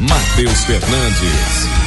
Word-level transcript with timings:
Matheus 0.00 0.64
Fernandes. 0.64 1.79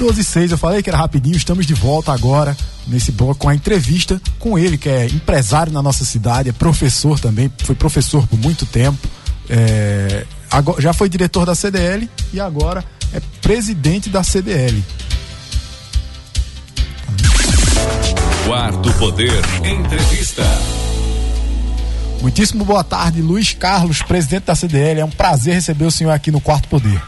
12 0.00 0.18
e 0.18 0.24
6, 0.24 0.52
eu 0.52 0.58
falei 0.58 0.82
que 0.82 0.88
era 0.88 0.96
rapidinho, 0.96 1.36
estamos 1.36 1.66
de 1.66 1.74
volta 1.74 2.10
agora 2.10 2.56
nesse 2.86 3.12
bloco 3.12 3.40
com 3.40 3.50
a 3.50 3.54
entrevista 3.54 4.18
com 4.38 4.58
ele, 4.58 4.78
que 4.78 4.88
é 4.88 5.04
empresário 5.04 5.70
na 5.70 5.82
nossa 5.82 6.06
cidade, 6.06 6.48
é 6.48 6.52
professor 6.52 7.20
também, 7.20 7.52
foi 7.64 7.74
professor 7.74 8.26
por 8.26 8.38
muito 8.38 8.64
tempo, 8.64 8.98
é, 9.50 10.24
agora, 10.50 10.80
já 10.80 10.94
foi 10.94 11.06
diretor 11.10 11.44
da 11.44 11.54
CDL 11.54 12.08
e 12.32 12.40
agora 12.40 12.82
é 13.12 13.20
presidente 13.42 14.08
da 14.08 14.22
CDL. 14.22 14.82
Quarto 18.46 18.90
Poder 18.94 19.42
Entrevista. 19.62 20.42
Muitíssimo 22.22 22.64
boa 22.64 22.82
tarde, 22.82 23.20
Luiz 23.20 23.52
Carlos, 23.52 24.00
presidente 24.00 24.44
da 24.44 24.54
CDL. 24.54 25.00
É 25.00 25.04
um 25.04 25.10
prazer 25.10 25.54
receber 25.54 25.84
o 25.84 25.90
senhor 25.90 26.10
aqui 26.10 26.30
no 26.30 26.40
Quarto 26.40 26.68
Poder. 26.68 27.02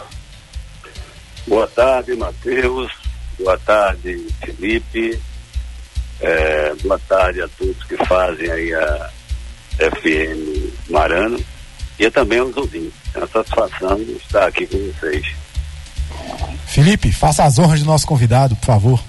Boa 1.47 1.67
tarde, 1.69 2.15
Matheus. 2.15 2.93
Boa 3.39 3.59
tarde, 3.59 4.27
Felipe. 4.45 5.21
É, 6.21 6.75
boa 6.83 7.01
tarde 7.09 7.43
a 7.43 7.49
todos 7.49 7.83
que 7.85 7.97
fazem 8.07 8.51
aí 8.51 8.73
a 8.75 9.11
FM 9.79 10.91
Marano 10.91 11.45
e 11.99 12.11
também 12.11 12.39
aos 12.39 12.57
ouvintes. 12.57 12.93
É 13.15 13.19
uma 13.19 13.27
satisfação 13.27 14.01
estar 14.01 14.47
aqui 14.47 14.67
com 14.67 14.79
vocês. 14.79 15.27
Felipe, 16.67 17.13
faça 17.13 17.45
as 17.45 17.59
honras 17.59 17.81
do 17.81 17.87
nosso 17.87 18.07
convidado, 18.07 18.55
por 18.57 18.67
favor. 18.67 19.05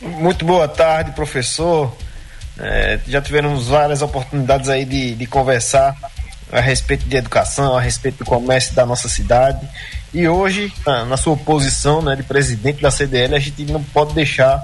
Muito 0.00 0.44
boa 0.44 0.68
tarde, 0.68 1.12
professor. 1.12 1.96
É, 2.58 3.00
já 3.06 3.20
tivemos 3.20 3.68
várias 3.68 4.02
oportunidades 4.02 4.68
aí 4.68 4.84
de, 4.84 5.14
de 5.14 5.26
conversar 5.26 5.96
a 6.52 6.60
respeito 6.60 7.06
de 7.08 7.16
educação, 7.16 7.76
a 7.76 7.80
respeito 7.80 8.18
do 8.18 8.24
comércio 8.24 8.74
da 8.74 8.86
nossa 8.86 9.08
cidade. 9.08 9.66
E 10.16 10.26
hoje, 10.26 10.72
na 11.08 11.18
sua 11.18 11.36
posição 11.36 12.00
né, 12.00 12.16
de 12.16 12.22
presidente 12.22 12.80
da 12.80 12.90
CDL, 12.90 13.34
a 13.34 13.38
gente 13.38 13.66
não 13.66 13.82
pode 13.82 14.14
deixar 14.14 14.58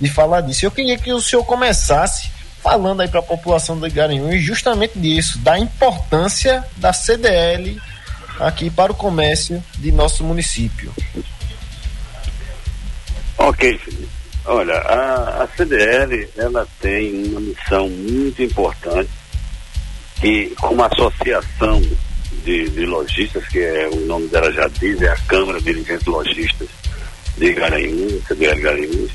de 0.00 0.08
falar 0.08 0.40
disso. 0.40 0.64
Eu 0.64 0.70
queria 0.70 0.96
que 0.96 1.12
o 1.12 1.20
senhor 1.20 1.44
começasse 1.44 2.30
falando 2.62 3.02
aí 3.02 3.08
para 3.08 3.20
a 3.20 3.22
população 3.22 3.78
do 3.78 3.90
Garanhuns 3.90 4.40
justamente 4.40 4.98
disso, 4.98 5.38
da 5.40 5.58
importância 5.58 6.64
da 6.78 6.94
CDL 6.94 7.78
aqui 8.40 8.70
para 8.70 8.90
o 8.90 8.94
comércio 8.94 9.62
de 9.74 9.92
nosso 9.92 10.24
município. 10.24 10.90
Ok, 13.36 13.76
Felipe. 13.76 14.08
Olha, 14.46 14.78
a, 14.78 15.42
a 15.42 15.48
CDL 15.58 16.26
ela 16.38 16.66
tem 16.80 17.22
uma 17.26 17.40
missão 17.40 17.86
muito 17.90 18.42
importante 18.42 19.10
que 20.22 20.54
como 20.58 20.82
associação 20.82 21.82
de, 22.44 22.68
de 22.70 22.86
lojistas, 22.86 23.46
que 23.48 23.58
é 23.60 23.88
o 23.88 24.00
nome 24.06 24.28
dela 24.28 24.52
já 24.52 24.68
diz, 24.68 25.00
é 25.02 25.08
a 25.08 25.16
Câmara 25.16 25.58
de 25.58 25.64
Dirigentes 25.64 26.06
Lojistas 26.06 26.68
de 27.36 27.52
Garanhuns, 27.52 28.24
CBL 28.26 28.60
Garanhuns. 28.60 29.10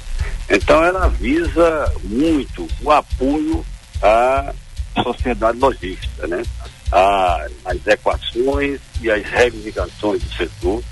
Então 0.50 0.83
ela 0.83 1.08
visa 1.08 1.92
muito 2.03 2.67
o 2.81 2.92
apoio 2.92 3.66
à 4.02 4.53
sociedade 5.02 5.58
logística, 5.58 6.27
né? 6.27 6.44
A, 6.92 7.47
as 7.66 7.88
equações 7.88 8.80
e 9.02 9.09
as 9.09 9.23
reivindicações 9.23 10.21
do 10.21 10.33
setor. 10.36 10.83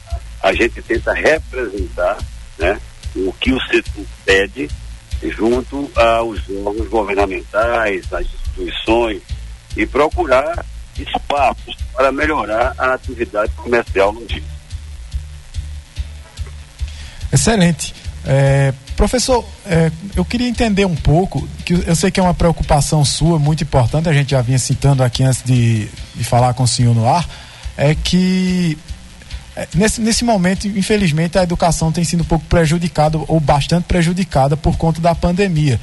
A 0.42 0.54
gente 0.54 0.82
tenta 0.82 1.14
representar 1.14 2.18
né, 2.58 2.80
o 3.16 3.34
que 3.34 3.52
o 3.52 3.60
setor 3.66 4.06
pede 4.26 4.70
junto 5.22 5.92
aos 5.96 6.40
órgãos 6.66 6.88
governamentais, 6.88 8.12
às 8.14 8.26
instituições, 8.26 9.22
e 9.76 9.86
procurar 9.86 10.66
espaços 11.02 11.76
para 11.94 12.12
melhorar 12.12 12.74
a 12.78 12.94
atividade 12.94 13.52
comercial 13.54 14.14
no 14.14 14.26
dia. 14.26 14.44
Excelente. 17.32 17.94
É, 18.26 18.74
professor, 18.96 19.46
é, 19.66 19.92
eu 20.16 20.26
queria 20.26 20.48
entender 20.48 20.86
um 20.86 20.96
pouco, 20.96 21.48
que 21.66 21.74
eu 21.74 21.96
sei 21.96 22.12
que 22.12 22.20
é 22.20 22.24
uma 22.24 22.34
preocupação 22.34 23.04
sua 23.06 23.40
muito 23.40 23.64
importante, 23.64 24.10
a 24.10 24.14
gente 24.14 24.32
já 24.32 24.42
vinha 24.42 24.60
citando 24.60 25.04
aqui 25.04 25.24
antes 25.24 25.44
de, 25.44 25.88
de 26.16 26.24
falar 26.24 26.54
com 26.54 26.64
o 26.64 26.68
senhor 26.68 26.94
no 26.94 27.08
ar, 27.08 27.28
é 27.78 27.96
que 27.96 28.78
é, 29.56 29.68
nesse, 29.74 30.02
nesse 30.02 30.24
momento, 30.24 30.68
infelizmente, 30.68 31.38
a 31.38 31.44
educação 31.44 31.92
tem 31.92 32.04
sido 32.04 32.22
um 32.22 32.26
pouco 32.26 32.46
prejudicada 32.46 33.20
ou 33.28 33.40
bastante 33.40 33.84
prejudicada 33.84 34.56
por 34.56 34.78
conta 34.78 35.02
da 35.02 35.14
pandemia. 35.14 35.80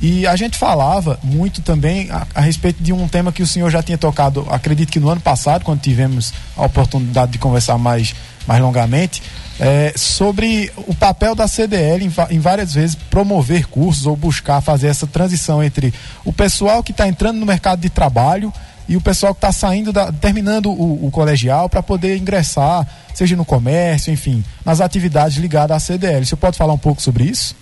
E 0.00 0.26
a 0.26 0.36
gente 0.36 0.58
falava 0.58 1.18
muito 1.22 1.62
também 1.62 2.10
a, 2.10 2.26
a, 2.34 2.40
respeito 2.40 2.82
de 2.82 2.92
um 2.92 3.08
tema 3.08 3.32
que 3.32 3.42
o 3.42 3.46
senhor 3.46 3.70
já 3.70 3.82
tinha 3.82 3.96
tocado, 3.96 4.46
acredito 4.50 4.92
que 4.92 5.00
no 5.00 5.08
ano 5.08 5.20
passado, 5.20 5.64
quando 5.64 5.80
tivemos 5.80 6.34
a 6.56 6.66
oportunidade 6.66 7.32
de 7.32 7.38
conversar 7.38 7.78
mais, 7.78 8.14
mais 8.46 8.60
longamente, 8.60 9.22
é, 9.58 9.94
sobre 9.96 10.70
o 10.76 10.94
papel 10.94 11.34
da 11.34 11.48
CDL 11.48 12.04
em, 12.04 12.12
em, 12.34 12.38
várias 12.38 12.74
vezes 12.74 12.94
promover 12.94 13.66
cursos 13.66 14.06
ou 14.06 14.14
buscar 14.14 14.60
fazer 14.60 14.88
essa 14.88 15.06
transição 15.06 15.64
entre 15.64 15.94
o 16.26 16.32
pessoal 16.32 16.82
que 16.82 16.92
está 16.92 17.08
entrando 17.08 17.38
no 17.38 17.46
mercado 17.46 17.80
de 17.80 17.88
trabalho 17.88 18.52
e 18.86 18.96
o 18.96 19.00
pessoal 19.00 19.34
que 19.34 19.38
está 19.38 19.50
saindo, 19.50 19.94
da, 19.94 20.12
terminando 20.12 20.70
o, 20.70 21.06
o 21.06 21.10
colegial 21.10 21.70
para 21.70 21.82
poder 21.82 22.18
ingressar, 22.18 22.86
seja 23.14 23.34
no 23.34 23.46
comércio, 23.46 24.12
enfim, 24.12 24.44
nas 24.62 24.82
atividades 24.82 25.38
ligadas 25.38 25.76
à 25.76 25.80
CDL. 25.80 26.24
Você 26.24 26.36
pode 26.36 26.58
falar 26.58 26.74
um 26.74 26.78
pouco 26.78 27.00
sobre 27.00 27.24
isso? 27.24 27.56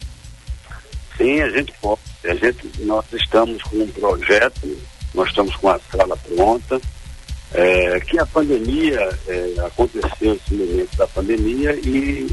Sim, 1.16 1.41
a 1.41 1.49
gente 1.49 1.72
pode. 1.81 2.14
A 2.25 2.35
gente, 2.35 2.71
nós 2.81 3.05
estamos 3.12 3.62
com 3.62 3.77
um 3.77 3.89
projeto, 3.89 4.79
nós 5.15 5.29
estamos 5.29 5.55
com 5.57 5.69
a 5.69 5.79
sala 5.91 6.17
pronta, 6.17 6.81
é, 7.53 8.01
que 8.01 8.19
a 8.19 8.27
pandemia, 8.27 9.19
é, 9.29 9.55
aconteceu 9.67 10.34
esse 10.34 10.55
momento 10.55 10.97
da 10.97 11.07
pandemia 11.07 11.73
e, 11.75 12.29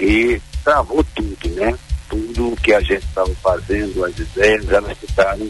e 0.00 0.40
travou 0.64 1.04
tudo, 1.14 1.48
né? 1.50 1.78
Tudo 2.08 2.56
que 2.62 2.72
a 2.72 2.80
gente 2.80 3.04
estava 3.06 3.32
fazendo, 3.36 4.04
as 4.04 4.18
ideias, 4.18 4.68
elas 4.70 4.98
ficaram 4.98 5.48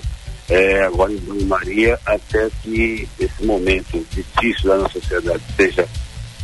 é, 0.49 0.83
agora 0.83 1.12
em 1.12 1.17
Bruno 1.17 1.47
Maria 1.47 1.99
até 2.05 2.49
que 2.62 3.09
esse 3.19 3.45
momento 3.45 4.05
difícil 4.11 4.69
da 4.69 4.77
nossa 4.78 5.01
sociedade 5.01 5.43
seja 5.56 5.89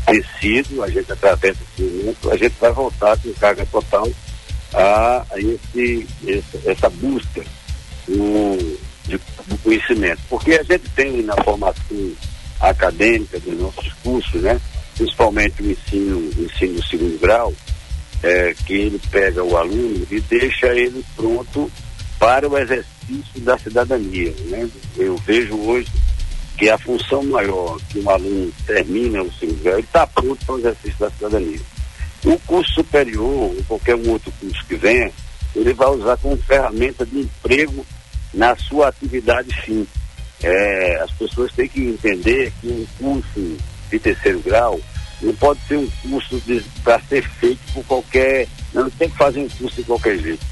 vencido, 0.07 0.83
a 0.83 0.89
gente 0.89 1.13
através 1.13 1.57
desse 1.57 1.83
momento, 1.83 2.31
a 2.31 2.37
gente 2.37 2.55
vai 2.59 2.73
voltar 2.73 3.19
com 3.19 3.33
carga 3.35 3.67
total 3.67 4.09
a, 4.75 5.25
esse, 5.37 6.07
essa 6.67 6.91
busca 6.91 7.45
do, 8.07 8.79
de, 9.07 9.19
do 9.47 9.59
conhecimento. 9.63 10.21
Porque 10.29 10.53
a 10.53 10.63
gente 10.63 10.89
tem 10.91 11.23
na 11.23 11.37
formação 11.43 12.13
acadêmica 12.61 13.39
dos 13.41 13.59
nossos 13.59 13.93
cursos, 14.03 14.43
né? 14.43 14.61
principalmente 14.97 15.63
o 15.63 15.71
ensino, 15.71 16.19
o 16.19 16.45
ensino 16.45 16.75
do 16.75 16.87
segundo 16.87 17.21
grau, 17.21 17.55
é, 18.23 18.55
que 18.67 18.75
ele 18.75 19.01
pega 19.11 19.45
o 19.45 19.57
aluno 19.57 20.07
e 20.11 20.21
deixa 20.21 20.67
ele 20.75 21.05
pronto 21.15 21.71
para 22.19 22.49
o 22.49 22.59
exercício 22.59 23.41
da 23.41 23.57
cidadania. 23.59 24.35
Né? 24.47 24.69
Eu 24.97 25.17
vejo 25.19 25.57
hoje 25.57 25.91
que 26.57 26.69
a 26.69 26.77
função 26.77 27.23
maior 27.23 27.79
que 27.89 28.01
um 28.01 28.11
aluno 28.11 28.53
termina 28.67 29.23
o 29.23 29.33
segundo 29.35 29.63
grau, 29.63 29.75
ele 29.75 29.87
está 29.87 30.07
pronto 30.07 30.45
para 30.45 30.55
o 30.57 30.59
exercício 30.59 30.99
da 30.99 31.11
cidadania. 31.11 31.61
O 32.25 32.39
curso 32.41 32.75
superior, 32.75 33.25
ou 33.25 33.65
qualquer 33.67 33.95
outro 33.95 34.33
curso 34.41 34.65
que 34.67 34.77
venha, 34.77 35.11
ele 35.55 35.73
vai 35.73 35.89
usar 35.89 36.17
como 36.17 36.37
ferramenta 36.37 37.07
de 37.07 37.21
emprego 37.21 37.87
na 38.35 38.57
sua 38.57 38.89
atividade 38.89 39.55
fim. 39.63 39.87
É, 40.43 41.01
as 41.03 41.11
pessoas 41.13 41.53
têm 41.53 41.69
que 41.69 41.81
entender 41.81 42.53
que 42.61 42.69
um 42.69 42.87
curso 42.99 43.57
de 43.91 43.99
terceiro 43.99 44.41
grau 44.41 44.81
não 45.21 45.35
pode 45.35 45.61
ser 45.67 45.77
um 45.77 45.89
curso 46.09 46.41
para 46.85 47.01
ser 47.03 47.23
feito 47.23 47.61
por 47.73 47.85
qualquer. 47.85 48.47
Não 48.73 48.89
tem 48.91 49.09
que 49.09 49.17
fazer 49.17 49.41
um 49.41 49.49
curso 49.49 49.77
de 49.77 49.85
qualquer 49.85 50.19
jeito. 50.19 50.45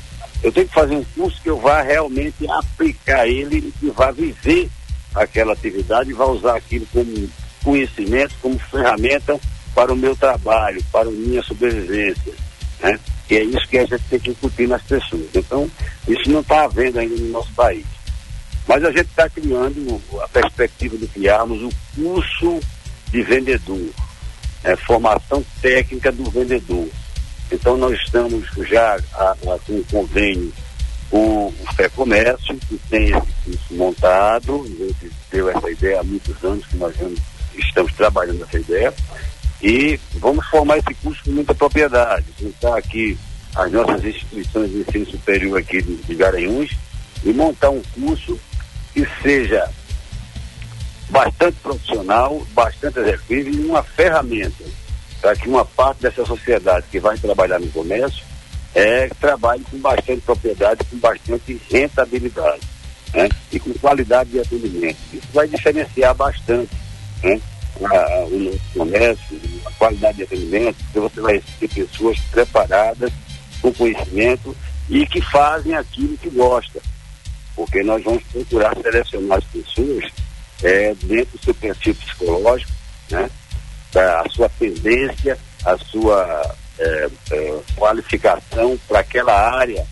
Eu 0.43 0.53
tenho 0.53 0.69
que 0.69 0.75
fazer 0.75 0.95
um 0.95 1.05
curso 1.05 1.41
que 1.43 1.51
eu 1.51 1.59
vá 1.59 1.83
realmente 1.83 2.49
aplicar 2.49 3.27
ele 3.27 3.59
e 3.59 3.73
que 3.73 3.91
vá 3.91 4.11
viver 4.11 4.69
aquela 5.15 5.53
atividade 5.53 6.11
e 6.11 6.15
vá 6.15 6.27
usar 6.27 6.57
aquilo 6.57 6.87
como 6.93 7.29
conhecimento, 7.63 8.35
como 8.41 8.59
ferramenta 8.59 9.41
para 9.77 9.93
o 9.93 9.97
meu 9.97 10.17
trabalho, 10.17 10.83
para 10.91 11.07
a 11.07 11.13
minha 11.13 11.43
sobrevivência. 11.43 12.33
Né? 12.81 12.99
E 13.29 13.37
é 13.37 13.45
isso 13.45 13.69
que 13.69 13.77
a 13.77 13.85
gente 13.85 14.03
tem 14.09 14.19
que 14.19 14.31
incutir 14.31 14.67
nas 14.67 14.83
pessoas. 14.83 15.29
Então, 15.35 15.71
isso 16.09 16.31
não 16.31 16.41
está 16.41 16.65
havendo 16.65 16.99
ainda 16.99 17.15
no 17.15 17.29
nosso 17.29 17.53
país. 17.53 17.85
Mas 18.67 18.83
a 18.83 18.91
gente 18.91 19.09
está 19.11 19.29
criando 19.29 20.01
a 20.23 20.29
perspectiva 20.29 20.97
de 20.97 21.07
criarmos 21.07 21.63
o 21.63 21.71
curso 21.95 22.59
de 23.11 23.23
vendedor, 23.23 23.91
é, 24.65 24.75
formação 24.77 25.45
técnica 25.61 26.11
do 26.11 26.29
vendedor. 26.31 26.89
Então 27.53 27.77
nós 27.77 27.97
estamos 28.01 28.45
já 28.69 28.99
com 29.67 29.73
um 29.73 29.85
convênio 29.85 30.53
com 31.11 31.47
o 31.47 31.55
Fé 31.77 31.89
Comércio, 31.89 32.57
que 32.69 32.77
tem 32.91 33.11
esse 33.11 33.33
curso 33.45 33.75
montado, 33.75 34.65
a 34.65 34.69
gente 34.69 35.13
deu 35.31 35.49
essa 35.49 35.71
ideia 35.71 36.01
há 36.01 36.03
muitos 36.03 36.43
anos 36.43 36.67
que 36.67 36.77
nós 36.77 36.95
estamos 37.55 37.93
trabalhando 37.93 38.43
essa 38.43 38.59
ideia, 38.59 38.93
e 39.63 39.99
vamos 40.15 40.47
formar 40.47 40.79
esse 40.79 40.95
curso 40.95 41.23
com 41.25 41.31
muita 41.31 41.55
propriedade. 41.55 42.25
Juntar 42.41 42.77
aqui 42.77 43.19
as 43.55 43.73
nossas 43.73 44.05
instituições 44.05 44.71
de 44.71 44.81
ensino 44.81 45.07
superior 45.07 45.59
aqui 45.59 45.81
de, 45.83 45.97
de 45.97 46.15
Garanhuns 46.15 46.71
e 47.25 47.33
montar 47.33 47.71
um 47.71 47.83
curso 47.95 48.39
que 48.93 49.07
seja 49.23 49.69
bastante 51.09 51.57
profissional, 51.63 52.45
bastante 52.53 52.99
executivo 52.99 53.51
e 53.51 53.67
uma 53.67 53.83
ferramenta 53.83 54.65
para 55.21 55.35
que 55.35 55.49
uma 55.49 55.65
parte 55.65 56.03
dessa 56.03 56.25
sociedade 56.25 56.87
que 56.91 57.01
vai 57.01 57.17
trabalhar 57.17 57.59
no 57.59 57.69
comércio 57.69 58.25
é, 58.75 59.09
trabalhe 59.21 59.65
com 59.71 59.79
bastante 59.79 60.21
propriedade, 60.21 60.85
com 60.91 60.99
bastante 60.99 61.61
rentabilidade 61.71 62.61
né? 63.15 63.29
e 63.51 63.59
com 63.59 63.73
qualidade 63.75 64.31
de 64.31 64.41
atendimento. 64.41 64.99
Isso 65.13 65.27
vai 65.33 65.49
diferenciar 65.49 66.15
bastante 66.15 66.71
né? 67.23 67.41
a, 67.83 68.25
o 68.27 68.39
nosso 68.39 68.61
comércio, 68.75 69.36
qualidade 69.79 70.19
de 70.19 70.23
atendimento, 70.25 70.77
porque 70.85 71.01
você 71.01 71.21
vai 71.21 71.43
ter 71.59 71.69
pessoas 71.69 72.19
preparadas, 72.31 73.13
com 73.61 73.73
conhecimento 73.73 74.57
e 74.89 75.07
que 75.07 75.21
fazem 75.21 75.75
aquilo 75.75 76.17
que 76.19 76.31
gosta. 76.31 76.81
Porque 77.55 77.83
nós 77.83 78.03
vamos 78.05 78.23
procurar 78.25 78.77
selecionar 78.77 79.39
as 79.39 79.45
pessoas 79.45 80.05
é, 80.63 80.95
dentro 81.03 81.39
do 81.39 81.45
seu 81.45 81.55
perfil 81.55 81.95
psicológico, 81.95 82.73
né? 83.11 83.31
a 83.95 84.29
sua 84.31 84.49
tendência, 84.51 85.39
a 85.65 85.77
sua 85.79 86.55
é, 86.79 87.09
é, 87.31 87.61
qualificação 87.77 88.79
para 88.87 89.01
aquela 89.01 89.59
área 89.59 89.87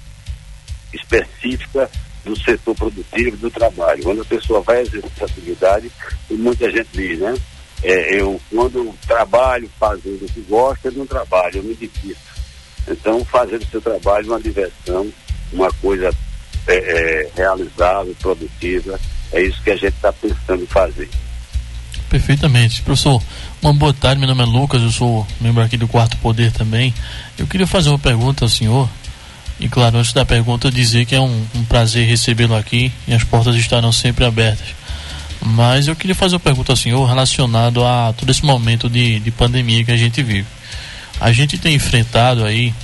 específica 0.93 1.91
do 2.25 2.39
setor 2.39 2.75
produtivo, 2.75 3.37
do 3.37 3.51
trabalho. 3.51 4.03
Quando 4.03 4.23
a 4.23 4.27
pessoa 4.27 4.61
vai 4.61 4.83
exercer 4.83 5.11
essa 5.17 5.25
atividade, 5.25 5.91
muita 6.31 6.71
gente 6.71 6.89
diz, 6.93 7.19
né? 7.19 7.35
É, 7.85 8.19
eu, 8.19 8.41
quando 8.51 8.95
trabalho 9.07 9.71
fazendo 9.79 10.25
o 10.25 10.29
que 10.29 10.41
gosto, 10.41 10.87
eu 10.87 10.93
não 10.93 11.07
trabalho, 11.07 11.59
eu 11.59 11.63
me 11.63 11.75
divirto. 11.75 12.21
Então, 12.89 13.25
fazer 13.27 13.57
o 13.57 13.67
seu 13.67 13.81
trabalho 13.81 14.27
uma 14.27 14.41
diversão, 14.41 15.07
uma 15.53 15.71
coisa 15.75 16.11
é, 16.67 16.75
é, 16.75 17.31
realizável, 17.37 18.17
produtiva, 18.21 18.99
é 19.33 19.43
isso 19.43 19.63
que 19.63 19.71
a 19.71 19.77
gente 19.77 19.95
está 19.95 20.13
pensando 20.13 20.63
em 20.63 20.67
fazer. 20.67 21.09
Perfeitamente. 22.09 22.81
Professor, 22.83 23.23
uma 23.61 23.75
boa 23.75 23.93
tarde, 23.93 24.19
meu 24.19 24.29
nome 24.29 24.43
é 24.43 24.47
Lucas, 24.47 24.83
eu 24.83 24.91
sou 24.91 25.27
membro 25.41 25.63
aqui 25.63 25.77
do 25.77 25.89
Quarto 25.89 26.17
Poder 26.19 26.53
também. 26.53 26.95
Eu 27.37 27.47
queria 27.47 27.67
fazer 27.67 27.91
uma 27.91 27.99
pergunta 27.99 28.45
ao 28.45 28.49
senhor, 28.49 28.89
e 29.61 29.69
claro, 29.69 29.99
antes 29.99 30.13
da 30.13 30.25
pergunta, 30.25 30.71
dizer 30.71 31.05
que 31.05 31.15
é 31.15 31.21
um, 31.21 31.47
um 31.55 31.65
prazer 31.65 32.07
recebê-lo 32.07 32.57
aqui 32.57 32.93
e 33.07 33.15
as 33.15 33.25
portas 33.25 33.55
estarão 33.57 33.93
sempre 33.93 34.25
abertas. 34.25 34.69
Mas 35.45 35.87
eu 35.87 35.95
queria 35.95 36.15
fazer 36.15 36.37
uma 36.37 36.41
pergunta 36.41 36.73
ao 36.73 36.77
senhor 36.77 37.05
relacionado 37.05 37.85
a 37.85 38.15
todo 38.17 38.31
esse 38.31 38.45
momento 38.45 38.89
de, 38.89 39.21
de 39.21 39.31
pandemia 39.31 39.85
que 39.85 39.91
a 39.91 39.97
gente 39.97 40.23
vive. 40.23 40.47
A 41.21 41.33
gente 41.33 41.59
tem 41.59 41.75
enfrentado 41.75 42.45
aí 42.45 42.75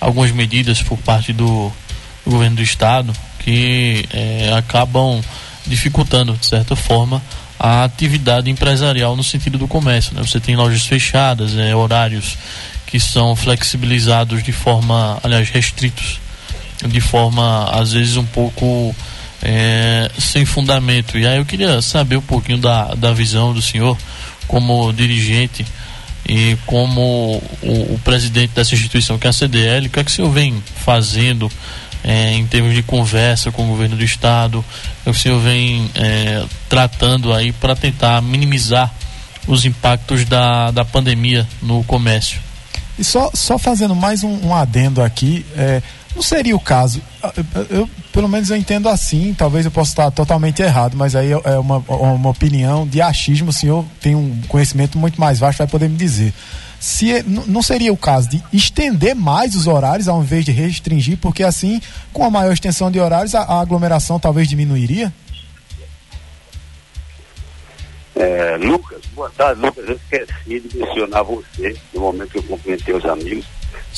algumas 0.00 0.32
medidas 0.32 0.82
por 0.82 0.98
parte 0.98 1.32
do, 1.32 1.70
do 2.24 2.30
governo 2.32 2.56
do 2.56 2.62
estado 2.62 3.12
que 3.38 4.04
é, 4.12 4.52
acabam 4.56 5.22
dificultando, 5.64 6.36
de 6.36 6.44
certa 6.44 6.74
forma, 6.74 7.22
a 7.58 7.84
atividade 7.84 8.50
empresarial 8.50 9.14
no 9.14 9.22
sentido 9.22 9.56
do 9.56 9.68
comércio. 9.68 10.12
Né? 10.14 10.22
Você 10.22 10.40
tem 10.40 10.56
lojas 10.56 10.84
fechadas, 10.84 11.56
é, 11.56 11.74
horários 11.74 12.36
que 12.84 12.98
são 12.98 13.36
flexibilizados 13.36 14.42
de 14.42 14.52
forma, 14.52 15.18
aliás, 15.22 15.48
restritos, 15.48 16.20
de 16.84 17.00
forma 17.00 17.70
às 17.70 17.92
vezes 17.92 18.16
um 18.16 18.24
pouco 18.26 18.94
é, 19.42 20.10
sem 20.18 20.44
fundamento. 20.44 21.18
E 21.18 21.26
aí 21.26 21.38
eu 21.38 21.44
queria 21.44 21.82
saber 21.82 22.16
um 22.16 22.22
pouquinho 22.22 22.58
da, 22.58 22.94
da 22.94 23.12
visão 23.12 23.52
do 23.52 23.60
senhor 23.60 23.96
como 24.46 24.92
dirigente 24.92 25.66
e 26.28 26.56
como 26.66 27.42
o, 27.62 27.94
o 27.94 28.00
presidente 28.04 28.52
dessa 28.54 28.74
instituição, 28.74 29.18
que 29.18 29.26
é 29.26 29.30
a 29.30 29.32
CDL, 29.32 29.86
o 29.86 29.90
que 29.90 30.00
é 30.00 30.04
que 30.04 30.10
o 30.10 30.14
senhor 30.14 30.30
vem 30.30 30.62
fazendo 30.84 31.50
é, 32.04 32.34
em 32.34 32.46
termos 32.46 32.74
de 32.74 32.82
conversa 32.82 33.50
com 33.50 33.64
o 33.64 33.68
governo 33.68 33.96
do 33.96 34.04
estado, 34.04 34.64
o 35.06 35.14
senhor 35.14 35.40
vem 35.40 35.90
é, 35.94 36.44
tratando 36.68 37.32
aí 37.32 37.52
para 37.52 37.74
tentar 37.74 38.20
minimizar 38.22 38.92
os 39.46 39.64
impactos 39.64 40.24
da, 40.24 40.70
da 40.70 40.84
pandemia 40.84 41.46
no 41.60 41.82
comércio? 41.84 42.40
E 42.98 43.04
só, 43.04 43.30
só 43.34 43.58
fazendo 43.58 43.94
mais 43.94 44.22
um, 44.22 44.48
um 44.48 44.54
adendo 44.54 45.02
aqui, 45.02 45.44
é, 45.56 45.82
não 46.14 46.22
seria 46.22 46.54
o 46.54 46.60
caso, 46.60 47.00
eu, 47.36 47.78
eu, 47.78 47.90
pelo 48.12 48.28
menos 48.28 48.50
eu 48.50 48.56
entendo 48.56 48.88
assim, 48.88 49.34
talvez 49.36 49.64
eu 49.64 49.70
possa 49.70 49.92
estar 49.92 50.10
totalmente 50.10 50.60
errado, 50.60 50.96
mas 50.96 51.16
aí 51.16 51.32
é 51.32 51.58
uma, 51.58 51.78
uma 51.78 52.30
opinião 52.30 52.86
de 52.86 53.00
achismo, 53.00 53.50
o 53.50 53.52
senhor 53.52 53.84
tem 54.00 54.14
um 54.14 54.40
conhecimento 54.48 54.98
muito 54.98 55.20
mais 55.20 55.38
vasto, 55.38 55.58
vai 55.58 55.66
poder 55.66 55.88
me 55.88 55.96
dizer. 55.96 56.32
Se 56.78 57.12
é, 57.12 57.22
não 57.22 57.62
seria 57.62 57.92
o 57.92 57.96
caso 57.96 58.28
de 58.28 58.42
estender 58.52 59.14
mais 59.14 59.54
os 59.54 59.68
horários 59.68 60.08
ao 60.08 60.20
invés 60.20 60.44
de 60.44 60.50
restringir, 60.50 61.16
porque 61.16 61.44
assim, 61.44 61.80
com 62.12 62.24
a 62.24 62.30
maior 62.30 62.52
extensão 62.52 62.90
de 62.90 62.98
horários, 62.98 63.34
a, 63.34 63.42
a 63.42 63.60
aglomeração 63.60 64.18
talvez 64.18 64.48
diminuiria? 64.48 65.12
É, 68.16 68.56
Lucas, 68.56 69.00
boa 69.14 69.30
tarde, 69.30 69.60
Lucas. 69.60 69.88
Eu 69.88 69.94
esqueci 69.94 70.60
de 70.60 70.76
mencionar 70.76 71.24
você 71.24 71.76
no 71.94 72.00
momento 72.00 72.30
que 72.30 72.38
eu 72.38 72.42
cumprimentei 72.42 72.94
os 72.94 73.04
amigos. 73.04 73.46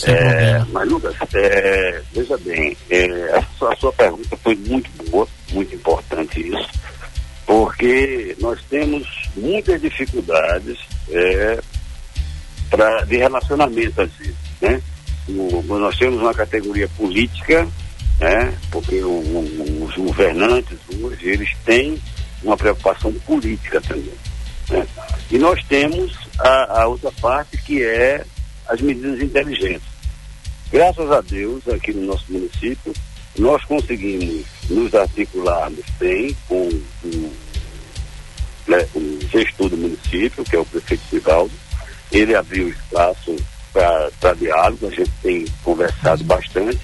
É, 0.02 0.64
mas, 0.72 0.88
Lucas, 0.88 1.14
é, 1.34 2.02
veja 2.12 2.36
bem, 2.38 2.76
é, 2.90 3.06
a, 3.36 3.42
sua, 3.56 3.72
a, 3.72 3.76
sua, 3.76 3.92
pergunta 3.92 4.36
foi 4.42 4.56
muito 4.56 4.90
boa, 5.10 5.26
muito 5.52 5.74
importante 5.74 6.40
isso, 6.40 6.68
porque 7.46 8.36
nós 8.40 8.60
temos 8.68 9.06
muitas 9.36 9.80
dificuldades 9.80 10.78
é, 11.10 11.60
pra, 12.70 13.04
de 13.04 13.16
relacionamento, 13.18 14.02
às 14.02 14.10
vezes, 14.12 14.34
né? 14.60 14.82
O, 15.28 15.62
nós 15.78 15.96
temos 15.96 16.20
uma 16.20 16.34
categoria 16.34 16.88
política, 16.96 17.66
né? 18.20 18.52
Porque 18.70 19.02
o, 19.02 19.10
o, 19.10 19.84
os 19.84 19.94
governantes 19.94 20.78
hoje, 21.00 21.28
eles 21.28 21.50
têm 21.64 22.00
uma 22.42 22.56
preocupação 22.56 23.12
política 23.26 23.80
também. 23.80 24.12
Né? 24.70 24.86
E 25.30 25.38
nós 25.38 25.62
temos 25.64 26.16
a, 26.38 26.82
a, 26.82 26.86
outra 26.86 27.10
parte 27.20 27.56
que 27.58 27.82
é 27.82 28.24
as 28.68 28.80
medidas 28.80 29.20
inteligentes. 29.20 29.88
Graças 30.70 31.10
a 31.10 31.20
Deus, 31.20 31.66
aqui 31.68 31.92
no 31.92 32.06
nosso 32.06 32.24
município, 32.32 32.92
nós 33.38 33.64
conseguimos 33.64 34.44
nos 34.68 34.94
articularmos 34.94 35.84
bem 35.98 36.36
com 36.48 36.68
o, 37.04 37.32
né, 38.66 38.86
gestor 39.30 39.68
do 39.68 39.76
município, 39.76 40.44
que 40.44 40.56
é 40.56 40.58
o 40.58 40.64
prefeito 40.64 41.02
Civaldo. 41.10 41.52
Ele 42.10 42.34
abriu 42.34 42.68
espaço 42.68 43.36
para 43.72 44.34
diálogo, 44.34 44.86
a 44.86 44.90
gente 44.90 45.10
tem 45.22 45.44
conversado 45.62 46.22
bastante, 46.24 46.78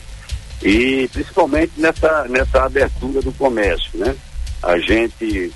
e 0.62 1.08
principalmente 1.12 1.72
nessa, 1.76 2.26
nessa 2.28 2.64
abertura 2.64 3.22
do 3.22 3.32
comércio, 3.32 3.98
né? 3.98 4.14
a 4.62 4.78
gente 4.78 5.52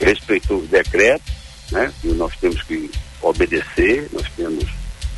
respeitou 0.00 0.58
os 0.58 0.68
decretos, 0.68 1.32
né? 1.70 1.92
E 2.02 2.08
nós 2.08 2.34
temos 2.36 2.62
que 2.62 2.90
obedecer, 3.20 4.08
nós 4.12 4.26
temos, 4.36 4.64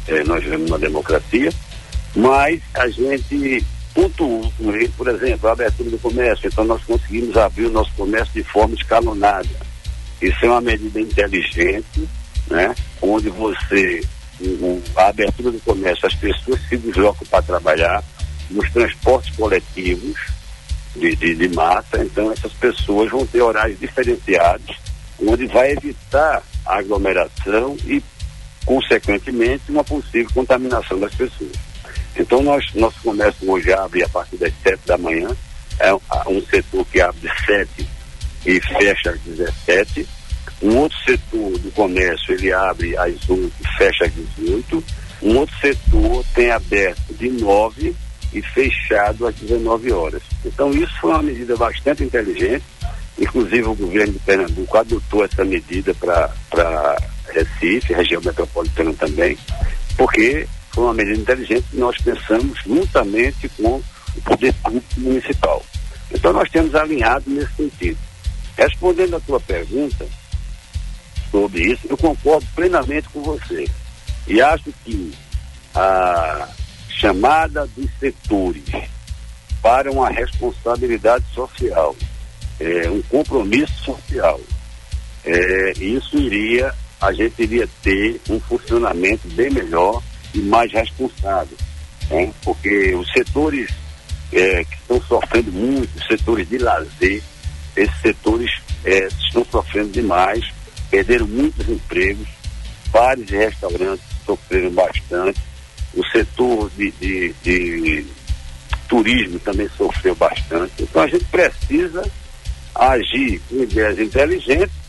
eh, 0.09 0.25
nós 0.25 0.42
vivemos 0.42 0.69
uma 0.69 0.78
democracia, 0.78 1.52
mas 2.14 2.61
a 2.75 2.88
gente 2.88 3.64
pontuou 3.95 4.52
com 4.57 4.73
ele, 4.73 4.88
por 4.97 5.09
exemplo, 5.09 5.49
a 5.49 5.52
abertura 5.52 5.90
do 5.90 5.99
comércio, 5.99 6.49
então 6.49 6.64
nós 6.64 6.83
conseguimos 6.85 7.37
abrir 7.37 7.66
o 7.66 7.71
nosso 7.71 7.92
comércio 7.92 8.33
de 8.35 8.45
forma 8.45 8.75
escalonada. 8.75 9.49
Isso 10.21 10.45
é 10.45 10.49
uma 10.49 10.61
medida 10.61 11.00
inteligente, 11.00 12.09
né? 12.49 12.75
Onde 13.00 13.30
você, 13.30 14.02
a 14.97 15.09
abertura 15.09 15.50
do 15.50 15.61
comércio, 15.61 16.07
as 16.07 16.14
pessoas 16.14 16.61
se 16.69 16.76
deslocam 16.76 17.26
para 17.28 17.42
trabalhar, 17.42 18.04
nos 18.50 18.71
transportes 18.71 19.35
coletivos, 19.37 20.19
de, 20.95 21.14
de, 21.16 21.35
de 21.35 21.49
massa, 21.49 22.02
então 22.02 22.33
essas 22.33 22.52
pessoas 22.52 23.11
vão 23.11 23.26
ter 23.26 23.40
horários 23.40 23.78
diferenciados, 23.78 24.76
onde 25.25 25.47
vai 25.47 25.73
evitar 25.73 26.42
aglomeração 26.66 27.76
e, 27.85 28.02
consequentemente, 28.70 29.64
uma 29.68 29.82
possível 29.82 30.30
contaminação 30.32 30.96
das 31.00 31.12
pessoas. 31.12 31.50
Então, 32.16 32.40
nós, 32.40 32.72
nosso 32.72 33.00
comércio 33.02 33.50
hoje 33.50 33.72
abre 33.72 34.04
a 34.04 34.08
partir 34.08 34.36
das 34.36 34.52
7 34.62 34.86
da 34.86 34.96
manhã, 34.96 35.28
é 35.80 35.92
um 35.92 36.40
setor 36.48 36.86
que 36.86 37.00
abre 37.00 37.18
de 37.20 37.46
7 37.46 37.88
e 38.46 38.60
fecha 38.60 39.10
às 39.10 39.20
17. 39.22 40.06
Um 40.62 40.76
outro 40.76 40.96
setor 41.04 41.58
do 41.58 41.72
comércio 41.72 42.32
ele 42.32 42.52
abre 42.52 42.96
às 42.96 43.28
8 43.28 43.52
e 43.60 43.76
fecha 43.76 44.04
às 44.04 44.12
18. 44.14 44.84
Um 45.22 45.38
outro 45.38 45.56
setor 45.60 46.24
tem 46.32 46.52
aberto 46.52 47.12
de 47.14 47.28
9 47.28 47.92
e 48.32 48.40
fechado 48.40 49.26
às 49.26 49.34
19 49.34 49.90
horas. 49.90 50.22
Então 50.44 50.70
isso 50.70 50.92
foi 51.00 51.10
uma 51.10 51.22
medida 51.22 51.56
bastante 51.56 52.04
inteligente, 52.04 52.64
inclusive 53.18 53.64
o 53.64 53.74
governo 53.74 54.12
de 54.12 54.20
Pernambuco 54.20 54.78
adotou 54.78 55.24
essa 55.24 55.44
medida 55.44 55.92
para 55.94 56.30
Recife, 57.32 57.92
região 57.92 58.20
metropolitana 58.22 58.92
também, 58.94 59.37
porque 59.96 60.46
foi 60.72 60.84
uma 60.84 60.94
medida 60.94 61.18
inteligente 61.18 61.66
que 61.70 61.76
nós 61.76 61.96
pensamos 61.99 62.58
juntamente 62.64 63.49
com 63.50 63.82
o 64.16 64.22
poder 64.22 64.52
público 64.54 64.87
municipal. 64.99 65.64
Então 66.12 66.32
nós 66.32 66.49
temos 66.50 66.75
alinhado 66.75 67.25
nesse 67.28 67.54
sentido. 67.54 67.99
Respondendo 68.56 69.16
à 69.16 69.20
tua 69.20 69.40
pergunta 69.40 70.06
sobre 71.30 71.72
isso, 71.72 71.87
eu 71.88 71.96
concordo 71.96 72.46
plenamente 72.54 73.08
com 73.08 73.22
você. 73.22 73.68
E 74.26 74.40
acho 74.40 74.72
que 74.84 75.12
a 75.75 76.49
chamada 76.88 77.66
dos 77.68 77.90
setores 77.99 78.64
para 79.62 79.90
uma 79.90 80.10
responsabilidade 80.10 81.25
social, 81.34 81.94
é, 82.58 82.90
um 82.90 83.02
compromisso 83.02 83.72
social, 83.84 84.40
é, 85.25 85.72
isso 85.78 86.16
iria, 86.16 86.75
a 87.00 87.12
gente 87.12 87.42
iria 87.42 87.69
ter 87.83 88.21
um 88.28 88.38
funcionamento 88.40 89.26
bem 89.28 89.50
melhor 89.50 90.02
e 90.35 90.38
mais 90.38 90.71
responsável. 90.73 91.57
Porque 92.42 92.95
os 92.95 93.11
setores 93.12 93.71
é, 94.33 94.64
que 94.64 94.75
estão 94.75 95.00
sofrendo 95.02 95.52
muito, 95.52 95.97
os 95.97 96.07
setores 96.07 96.49
de 96.49 96.59
lazer, 96.59 97.23
esses 97.76 98.00
setores 98.00 98.50
é, 98.85 99.07
estão 99.07 99.45
sofrendo 99.50 99.90
demais, 99.90 100.45
perderam 100.90 101.26
muitos 101.26 101.69
empregos, 101.69 102.28
vários 102.92 103.30
restaurantes 103.30 104.04
sofreram 104.26 104.71
bastante, 104.71 105.40
o 105.95 106.04
setor 106.07 106.71
de, 106.76 106.90
de, 106.92 107.35
de 107.42 108.07
turismo 108.88 109.38
também 109.38 109.69
sofreu 109.76 110.14
bastante. 110.14 110.73
Então 110.80 111.02
a 111.02 111.07
gente 111.07 111.25
precisa 111.26 112.04
agir 112.75 113.40
com 113.49 113.62
ideias 113.62 113.99
inteligentes 113.99 114.79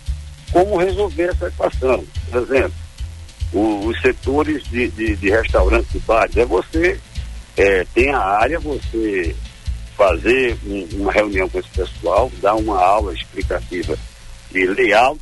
como 0.52 0.78
resolver 0.78 1.30
essa 1.30 1.48
equação. 1.48 2.04
Por 2.30 2.42
exemplo, 2.42 2.74
o, 3.54 3.88
os 3.88 4.02
setores 4.02 4.64
de, 4.66 4.90
de, 4.90 5.16
de 5.16 5.30
restaurantes 5.30 5.94
e 5.96 6.00
bares, 6.00 6.38
é 6.38 6.46
você 6.46 7.00
é, 7.58 7.86
tem 7.94 8.10
a 8.10 8.20
área, 8.20 8.60
você 8.60 9.36
fazer 9.98 10.58
um, 10.66 10.88
uma 10.94 11.12
reunião 11.12 11.48
com 11.50 11.60
esse 11.60 11.70
pessoal, 11.70 12.32
dar 12.42 12.56
uma 12.56 12.80
aula 12.82 13.14
explicativa 13.14 13.98
de 14.52 14.66
layout 14.66 15.22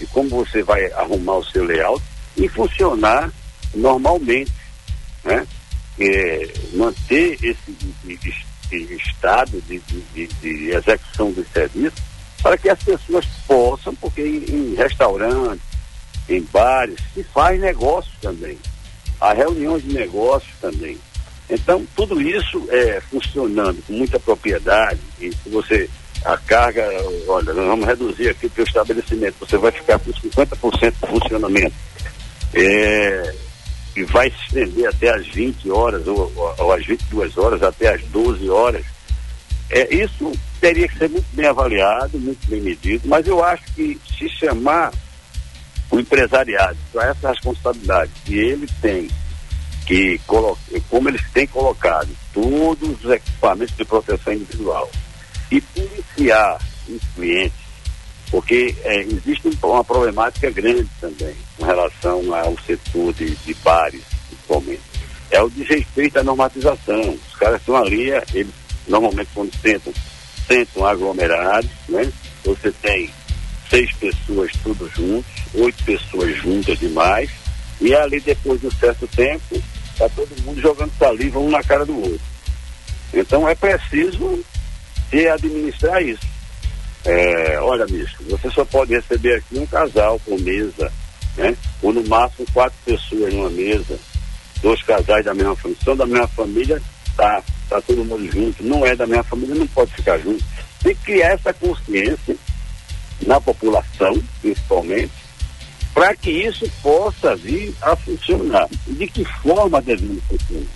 e 0.00 0.06
como 0.06 0.28
você 0.30 0.62
vai 0.62 0.90
arrumar 0.92 1.36
o 1.36 1.44
seu 1.44 1.64
layout 1.64 2.02
e 2.36 2.48
funcionar 2.48 3.30
normalmente, 3.74 4.52
né? 5.24 5.46
É, 5.98 6.48
manter 6.72 7.34
esse, 7.42 7.76
esse, 8.08 8.34
esse 8.72 8.94
estado 8.94 9.60
de, 9.68 9.78
de, 10.14 10.26
de, 10.26 10.70
execução 10.70 11.30
do 11.30 11.46
serviço 11.52 11.96
para 12.42 12.56
que 12.56 12.68
as 12.68 12.82
pessoas 12.82 13.24
possam, 13.46 13.94
porque 13.94 14.22
em, 14.22 14.44
em 14.48 14.74
restaurantes, 14.74 15.64
em 16.28 16.42
bares, 16.52 16.98
se 17.14 17.22
faz 17.24 17.60
negócio 17.60 18.12
também. 18.20 18.58
Há 19.20 19.32
reuniões 19.32 19.82
de 19.82 19.92
negócios 19.92 20.52
também. 20.60 20.98
Então, 21.48 21.84
tudo 21.96 22.20
isso 22.20 22.66
é 22.70 23.00
funcionando 23.10 23.82
com 23.86 23.92
muita 23.92 24.18
propriedade, 24.20 25.00
e 25.20 25.32
se 25.32 25.48
você 25.48 25.88
a 26.24 26.36
carga, 26.36 26.86
olha, 27.28 27.52
nós 27.52 27.66
vamos 27.66 27.86
reduzir 27.86 28.28
aqui 28.28 28.46
o 28.46 28.50
teu 28.50 28.64
estabelecimento, 28.64 29.36
você 29.40 29.56
vai 29.56 29.72
ficar 29.72 29.98
com 29.98 30.12
50% 30.12 30.92
de 30.92 31.08
funcionamento. 31.08 31.74
É, 32.52 33.34
e 33.96 34.04
vai 34.04 34.30
se 34.30 34.36
estender 34.46 34.86
até 34.88 35.10
as 35.10 35.26
20 35.28 35.70
horas, 35.70 36.06
ou, 36.06 36.30
ou, 36.36 36.54
ou 36.58 36.72
às 36.72 36.84
22 36.86 37.36
horas, 37.38 37.62
até 37.62 37.94
as 37.94 38.02
12 38.04 38.48
horas. 38.50 38.84
É, 39.70 39.94
isso 39.94 40.30
teria 40.60 40.86
que 40.86 40.98
ser 40.98 41.08
muito 41.08 41.26
bem 41.32 41.46
avaliado, 41.46 42.18
muito 42.18 42.46
bem 42.48 42.60
medido, 42.60 43.08
mas 43.08 43.26
eu 43.26 43.42
acho 43.42 43.62
que 43.74 43.98
se 44.18 44.28
chamar 44.28 44.92
o 45.90 45.98
empresariado 45.98 46.76
para 46.92 47.08
essa 47.10 47.30
responsabilidade 47.30 48.12
que 48.24 48.34
ele 48.34 48.68
tem 48.80 49.08
que 49.86 50.20
como 50.88 51.08
eles 51.08 51.22
têm 51.32 51.48
colocado 51.48 52.08
todos 52.32 53.04
os 53.04 53.10
equipamentos 53.10 53.76
de 53.76 53.84
proteção 53.84 54.32
individual 54.32 54.88
e 55.50 55.60
policiar 55.60 56.60
os 56.88 57.02
clientes, 57.16 57.58
porque 58.30 58.76
é, 58.84 59.00
existe 59.00 59.50
uma 59.60 59.82
problemática 59.82 60.48
grande 60.50 60.88
também 61.00 61.34
com 61.56 61.64
relação 61.64 62.32
ao 62.32 62.56
setor 62.60 63.12
de, 63.14 63.34
de 63.34 63.54
bares, 63.54 64.04
principalmente. 64.28 64.82
É 65.28 65.42
o 65.42 65.50
desrespeito 65.50 66.20
à 66.20 66.22
normatização. 66.22 67.18
Os 67.28 67.34
caras 67.36 67.60
estão 67.60 67.76
ali, 67.76 68.10
eles 68.32 68.54
normalmente 68.86 69.30
quando 69.34 69.52
sentam, 69.60 69.92
sentam 70.50 70.86
aglomerados, 70.86 71.70
né? 71.88 72.10
Você 72.44 72.72
tem 72.82 73.10
seis 73.68 73.92
pessoas 73.92 74.50
tudo 74.62 74.90
juntos, 74.96 75.30
oito 75.54 75.84
pessoas 75.84 76.36
juntas 76.36 76.78
demais, 76.78 77.30
e 77.80 77.94
ali 77.94 78.20
depois 78.20 78.60
de 78.60 78.66
um 78.66 78.70
certo 78.72 79.06
tempo, 79.06 79.62
Está 80.00 80.08
todo 80.16 80.42
mundo 80.44 80.58
jogando 80.58 80.90
saliva 80.98 81.38
um 81.38 81.50
na 81.50 81.62
cara 81.62 81.84
do 81.84 81.94
outro. 81.94 82.20
Então 83.12 83.46
é 83.46 83.54
preciso 83.54 84.42
se 85.10 85.28
administrar 85.28 86.02
isso. 86.02 86.26
É, 87.04 87.60
olha, 87.60 87.84
bicho, 87.84 88.16
você 88.30 88.50
só 88.50 88.64
pode 88.64 88.94
receber 88.94 89.34
aqui 89.34 89.58
um 89.58 89.66
casal 89.66 90.18
por 90.20 90.40
mesa, 90.40 90.90
né? 91.36 91.54
Ou 91.82 91.92
no 91.92 92.02
máximo 92.08 92.46
quatro 92.50 92.78
pessoas 92.82 93.34
numa 93.34 93.50
mesa, 93.50 93.98
dois 94.62 94.82
casais 94.82 95.22
da 95.22 95.34
mesma. 95.34 95.54
São 95.84 95.94
da 95.94 96.06
mesma 96.06 96.28
família, 96.28 96.80
tá, 97.16 97.42
tá 97.68 97.80
todo 97.80 98.04
mundo 98.04 98.30
junto. 98.30 98.62
Não 98.62 98.84
é 98.84 98.94
da 98.94 99.06
mesma 99.06 99.24
família, 99.24 99.54
não 99.54 99.66
pode 99.66 99.92
ficar 99.92 100.18
junto. 100.18 100.44
Tem 100.82 100.94
que 100.94 101.02
criar 101.02 101.32
essa 101.32 101.52
consciência 101.52 102.36
na 103.26 103.40
população, 103.40 104.22
principalmente, 104.40 105.12
para 105.92 106.14
que 106.14 106.30
isso 106.30 106.70
possa 106.82 107.36
vir 107.36 107.74
a 107.82 107.94
funcionar. 107.96 108.68
De 108.86 109.06
que 109.06 109.24
forma 109.24 109.82
devemos 109.82 110.22
funcionar? 110.24 110.66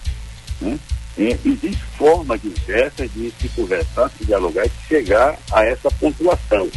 Né? 0.60 0.78
É, 1.16 1.38
existe 1.44 1.84
forma 1.96 2.36
diversa 2.36 3.06
de 3.06 3.32
se 3.40 3.48
conversar, 3.50 4.10
se 4.10 4.24
dialogar 4.24 4.66
e 4.66 4.88
chegar 4.88 5.38
a 5.52 5.64
essa 5.64 5.88
pontuação 5.92 6.68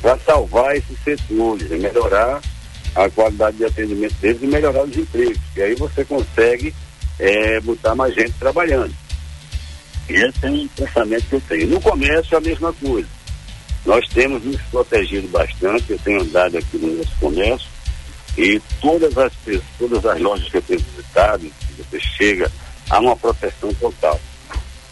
para 0.00 0.18
salvar 0.20 0.74
esses 0.76 0.98
setores, 1.04 1.68
melhorar 1.68 2.40
a 2.94 3.08
qualidade 3.10 3.58
de 3.58 3.66
atendimento 3.66 4.14
deles 4.14 4.42
e 4.42 4.46
melhorar 4.46 4.84
os 4.84 4.96
empregos. 4.96 5.38
E 5.54 5.62
aí 5.62 5.74
você 5.74 6.04
consegue 6.04 6.74
é, 7.18 7.60
botar 7.60 7.94
mais 7.94 8.14
gente 8.14 8.32
trabalhando. 8.38 8.94
Esse 10.08 10.46
é 10.46 10.50
um 10.50 10.68
pensamento 10.68 11.24
que 11.28 11.34
eu 11.34 11.42
tenho. 11.48 11.66
No 11.68 11.80
comércio, 11.80 12.36
a 12.36 12.40
mesma 12.40 12.72
coisa. 12.72 13.08
Nós 13.84 14.06
temos 14.08 14.44
nos 14.44 14.60
protegido 14.62 15.28
bastante, 15.28 15.90
eu 15.90 15.98
tenho 15.98 16.22
andado 16.22 16.56
aqui 16.56 16.78
no 16.78 16.96
nosso 16.96 17.14
comércio, 17.18 17.68
e 18.38 18.60
todas 18.80 19.16
as, 19.18 19.32
todas 19.78 20.06
as 20.06 20.20
lojas 20.20 20.48
que 20.48 20.56
eu 20.56 20.62
tenho 20.62 20.80
visitado, 20.80 21.50
você 21.76 22.00
chega, 22.00 22.50
há 22.88 23.00
uma 23.00 23.16
proteção 23.16 23.72
total. 23.74 24.20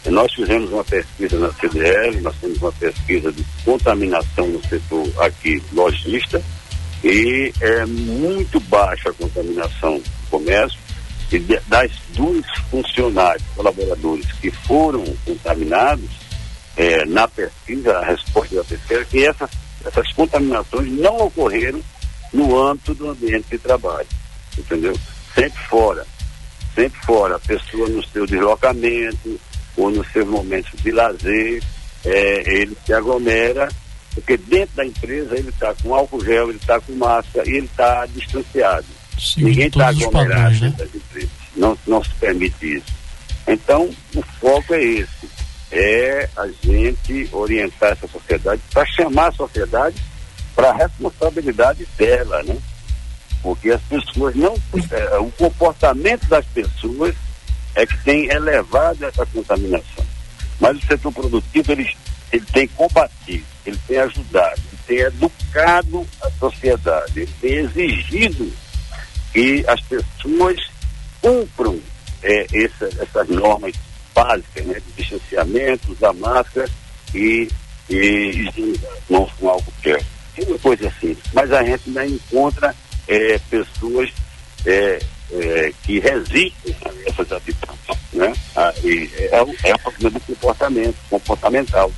E 0.05 0.09
nós 0.09 0.33
fizemos 0.33 0.71
uma 0.71 0.83
pesquisa 0.83 1.37
na 1.39 1.53
CDL, 1.53 2.21
nós 2.21 2.35
temos 2.41 2.57
uma 2.61 2.71
pesquisa 2.73 3.31
de 3.31 3.45
contaminação 3.63 4.47
no 4.47 4.61
setor 4.67 5.07
aqui 5.23 5.61
lojista, 5.71 6.41
e 7.03 7.51
é 7.61 7.85
muito 7.85 8.59
baixa 8.61 9.09
a 9.09 9.13
contaminação 9.13 9.97
do 9.97 10.29
comércio, 10.29 10.77
das 11.39 11.91
duas 12.13 12.45
funcionários, 12.69 13.43
colaboradores 13.55 14.31
que 14.33 14.51
foram 14.51 15.03
contaminados, 15.25 16.09
é, 16.77 17.05
na 17.05 17.27
pesquisa, 17.27 17.97
a 17.97 18.05
resposta 18.05 18.55
da 18.55 18.63
pesquisa, 18.63 19.05
que 19.05 19.25
essas, 19.25 19.49
essas 19.85 20.11
contaminações 20.13 20.91
não 20.91 21.17
ocorreram 21.17 21.81
no 22.33 22.57
âmbito 22.57 22.93
do 22.93 23.09
ambiente 23.09 23.49
de 23.49 23.57
trabalho, 23.57 24.07
entendeu? 24.57 24.97
Sempre 25.35 25.61
fora, 25.63 26.05
sempre 26.73 26.99
fora, 27.01 27.35
a 27.35 27.39
pessoa 27.39 27.87
no 27.89 28.03
seu 28.07 28.25
deslocamento 28.25 29.39
ou 29.75 29.89
nos 29.89 30.09
seus 30.11 30.27
momentos 30.27 30.71
de 30.81 30.91
lazer, 30.91 31.63
é, 32.05 32.53
ele 32.53 32.75
se 32.85 32.93
aglomera, 32.93 33.69
porque 34.13 34.37
dentro 34.37 34.75
da 34.75 34.85
empresa 34.85 35.37
ele 35.37 35.49
está 35.49 35.73
com 35.75 35.93
álcool 35.93 36.23
gel, 36.23 36.49
ele 36.49 36.57
está 36.57 36.79
com 36.79 36.93
máscara 36.93 37.49
e 37.49 37.55
ele 37.55 37.65
está 37.65 38.05
distanciado. 38.07 38.85
Sim, 39.19 39.43
Ninguém 39.43 39.67
está 39.67 39.89
aglomerado 39.89 40.59
padrões, 40.59 40.61
né? 40.61 40.87
empresas. 40.95 41.29
Não, 41.55 41.77
não 41.85 42.03
se 42.03 42.13
permite 42.15 42.77
isso. 42.77 42.93
Então, 43.47 43.89
o 44.15 44.21
foco 44.39 44.73
é 44.73 44.83
esse. 44.83 45.29
É 45.71 46.29
a 46.35 46.47
gente 46.63 47.29
orientar 47.31 47.93
essa 47.93 48.07
sociedade 48.07 48.61
para 48.73 48.85
chamar 48.87 49.27
a 49.27 49.31
sociedade 49.31 49.95
para 50.55 50.69
a 50.69 50.73
responsabilidade 50.73 51.87
dela, 51.97 52.43
né? 52.43 52.57
Porque 53.41 53.71
as 53.71 53.81
pessoas 53.83 54.35
não. 54.35 54.53
É, 54.91 55.17
o 55.17 55.31
comportamento 55.31 56.27
das 56.27 56.45
pessoas 56.47 57.15
é 57.75 57.85
que 57.85 57.97
tem 58.03 58.25
elevado 58.25 59.05
essa 59.05 59.25
contaminação. 59.25 60.05
Mas 60.59 60.77
o 60.77 60.85
setor 60.85 61.11
produtivo 61.11 61.71
ele, 61.71 61.89
ele 62.31 62.45
tem 62.53 62.67
combatido, 62.67 63.45
ele 63.65 63.79
tem 63.87 63.97
ajudado, 63.97 64.61
ele 64.71 64.81
tem 64.85 64.97
educado 64.99 66.07
a 66.21 66.29
sociedade, 66.31 67.21
ele 67.21 67.33
tem 67.39 67.53
exigido 67.53 68.51
que 69.33 69.63
as 69.67 69.79
pessoas 69.81 70.57
cumpram 71.21 71.79
é, 72.23 72.45
essa, 72.53 72.89
essas 73.01 73.27
normas 73.29 73.73
básicas 74.13 74.65
né, 74.65 74.79
de 74.79 75.03
distanciamento, 75.03 75.91
usar 75.91 76.13
máscara 76.13 76.69
e, 77.13 77.47
e 77.89 78.49
mãos 79.09 79.31
com 79.39 79.49
álcool 79.49 79.73
gel 79.83 80.01
uma 80.47 80.59
coisa 80.59 80.87
assim. 80.87 81.15
Mas 81.33 81.51
a 81.51 81.63
gente 81.63 81.83
ainda 81.87 82.05
encontra 82.05 82.75
é, 83.07 83.39
pessoas 83.49 84.09
é, 84.65 84.99
é, 85.31 85.73
que 85.83 85.99
resistem 85.99 86.75
a 86.85 87.09
essas 87.09 87.31
atitudes. 87.31 87.77
Né? 88.13 88.33
Ah, 88.55 88.73
e 88.83 89.09
é, 89.15 89.37
é 89.63 89.75
um 89.75 89.77
problema 89.79 90.11
do 90.11 90.19
comportamento, 90.21 90.95
comportamental. 91.09 91.91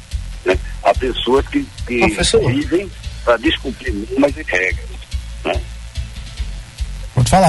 pessoas 1.00 1.48
que, 1.48 1.66
que 1.88 2.06
vivem 2.48 2.90
para 3.24 3.38
descumprir 3.38 3.94
normas 3.94 4.36
e 4.38 4.44
regras. 4.44 4.90
Né? 5.46 5.62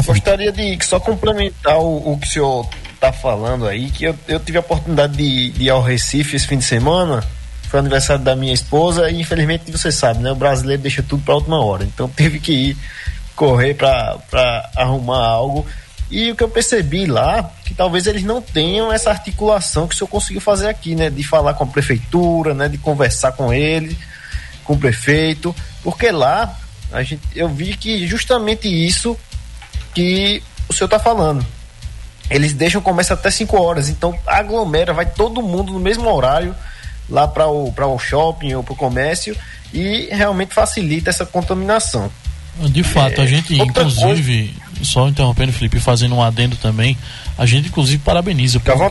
Felipe. 0.03 0.21
Gostaria 0.21 0.53
de 0.53 0.85
só 0.85 0.99
complementar 0.99 1.79
o, 1.79 2.12
o 2.12 2.19
que 2.19 2.26
o 2.26 2.31
senhor 2.31 2.69
está 2.95 3.12
falando 3.12 3.67
aí, 3.67 3.91
que 3.91 4.05
eu, 4.05 4.17
eu 4.26 4.41
tive 4.41 4.57
a 4.59 4.61
oportunidade 4.61 5.17
de, 5.17 5.50
de 5.50 5.64
ir 5.64 5.71
ao 5.71 5.83
Recife 5.83 6.37
esse 6.37 6.47
fim 6.47 6.59
de 6.59 6.64
semana, 6.64 7.23
foi 7.69 7.81
aniversário 7.81 8.23
da 8.23 8.35
minha 8.35 8.55
esposa 8.55 9.11
e 9.11 9.21
infelizmente 9.21 9.71
você 9.71 9.93
sabe, 9.93 10.23
né? 10.23 10.33
O 10.33 10.37
brasileiro 10.37 10.81
deixa 10.81 11.03
tudo 11.03 11.23
para 11.23 11.35
última 11.35 11.62
hora, 11.62 11.85
então 11.85 12.09
teve 12.17 12.38
que 12.38 12.53
ir 12.53 12.76
correr 13.37 13.75
para 13.75 14.71
arrumar 14.76 15.26
algo. 15.26 15.67
E 16.11 16.31
o 16.31 16.37
que 16.37 16.45
eu 16.45 16.49
percebi 16.49 17.07
lá, 17.07 17.50
que 17.64 17.75
talvez 17.75 18.07
eles 18.07 18.23
não 18.23 18.41
tenham 18.41 18.93
essa 18.93 19.11
articulação 19.11 19.88
que 19.88 19.95
o 19.95 19.99
senhor 19.99 20.09
conseguiu 20.09 20.41
fazer 20.41 20.69
aqui, 20.69 20.95
né? 20.95 21.11
De 21.11 21.25
falar 21.25 21.55
com 21.55 21.64
a 21.64 21.67
prefeitura, 21.67 22.55
né? 22.55 22.69
De 22.69 22.79
conversar 22.79 23.33
com 23.33 23.53
ele, 23.53 23.99
com 24.62 24.75
o 24.75 24.79
prefeito, 24.79 25.55
porque 25.83 26.11
lá 26.11 26.57
a 26.93 27.03
gente, 27.03 27.23
eu 27.35 27.49
vi 27.49 27.76
que 27.76 28.07
justamente 28.07 28.69
isso 28.69 29.19
que 29.94 30.42
o 30.68 30.72
senhor 30.72 30.86
está 30.86 30.98
falando. 30.98 31.44
Eles 32.30 32.52
deixam 32.52 32.80
o 32.80 32.84
comércio 32.84 33.14
até 33.14 33.30
5 33.30 33.60
horas, 33.60 33.88
então 33.88 34.18
aglomera, 34.26 34.92
vai 34.92 35.06
todo 35.06 35.42
mundo 35.42 35.72
no 35.72 35.80
mesmo 35.80 36.10
horário 36.10 36.54
lá 37.08 37.28
para 37.28 37.46
o, 37.46 37.68
o 37.70 37.98
shopping 37.98 38.54
ou 38.54 38.62
para 38.62 38.72
o 38.72 38.76
comércio 38.76 39.36
e 39.72 40.08
realmente 40.10 40.54
facilita 40.54 41.10
essa 41.10 41.26
contaminação. 41.26 42.10
De 42.70 42.84
fato, 42.84 43.20
a 43.20 43.26
gente, 43.26 43.60
inclusive, 43.60 44.54
coisa... 44.68 44.84
só 44.84 45.08
interrompendo, 45.08 45.52
Felipe, 45.52 45.80
fazendo 45.80 46.14
um 46.14 46.22
adendo 46.22 46.56
também, 46.56 46.96
a 47.36 47.44
gente, 47.44 47.68
inclusive, 47.68 47.98
parabeniza, 47.98 48.60
porque 48.60 48.86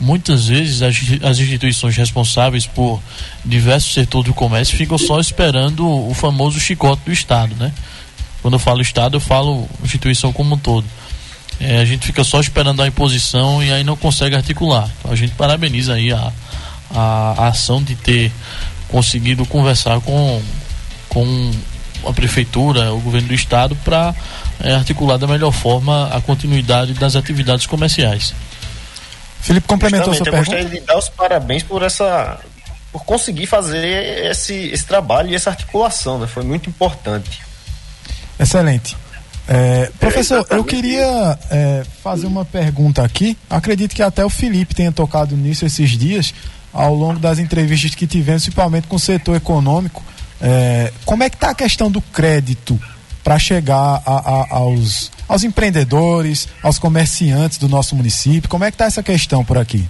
muitas 0.00 0.48
vezes 0.48 0.80
as, 0.80 0.96
as 1.22 1.38
instituições 1.38 1.94
responsáveis 1.96 2.66
por 2.66 3.00
diversos 3.44 3.92
setores 3.92 4.26
do 4.26 4.34
comércio 4.34 4.76
ficam 4.76 4.96
só 4.96 5.20
esperando 5.20 5.86
o 5.86 6.14
famoso 6.14 6.58
chicote 6.58 7.02
do 7.04 7.12
Estado, 7.12 7.54
né? 7.56 7.72
Quando 8.44 8.56
eu 8.56 8.60
falo 8.60 8.82
Estado, 8.82 9.16
eu 9.16 9.20
falo 9.20 9.66
instituição 9.82 10.30
como 10.30 10.54
um 10.54 10.58
todo. 10.58 10.84
É, 11.58 11.78
a 11.78 11.84
gente 11.86 12.06
fica 12.06 12.22
só 12.22 12.38
esperando 12.40 12.82
a 12.82 12.86
imposição 12.86 13.64
e 13.64 13.72
aí 13.72 13.82
não 13.82 13.96
consegue 13.96 14.36
articular. 14.36 14.86
Então 14.98 15.10
a 15.10 15.16
gente 15.16 15.32
parabeniza 15.34 15.94
aí 15.94 16.12
a, 16.12 16.30
a, 16.94 17.34
a 17.38 17.48
ação 17.48 17.82
de 17.82 17.94
ter 17.94 18.30
conseguido 18.86 19.46
conversar 19.46 19.98
com, 20.02 20.42
com 21.08 21.52
a 22.06 22.12
prefeitura, 22.12 22.92
o 22.92 23.00
governo 23.00 23.28
do 23.28 23.34
estado, 23.34 23.74
para 23.76 24.14
é, 24.60 24.74
articular 24.74 25.16
da 25.16 25.26
melhor 25.26 25.50
forma 25.50 26.14
a 26.14 26.20
continuidade 26.20 26.92
das 26.92 27.16
atividades 27.16 27.64
comerciais. 27.64 28.34
Felipe 29.40 29.66
complementou 29.66 30.12
Justamente, 30.12 30.18
sua 30.18 30.28
eu 30.28 30.44
pergunta. 30.44 30.56
gostaria 30.58 30.80
de 30.80 30.86
dar 30.86 30.98
os 30.98 31.08
parabéns 31.08 31.62
por 31.62 31.82
essa 31.82 32.38
por 32.92 33.06
conseguir 33.06 33.46
fazer 33.46 34.26
esse, 34.26 34.68
esse 34.68 34.84
trabalho 34.84 35.30
e 35.30 35.34
essa 35.34 35.48
articulação, 35.48 36.18
né? 36.18 36.26
Foi 36.26 36.44
muito 36.44 36.68
importante. 36.68 37.40
Excelente. 38.38 38.96
É, 39.46 39.90
professor, 40.00 40.46
eu 40.50 40.64
queria 40.64 41.38
é, 41.50 41.84
fazer 42.02 42.26
uma 42.26 42.44
pergunta 42.44 43.02
aqui. 43.02 43.36
Acredito 43.48 43.94
que 43.94 44.02
até 44.02 44.24
o 44.24 44.30
Felipe 44.30 44.74
tenha 44.74 44.90
tocado 44.90 45.36
nisso 45.36 45.66
esses 45.66 45.90
dias, 45.90 46.34
ao 46.72 46.94
longo 46.94 47.20
das 47.20 47.38
entrevistas 47.38 47.94
que 47.94 48.06
tivemos, 48.06 48.42
principalmente 48.44 48.86
com 48.86 48.96
o 48.96 49.00
setor 49.00 49.36
econômico. 49.36 50.02
É, 50.40 50.92
como 51.04 51.22
é 51.22 51.30
que 51.30 51.36
está 51.36 51.50
a 51.50 51.54
questão 51.54 51.90
do 51.90 52.00
crédito 52.00 52.80
para 53.22 53.38
chegar 53.38 54.02
a, 54.04 54.12
a, 54.12 54.56
aos, 54.56 55.10
aos 55.28 55.44
empreendedores, 55.44 56.48
aos 56.62 56.78
comerciantes 56.78 57.58
do 57.58 57.68
nosso 57.68 57.94
município? 57.94 58.48
Como 58.48 58.64
é 58.64 58.70
que 58.70 58.74
está 58.74 58.86
essa 58.86 59.02
questão 59.02 59.44
por 59.44 59.58
aqui? 59.58 59.86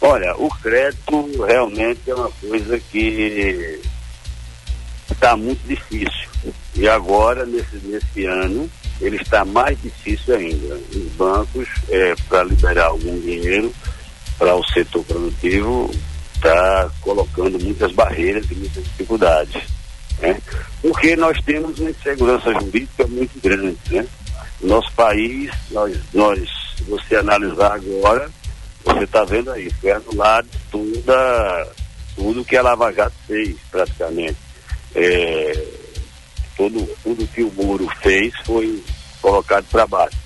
Olha, 0.00 0.36
o 0.36 0.48
crédito 0.48 1.44
realmente 1.44 2.00
é 2.06 2.14
uma 2.14 2.30
coisa 2.30 2.78
que 2.78 3.80
está 5.12 5.36
muito 5.36 5.66
difícil. 5.66 6.28
E 6.74 6.88
agora, 6.88 7.44
nesse, 7.46 7.76
nesse 7.84 8.24
ano, 8.26 8.70
ele 9.00 9.16
está 9.16 9.44
mais 9.44 9.80
difícil 9.80 10.34
ainda. 10.34 10.74
Os 10.94 11.12
bancos, 11.12 11.68
é, 11.88 12.14
para 12.28 12.44
liberar 12.44 12.86
algum 12.86 13.18
dinheiro 13.20 13.72
para 14.38 14.54
o 14.54 14.64
setor 14.68 15.04
produtivo, 15.04 15.90
está 16.34 16.90
colocando 17.00 17.58
muitas 17.62 17.92
barreiras 17.92 18.50
e 18.50 18.54
muitas 18.54 18.84
dificuldades. 18.84 19.62
Né? 20.20 20.40
Porque 20.80 21.16
nós 21.16 21.40
temos 21.42 21.78
uma 21.78 21.90
insegurança 21.90 22.52
jurídica 22.52 23.06
muito 23.06 23.40
grande. 23.40 23.78
Né? 23.90 24.06
Nosso 24.60 24.92
país, 24.92 25.50
nós, 25.70 25.96
nós, 26.12 26.40
se 26.76 26.84
você 26.84 27.16
analisar 27.16 27.72
agora, 27.74 28.30
você 28.84 29.04
está 29.04 29.24
vendo 29.24 29.50
aí, 29.50 29.70
foi 29.80 29.92
anulado 29.92 30.48
toda, 30.70 31.68
tudo 32.14 32.44
que 32.44 32.56
a 32.56 32.62
Lava 32.62 32.92
Jato 32.92 33.16
fez, 33.26 33.56
praticamente. 33.70 34.45
É, 34.98 35.64
tudo, 36.56 36.88
tudo 37.02 37.26
que 37.28 37.42
o 37.42 37.52
Muro 37.52 37.86
fez 38.00 38.32
foi 38.44 38.82
colocado 39.20 39.66
para 39.70 39.86
baixo. 39.86 40.16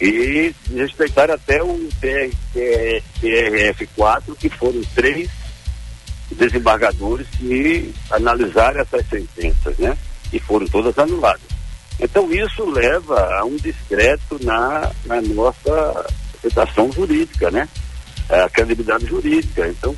E 0.00 0.54
respeitaram 0.74 1.34
até 1.34 1.62
o 1.62 1.88
TRF4, 3.22 4.34
que 4.38 4.48
foram 4.48 4.80
três 4.94 5.28
desembargadores 6.30 7.28
que 7.38 7.94
analisaram 8.10 8.80
essas 8.80 9.06
sentenças, 9.08 9.76
né? 9.78 9.96
E 10.32 10.40
foram 10.40 10.66
todas 10.66 10.98
anuladas. 10.98 11.42
Então 12.00 12.32
isso 12.32 12.64
leva 12.68 13.20
a 13.38 13.44
um 13.44 13.56
discreto 13.56 14.42
na, 14.42 14.90
na 15.04 15.20
nossa 15.22 16.06
aceitação 16.38 16.90
jurídica, 16.90 17.50
né? 17.50 17.68
A 18.28 18.48
credibilidade 18.48 19.06
jurídica. 19.06 19.68
Então 19.68 19.94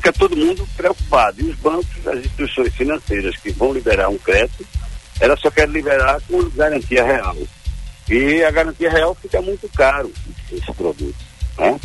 fica 0.00 0.12
todo 0.14 0.34
mundo 0.34 0.66
preocupado. 0.74 1.40
E 1.40 1.50
os 1.50 1.56
bancos, 1.56 2.06
as 2.06 2.18
instituições 2.18 2.74
financeiras 2.74 3.36
que 3.36 3.50
vão 3.50 3.72
liberar 3.72 4.08
um 4.08 4.18
crédito, 4.18 4.66
elas 5.20 5.38
só 5.38 5.50
querem 5.50 5.74
liberar 5.74 6.20
com 6.22 6.48
garantia 6.50 7.04
real. 7.04 7.36
E 8.08 8.42
a 8.42 8.50
garantia 8.50 8.90
real 8.90 9.14
fica 9.14 9.40
muito 9.42 9.68
caro 9.68 10.10
esse 10.50 10.72
produto. 10.72 11.14
Né? 11.58 11.78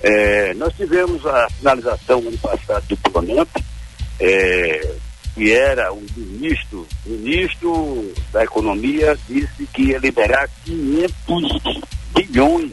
É, 0.00 0.54
nós 0.54 0.72
tivemos 0.74 1.26
a 1.26 1.50
finalização 1.50 2.20
ano 2.20 2.38
passado 2.38 2.86
do 2.86 2.96
Pronamp, 2.96 3.48
é, 4.20 4.94
que 5.34 5.52
era 5.52 5.92
o 5.92 6.02
ministro, 6.16 6.86
o 7.04 7.10
ministro 7.10 8.14
da 8.32 8.44
Economia 8.44 9.18
disse 9.28 9.66
que 9.72 9.82
ia 9.82 9.98
liberar 9.98 10.48
500 10.64 11.62
bilhões 12.14 12.72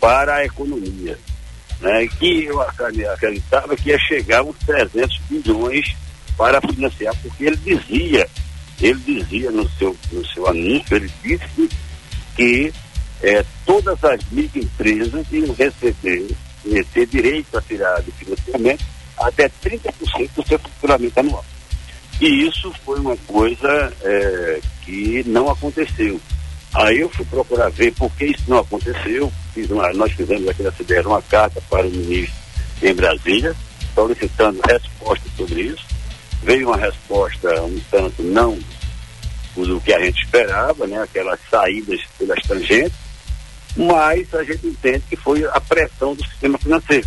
para 0.00 0.36
a 0.36 0.44
economia. 0.44 1.16
Né, 1.82 2.06
que 2.06 2.44
eu 2.44 2.60
acreditava 2.60 3.76
que 3.76 3.90
ia 3.90 3.98
chegar 3.98 4.38
aos 4.38 4.56
300 4.58 5.18
bilhões 5.28 5.96
para 6.36 6.60
financiar, 6.60 7.12
porque 7.20 7.44
ele 7.44 7.56
dizia, 7.56 8.28
ele 8.80 9.00
dizia 9.00 9.50
no 9.50 9.68
seu, 9.70 9.96
no 10.12 10.24
seu 10.28 10.46
anúncio, 10.46 10.96
ele 10.96 11.10
disse 11.20 11.68
que 12.36 12.72
é, 13.20 13.44
todas 13.66 14.02
as 14.04 14.20
microempresas 14.30 15.26
iam 15.32 15.52
receber, 15.54 16.28
ter 16.92 17.06
direito 17.06 17.58
a 17.58 17.62
tirar 17.62 18.00
de 18.02 18.12
financiamento 18.12 18.84
até 19.18 19.48
30% 19.48 20.30
do 20.36 20.46
seu 20.46 20.58
faturamento 20.58 21.18
anual. 21.18 21.44
E 22.20 22.46
isso 22.46 22.72
foi 22.84 23.00
uma 23.00 23.16
coisa 23.26 23.92
é, 24.02 24.60
que 24.84 25.24
não 25.26 25.50
aconteceu. 25.50 26.20
Aí 26.74 27.00
eu 27.00 27.10
fui 27.10 27.24
procurar 27.24 27.68
ver 27.70 27.92
por 27.94 28.10
que 28.12 28.26
isso 28.26 28.44
não 28.48 28.58
aconteceu. 28.58 29.32
Fiz 29.54 29.70
uma, 29.70 29.92
nós 29.92 30.12
fizemos 30.12 30.48
aqui 30.48 30.62
na 30.62 30.72
CBR 30.72 31.06
uma 31.06 31.22
carta 31.22 31.60
para 31.68 31.86
o 31.86 31.90
ministro 31.90 32.34
em 32.82 32.94
Brasília, 32.94 33.54
solicitando 33.94 34.60
resposta 34.66 35.28
sobre 35.36 35.62
isso. 35.62 35.84
Veio 36.42 36.68
uma 36.68 36.76
resposta 36.76 37.62
um 37.62 37.80
tanto 37.90 38.22
não 38.22 38.58
do 39.54 39.80
que 39.80 39.92
a 39.92 40.00
gente 40.00 40.24
esperava, 40.24 40.86
né? 40.86 41.00
aquelas 41.02 41.38
saídas 41.50 42.00
pelas 42.18 42.42
tangentes, 42.42 42.98
mas 43.76 44.32
a 44.34 44.42
gente 44.42 44.66
entende 44.66 45.04
que 45.08 45.16
foi 45.16 45.44
a 45.44 45.60
pressão 45.60 46.14
do 46.14 46.24
sistema 46.26 46.58
financeiro. 46.58 47.06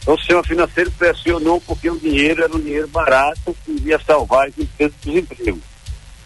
Então, 0.00 0.14
o 0.14 0.18
sistema 0.18 0.42
financeiro 0.42 0.90
pressionou 0.92 1.60
porque 1.60 1.90
o 1.90 1.98
dinheiro 1.98 2.42
era 2.42 2.56
um 2.56 2.60
dinheiro 2.60 2.88
barato 2.88 3.54
que 3.64 3.72
iria 3.72 3.98
salvar 3.98 4.48
as 4.48 4.58
empresas 4.58 4.96
dos 5.02 5.14
empregos. 5.14 5.62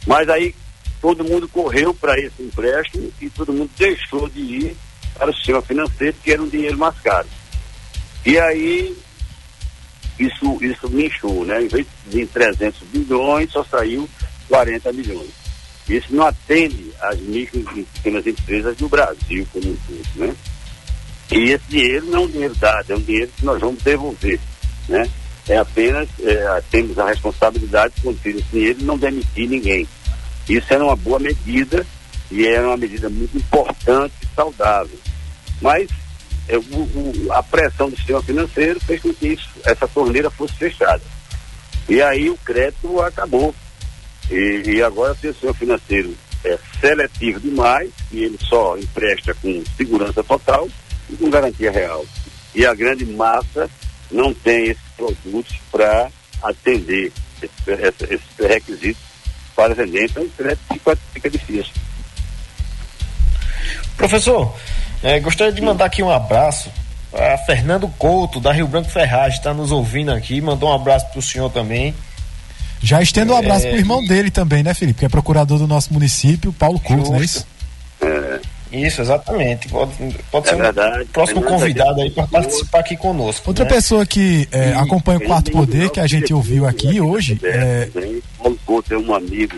Mas 0.06 0.28
aí 0.28 0.54
todo 1.00 1.24
mundo 1.24 1.48
correu 1.48 1.92
para 1.92 2.18
esse 2.18 2.40
empréstimo 2.40 3.12
e 3.20 3.28
todo 3.28 3.52
mundo 3.52 3.70
deixou 3.76 4.28
de 4.28 4.40
ir 4.40 4.76
para 5.14 5.30
o 5.30 5.34
sistema 5.34 5.62
financeiro, 5.62 6.16
que 6.22 6.32
era 6.32 6.42
um 6.42 6.48
dinheiro 6.48 6.78
mais 6.78 6.98
caro. 7.00 7.28
E 8.24 8.38
aí 8.38 8.96
isso, 10.18 10.58
isso 10.62 10.88
me 10.88 11.06
inchou, 11.06 11.44
né? 11.44 11.62
Em 11.62 11.68
vez 11.68 11.86
de 12.06 12.26
300 12.26 12.80
bilhões, 12.88 13.50
só 13.50 13.64
saiu 13.64 14.08
40 14.48 14.92
milhões. 14.92 15.30
Isso 15.88 16.14
não 16.14 16.26
atende 16.26 16.92
às 17.00 17.18
micro 17.18 17.60
e 17.76 17.82
pequenas 17.82 18.26
empresas 18.26 18.76
do 18.76 18.88
Brasil 18.88 19.46
como 19.52 19.70
um 19.70 19.76
todo, 19.76 20.26
né? 20.26 20.34
E 21.30 21.50
esse 21.50 21.64
dinheiro 21.68 22.06
não 22.06 22.20
é 22.20 22.22
um 22.22 22.28
dinheiro 22.28 22.54
dado, 22.54 22.92
é 22.92 22.96
um 22.96 23.00
dinheiro 23.00 23.32
que 23.36 23.44
nós 23.44 23.60
vamos 23.60 23.82
devolver, 23.82 24.38
né? 24.88 25.08
É 25.48 25.56
apenas, 25.56 26.08
é, 26.20 26.62
temos 26.70 26.96
a 26.98 27.08
responsabilidade 27.08 27.94
de 27.96 28.02
conter 28.02 28.36
esse 28.36 28.44
dinheiro 28.52 28.80
e 28.80 28.84
não 28.84 28.96
demitir 28.96 29.48
ninguém. 29.48 29.88
Isso 30.48 30.72
era 30.72 30.84
uma 30.84 30.94
boa 30.94 31.18
medida 31.18 31.84
e 32.32 32.46
era 32.46 32.66
uma 32.66 32.76
medida 32.76 33.10
muito 33.10 33.36
importante 33.36 34.14
e 34.22 34.34
saudável. 34.34 34.98
Mas 35.60 35.88
é, 36.48 36.56
o, 36.56 36.60
o, 36.60 37.26
a 37.30 37.42
pressão 37.42 37.90
do 37.90 37.96
sistema 37.96 38.22
financeiro 38.22 38.80
fez 38.80 39.02
com 39.02 39.12
que 39.12 39.28
isso, 39.28 39.48
essa 39.64 39.86
torneira 39.86 40.30
fosse 40.30 40.54
fechada. 40.54 41.02
E 41.88 42.00
aí 42.00 42.30
o 42.30 42.38
crédito 42.38 43.00
acabou. 43.02 43.54
E, 44.30 44.62
e 44.66 44.82
agora 44.82 45.14
tem 45.14 45.30
o 45.30 45.32
sistema 45.34 45.54
financeiro 45.54 46.16
é 46.44 46.58
seletivo 46.80 47.38
demais 47.38 47.90
e 48.10 48.24
ele 48.24 48.38
só 48.40 48.76
empresta 48.76 49.32
com 49.34 49.62
segurança 49.76 50.24
total 50.24 50.68
e 51.08 51.16
com 51.16 51.30
garantia 51.30 51.70
real. 51.70 52.04
E 52.54 52.66
a 52.66 52.74
grande 52.74 53.06
massa 53.06 53.70
não 54.10 54.34
tem 54.34 54.70
esses 54.70 54.82
produtos 54.96 55.54
para 55.70 56.10
atender 56.42 57.12
esses 57.40 57.68
esse, 57.68 58.14
esse 58.14 58.46
requisitos 58.46 59.02
para 59.54 59.74
vender, 59.74 60.04
então 60.04 60.22
o 60.24 60.30
crédito 60.30 60.62
fica, 60.72 60.96
fica 61.12 61.30
difícil. 61.30 61.72
Professor, 64.02 64.52
é, 65.00 65.20
gostaria 65.20 65.52
de 65.52 65.62
mandar 65.62 65.84
aqui 65.84 66.02
um 66.02 66.10
abraço 66.10 66.68
a 67.12 67.38
Fernando 67.38 67.86
Couto, 67.96 68.40
da 68.40 68.50
Rio 68.50 68.66
Branco 68.66 68.90
Ferraz, 68.90 69.34
está 69.34 69.54
nos 69.54 69.70
ouvindo 69.70 70.10
aqui, 70.10 70.40
mandou 70.40 70.70
um 70.70 70.72
abraço 70.72 71.06
para 71.10 71.20
o 71.20 71.22
senhor 71.22 71.48
também. 71.50 71.94
Já 72.82 73.00
estendo 73.00 73.32
um 73.32 73.36
abraço 73.36 73.64
é... 73.64 73.70
pro 73.70 73.78
irmão 73.78 74.04
dele 74.04 74.28
também, 74.28 74.64
né, 74.64 74.74
Felipe? 74.74 74.98
Que 74.98 75.04
é 75.04 75.08
procurador 75.08 75.56
do 75.56 75.68
nosso 75.68 75.92
município, 75.92 76.52
Paulo 76.52 76.80
Couto, 76.80 77.12
não 77.12 77.20
é 77.20 77.24
isso? 77.24 77.46
É. 78.00 78.40
Isso, 78.72 79.02
exatamente. 79.02 79.68
Pode, 79.68 79.92
pode 80.32 80.48
é 80.48 80.50
ser 80.50 80.56
verdade, 80.56 81.02
um 81.04 81.06
próximo 81.06 81.42
convidado 81.42 82.00
aí 82.00 82.10
para 82.10 82.26
participar 82.26 82.80
aqui 82.80 82.96
conosco. 82.96 83.50
Outra 83.50 83.64
né? 83.64 83.70
pessoa 83.70 84.04
que 84.04 84.48
é, 84.50 84.72
acompanha 84.72 85.18
o 85.18 85.24
Quarto 85.24 85.52
Poder, 85.52 85.90
que 85.90 86.00
a 86.00 86.08
gente 86.08 86.34
ouviu 86.34 86.66
aqui 86.66 87.00
hoje. 87.00 87.38
É... 87.44 87.88
Paulo 88.36 88.58
Couto 88.66 88.94
é 88.94 88.98
um 88.98 89.14
amigo 89.14 89.54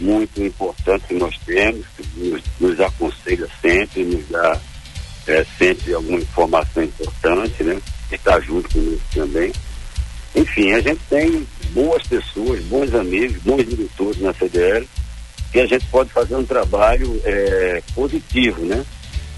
muito 0.00 0.42
importante 0.42 1.04
que 1.06 1.14
nós 1.14 1.38
temos, 1.44 1.86
nos, 2.16 2.42
nos 2.58 2.80
aconselha 2.80 3.48
sempre, 3.60 4.04
nos 4.04 4.28
dá 4.28 4.60
é, 5.26 5.44
sempre 5.58 5.94
alguma 5.94 6.18
informação 6.18 6.82
importante, 6.82 7.62
né? 7.62 7.80
Está 8.10 8.40
junto 8.40 8.68
conosco 8.72 9.06
também. 9.14 9.52
Enfim, 10.34 10.72
a 10.72 10.80
gente 10.80 11.00
tem 11.08 11.46
boas 11.70 12.02
pessoas, 12.04 12.62
bons 12.64 12.94
amigos, 12.94 13.42
bons 13.42 13.66
diretores 13.66 14.20
na 14.20 14.32
CDL, 14.34 14.88
que 15.50 15.60
a 15.60 15.66
gente 15.66 15.84
pode 15.86 16.10
fazer 16.10 16.36
um 16.36 16.44
trabalho 16.44 17.20
é, 17.24 17.82
positivo, 17.94 18.62
né? 18.64 18.84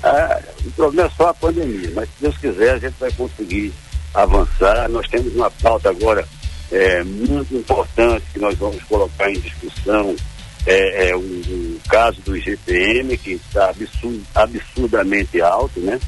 Ah, 0.03 0.41
o 0.65 0.71
problema 0.73 1.09
é 1.09 1.17
só 1.17 1.29
a 1.29 1.35
pandemia, 1.35 1.91
mas 1.95 2.09
se 2.09 2.15
Deus 2.21 2.37
quiser 2.39 2.75
a 2.75 2.79
gente 2.79 2.95
vai 2.99 3.11
conseguir 3.13 3.73
avançar. 4.15 4.89
Nós 4.89 5.09
temos 5.09 5.35
uma 5.35 5.51
pauta 5.51 5.91
agora 5.91 6.27
é, 6.71 7.03
muito 7.03 7.55
importante 7.55 8.25
que 8.33 8.39
nós 8.39 8.57
vamos 8.59 8.83
colocar 8.85 9.31
em 9.31 9.41
discussão 9.41 10.15
é, 10.67 11.11
é 11.11 11.17
o, 11.17 11.81
caso 11.89 12.21
do 12.23 12.37
IGPM, 12.37 13.17
que 13.17 13.33
está 13.33 13.71
absurd, 13.71 14.23
absurdamente 14.35 15.41
alto, 15.41 15.81
né? 15.81 15.99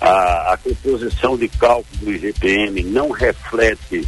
A, 0.00 0.54
a, 0.54 0.56
composição 0.56 1.36
de 1.36 1.48
cálculo 1.48 1.86
do 2.00 2.12
IGPM 2.12 2.82
não 2.84 3.10
reflete, 3.10 4.06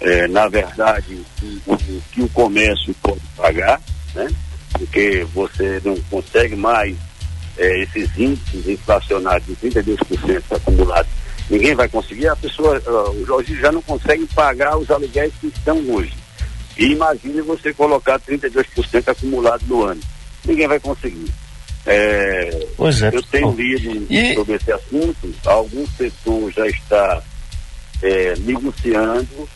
é, 0.00 0.28
na 0.28 0.48
verdade, 0.48 1.20
o, 1.42 1.72
o, 1.72 2.02
que 2.12 2.22
o 2.22 2.28
comércio 2.30 2.94
pode 3.02 3.20
pagar, 3.36 3.80
né? 4.14 4.28
Porque 4.72 5.26
você 5.34 5.80
não 5.84 5.96
consegue 6.10 6.54
mais 6.54 6.96
é, 7.58 7.82
esses 7.82 8.16
índices 8.16 8.68
inflacionários 8.68 9.46
de 9.46 9.56
32% 9.56 10.42
acumulados. 10.50 11.10
Ninguém 11.48 11.74
vai 11.74 11.88
conseguir, 11.88 12.28
a 12.28 12.36
pessoa, 12.36 12.80
os 13.10 13.28
lojistas 13.28 13.60
já 13.60 13.72
não 13.72 13.82
conseguem 13.82 14.26
pagar 14.26 14.76
os 14.76 14.90
aluguéis 14.90 15.32
que 15.40 15.46
estão 15.46 15.78
hoje. 15.90 16.12
E 16.78 16.92
imagine 16.92 17.40
você 17.42 17.72
colocar 17.72 18.20
32% 18.20 19.08
acumulado 19.08 19.62
no 19.66 19.84
ano. 19.84 20.00
Ninguém 20.44 20.68
vai 20.68 20.78
conseguir. 20.78 21.30
É, 21.86 22.66
pois 22.76 23.00
é, 23.00 23.10
eu 23.14 23.22
tenho 23.22 23.52
lido 23.52 24.06
e... 24.10 24.34
sobre 24.34 24.54
esse 24.54 24.72
assunto, 24.72 25.32
algum 25.44 25.86
setor 25.86 26.50
já 26.50 26.66
está 26.66 27.22
é, 28.02 28.34
negociando 28.40 29.48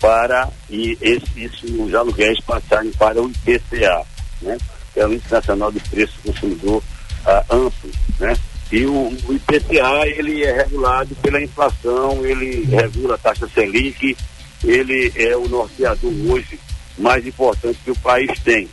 para 0.00 0.48
e 0.70 0.96
esse, 1.00 1.44
isso, 1.44 1.82
os 1.82 1.94
aluguéis 1.94 2.40
passarem 2.40 2.90
para 2.92 3.22
o 3.22 3.30
IPCA, 3.30 4.02
né? 4.40 4.56
que 4.92 5.00
é 5.00 5.06
o 5.06 5.12
Índice 5.12 5.32
Nacional 5.32 5.70
de 5.70 5.80
Preço 5.80 6.14
do 6.22 6.32
Consumidor 6.32 6.82
ah, 7.26 7.44
Amplo. 7.50 7.90
Né? 8.18 8.34
E 8.72 8.86
o, 8.86 9.08
o, 9.28 9.34
IPCA 9.34 10.06
ele 10.06 10.42
é 10.42 10.52
regulado 10.52 11.14
pela 11.16 11.42
inflação, 11.42 12.24
ele 12.24 12.64
regula 12.64 13.14
a 13.14 13.18
taxa 13.18 13.46
Selic, 13.48 14.16
ele 14.64 15.12
é 15.14 15.36
o 15.36 15.48
norteador 15.48 16.12
hoje 16.28 16.58
mais 16.98 17.26
importante 17.26 17.78
que 17.84 17.90
o 17.90 17.98
país 17.98 18.38
tem. 18.40 18.68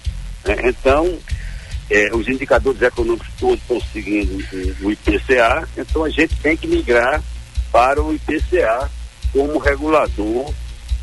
Né? 0.45 0.55
Então, 0.65 1.17
é, 1.89 2.09
os 2.13 2.27
indicadores 2.27 2.81
econômicos 2.81 3.27
todos 3.39 3.59
estão 3.59 3.81
seguindo 3.91 4.37
o, 4.81 4.91
IPCA, 4.91 5.67
então 5.77 6.03
a 6.03 6.09
gente 6.09 6.35
tem 6.37 6.55
que 6.55 6.67
migrar 6.67 7.21
para 7.71 8.01
o 8.01 8.13
IPCA 8.13 8.89
como 9.33 9.57
regulador 9.57 10.53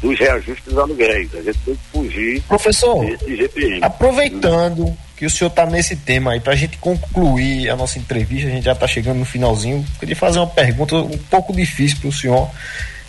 dos 0.01 0.19
reajustes 0.19 0.65
dos 0.65 0.79
aluguéis. 0.79 1.35
A 1.35 1.43
gente 1.43 1.59
tem 1.59 1.75
que 1.75 1.83
fugir 1.93 2.43
Professor, 2.43 3.05
desse 3.05 3.37
GPM. 3.37 3.81
Aproveitando 3.83 4.97
que 5.17 5.27
o 5.27 5.31
senhor 5.31 5.51
está 5.51 5.67
nesse 5.67 5.97
tema 5.97 6.33
aí, 6.33 6.41
para 6.41 6.53
a 6.53 6.57
gente 6.57 6.79
concluir 6.79 7.69
a 7.69 7.77
nossa 7.77 7.99
entrevista, 7.99 8.47
a 8.49 8.53
gente 8.53 8.65
já 8.65 8.73
está 8.73 8.87
chegando 8.87 9.19
no 9.19 9.25
finalzinho, 9.25 9.85
queria 9.99 10.15
fazer 10.15 10.39
uma 10.39 10.47
pergunta 10.47 10.95
um 10.95 11.19
pouco 11.19 11.53
difícil 11.53 11.99
para 11.99 12.09
o 12.09 12.13
senhor, 12.13 12.49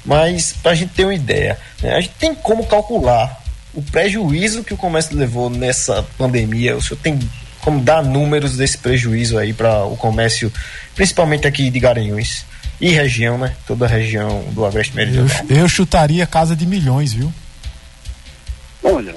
mas 0.06 0.54
para 0.54 0.72
a 0.72 0.76
gente 0.76 0.94
ter 0.94 1.06
uma 1.06 1.14
ideia. 1.14 1.58
Né? 1.82 1.94
A 1.94 2.02
gente 2.02 2.14
tem 2.18 2.34
como 2.34 2.66
calcular 2.66 3.42
o 3.74 3.82
prejuízo 3.82 4.64
que 4.64 4.74
o 4.74 4.78
comércio 4.78 5.16
levou 5.16 5.50
nessa 5.50 6.04
pandemia? 6.18 6.76
O 6.76 6.82
senhor 6.82 7.00
tem 7.02 7.20
como 7.62 7.82
dar 7.82 8.04
números 8.04 8.58
desse 8.58 8.78
prejuízo 8.78 9.38
aí 9.38 9.54
para 9.54 9.86
o 9.86 9.96
comércio, 9.96 10.52
principalmente 10.96 11.46
aqui 11.46 11.70
de 11.70 11.80
Garanhuns 11.80 12.46
e 12.80 12.90
região, 12.90 13.38
né? 13.38 13.56
Toda 13.68 13.86
a 13.86 13.88
região 13.88 14.44
do 14.52 14.66
Agreste 14.66 14.96
Meridional. 14.96 15.46
Eu, 15.50 15.58
eu 15.58 15.70
chutaria 15.70 16.26
casa 16.26 16.56
de 16.56 16.66
milhões, 16.66 17.14
viu? 17.14 17.32
Olha, 18.82 19.16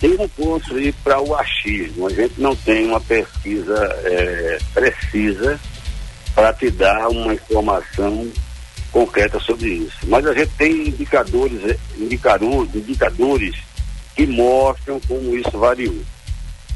tem 0.00 0.12
um 0.18 0.28
ponto 0.28 0.74
aí 0.74 0.92
para 0.92 1.20
o 1.20 1.34
achismo. 1.34 2.08
A 2.08 2.10
gente 2.10 2.34
não 2.38 2.54
tem 2.56 2.86
uma 2.86 3.00
pesquisa 3.00 3.74
é, 4.04 4.58
precisa 4.74 5.58
para 6.34 6.52
te 6.52 6.70
dar 6.70 7.08
uma 7.08 7.32
informação 7.32 8.28
concreta 8.96 9.38
sobre 9.38 9.68
isso. 9.68 9.98
Mas 10.06 10.26
a 10.26 10.32
gente 10.32 10.52
tem 10.56 10.88
indicadores, 10.88 11.62
eh, 11.66 11.76
indicadores, 11.98 12.74
indicadores 12.74 13.54
que 14.14 14.26
mostram 14.26 14.98
como 15.06 15.36
isso 15.36 15.50
variou. 15.50 16.00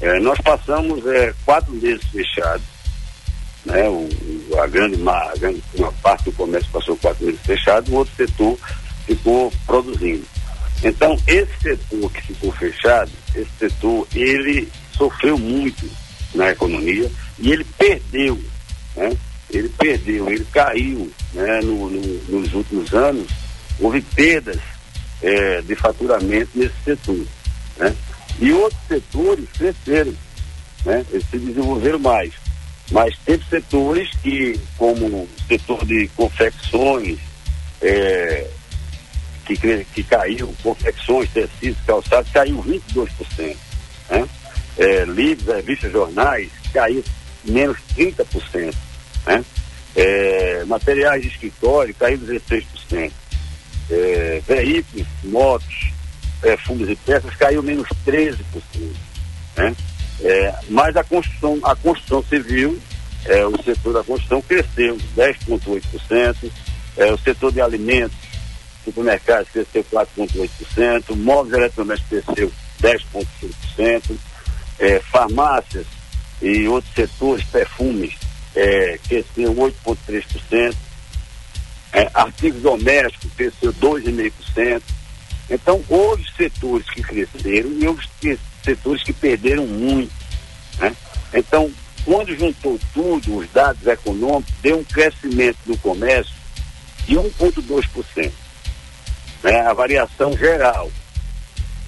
É, 0.03 0.21
nós 0.21 0.39
passamos 0.43 1.07
é, 1.07 1.33
quatro 1.47 1.73
meses 1.73 2.05
fechados, 2.09 2.67
né? 3.65 3.89
O, 3.89 4.07
a, 4.61 4.67
grande, 4.67 5.01
a 5.09 5.33
grande 5.39 5.63
uma 5.75 5.91
parte 5.93 6.25
do 6.25 6.33
comércio 6.33 6.71
passou 6.71 6.95
quatro 6.99 7.25
meses 7.25 7.41
fechado, 7.41 7.91
o 7.91 7.95
outro 7.95 8.15
setor 8.15 8.59
ficou 9.07 9.51
produzindo. 9.65 10.25
Então, 10.85 11.17
esse 11.27 11.53
setor 11.63 12.13
que 12.13 12.23
ficou 12.23 12.53
fechado, 12.53 13.11
esse 13.35 13.51
setor, 13.59 14.07
ele 14.15 14.69
sofreu 14.93 15.39
muito 15.39 15.91
na 16.35 16.51
economia 16.51 17.11
e 17.39 17.51
ele 17.51 17.65
perdeu, 17.79 18.39
né? 18.95 19.17
Ele 19.53 19.69
perdeu, 19.71 20.31
ele 20.31 20.45
caiu 20.53 21.11
né, 21.35 21.61
no, 21.61 21.91
no, 21.91 22.41
nos 22.41 22.55
últimos 22.55 22.93
anos, 22.93 23.29
houve 23.79 24.01
perdas 24.01 24.61
é, 25.23 25.61
de 25.63 25.75
faturamento 25.75 26.51
nesse 26.55 26.75
setor. 26.85 27.27
Né? 27.77 27.95
E 28.39 28.53
outros 28.53 28.81
setores 28.87 29.49
cresceram, 29.57 30.15
né? 30.85 31.05
eles 31.11 31.25
se 31.31 31.39
desenvolveram 31.39 31.99
mais. 31.99 32.33
Mas 32.91 33.17
teve 33.25 33.45
setores 33.45 34.11
que, 34.23 34.59
como 34.77 35.07
o 35.07 35.29
setor 35.47 35.85
de 35.85 36.09
confecções, 36.09 37.19
é, 37.81 38.49
que, 39.45 39.85
que 39.85 40.03
caiu, 40.03 40.55
confecções, 40.63 41.31
tecidos, 41.31 41.79
calçados, 41.87 42.31
caiu 42.33 42.63
22%. 42.63 43.57
Né? 44.11 44.29
É, 44.79 45.05
livros, 45.05 45.55
revistas, 45.55 45.93
jornais, 45.93 46.51
caiu 46.73 47.05
menos 47.45 47.77
30% 47.97 48.75
né? 49.27 49.45
É, 49.97 50.65
materiais 50.67 51.23
de 51.23 51.29
escritório 51.29 51.95
caiu 51.95 52.19
16%. 52.19 53.13
É, 53.91 54.41
veículos, 54.47 55.07
motos, 55.25 55.91
perfumes 56.41 56.89
e 56.89 56.97
peças 56.97 57.35
caiu 57.37 57.63
menos 57.63 57.89
13%. 58.07 58.37
Né? 59.57 59.75
É, 60.23 60.55
mas 60.69 60.97
a 60.97 61.05
construção, 61.05 61.59
a 61.63 61.75
construção 61.75 62.23
civil, 62.23 62.81
é, 63.27 63.45
o 63.47 63.63
setor 63.63 63.95
da 63.95 64.05
construção 64.05 64.41
cresceu 64.43 64.97
10,8%, 65.17 66.51
é, 66.97 67.13
o 67.13 67.19
setor 67.19 67.53
de 67.53 67.61
alimentos, 67.61 68.17
supermercados 68.85 69.49
cresceu 69.51 69.85
4,8%, 69.85 71.17
móveis 71.17 71.55
eletrodomésticos 71.55 72.25
cresceu 72.25 72.53
10,5%, 72.81 74.17
é, 74.79 75.01
farmácias 75.01 75.87
e 76.41 76.67
outros 76.69 76.95
setores, 76.95 77.45
perfumes, 77.45 78.15
é, 78.55 78.99
cresceu 79.09 79.55
8,3%, 79.55 80.75
é, 81.93 82.11
artigos 82.15 82.63
domésticos 82.63 83.33
cresceu 83.37 83.73
2,5%. 83.75 84.83
Então, 85.51 85.83
houve 85.89 86.25
setores 86.37 86.89
que 86.91 87.03
cresceram 87.03 87.71
e 87.73 87.87
houve 87.87 88.07
setores 88.63 89.03
que 89.03 89.13
perderam 89.13 89.67
muito. 89.67 90.13
Né? 90.79 90.95
Então, 91.35 91.71
quando 92.05 92.37
juntou 92.37 92.79
tudo, 92.95 93.39
os 93.39 93.51
dados 93.51 93.85
econômicos, 93.87 94.55
deu 94.63 94.79
um 94.79 94.85
crescimento 94.85 95.59
no 95.67 95.77
comércio 95.79 96.35
de 97.07 97.17
1,2%. 97.17 98.33
Né? 99.43 99.61
A 99.61 99.73
variação 99.73 100.37
geral. 100.37 100.91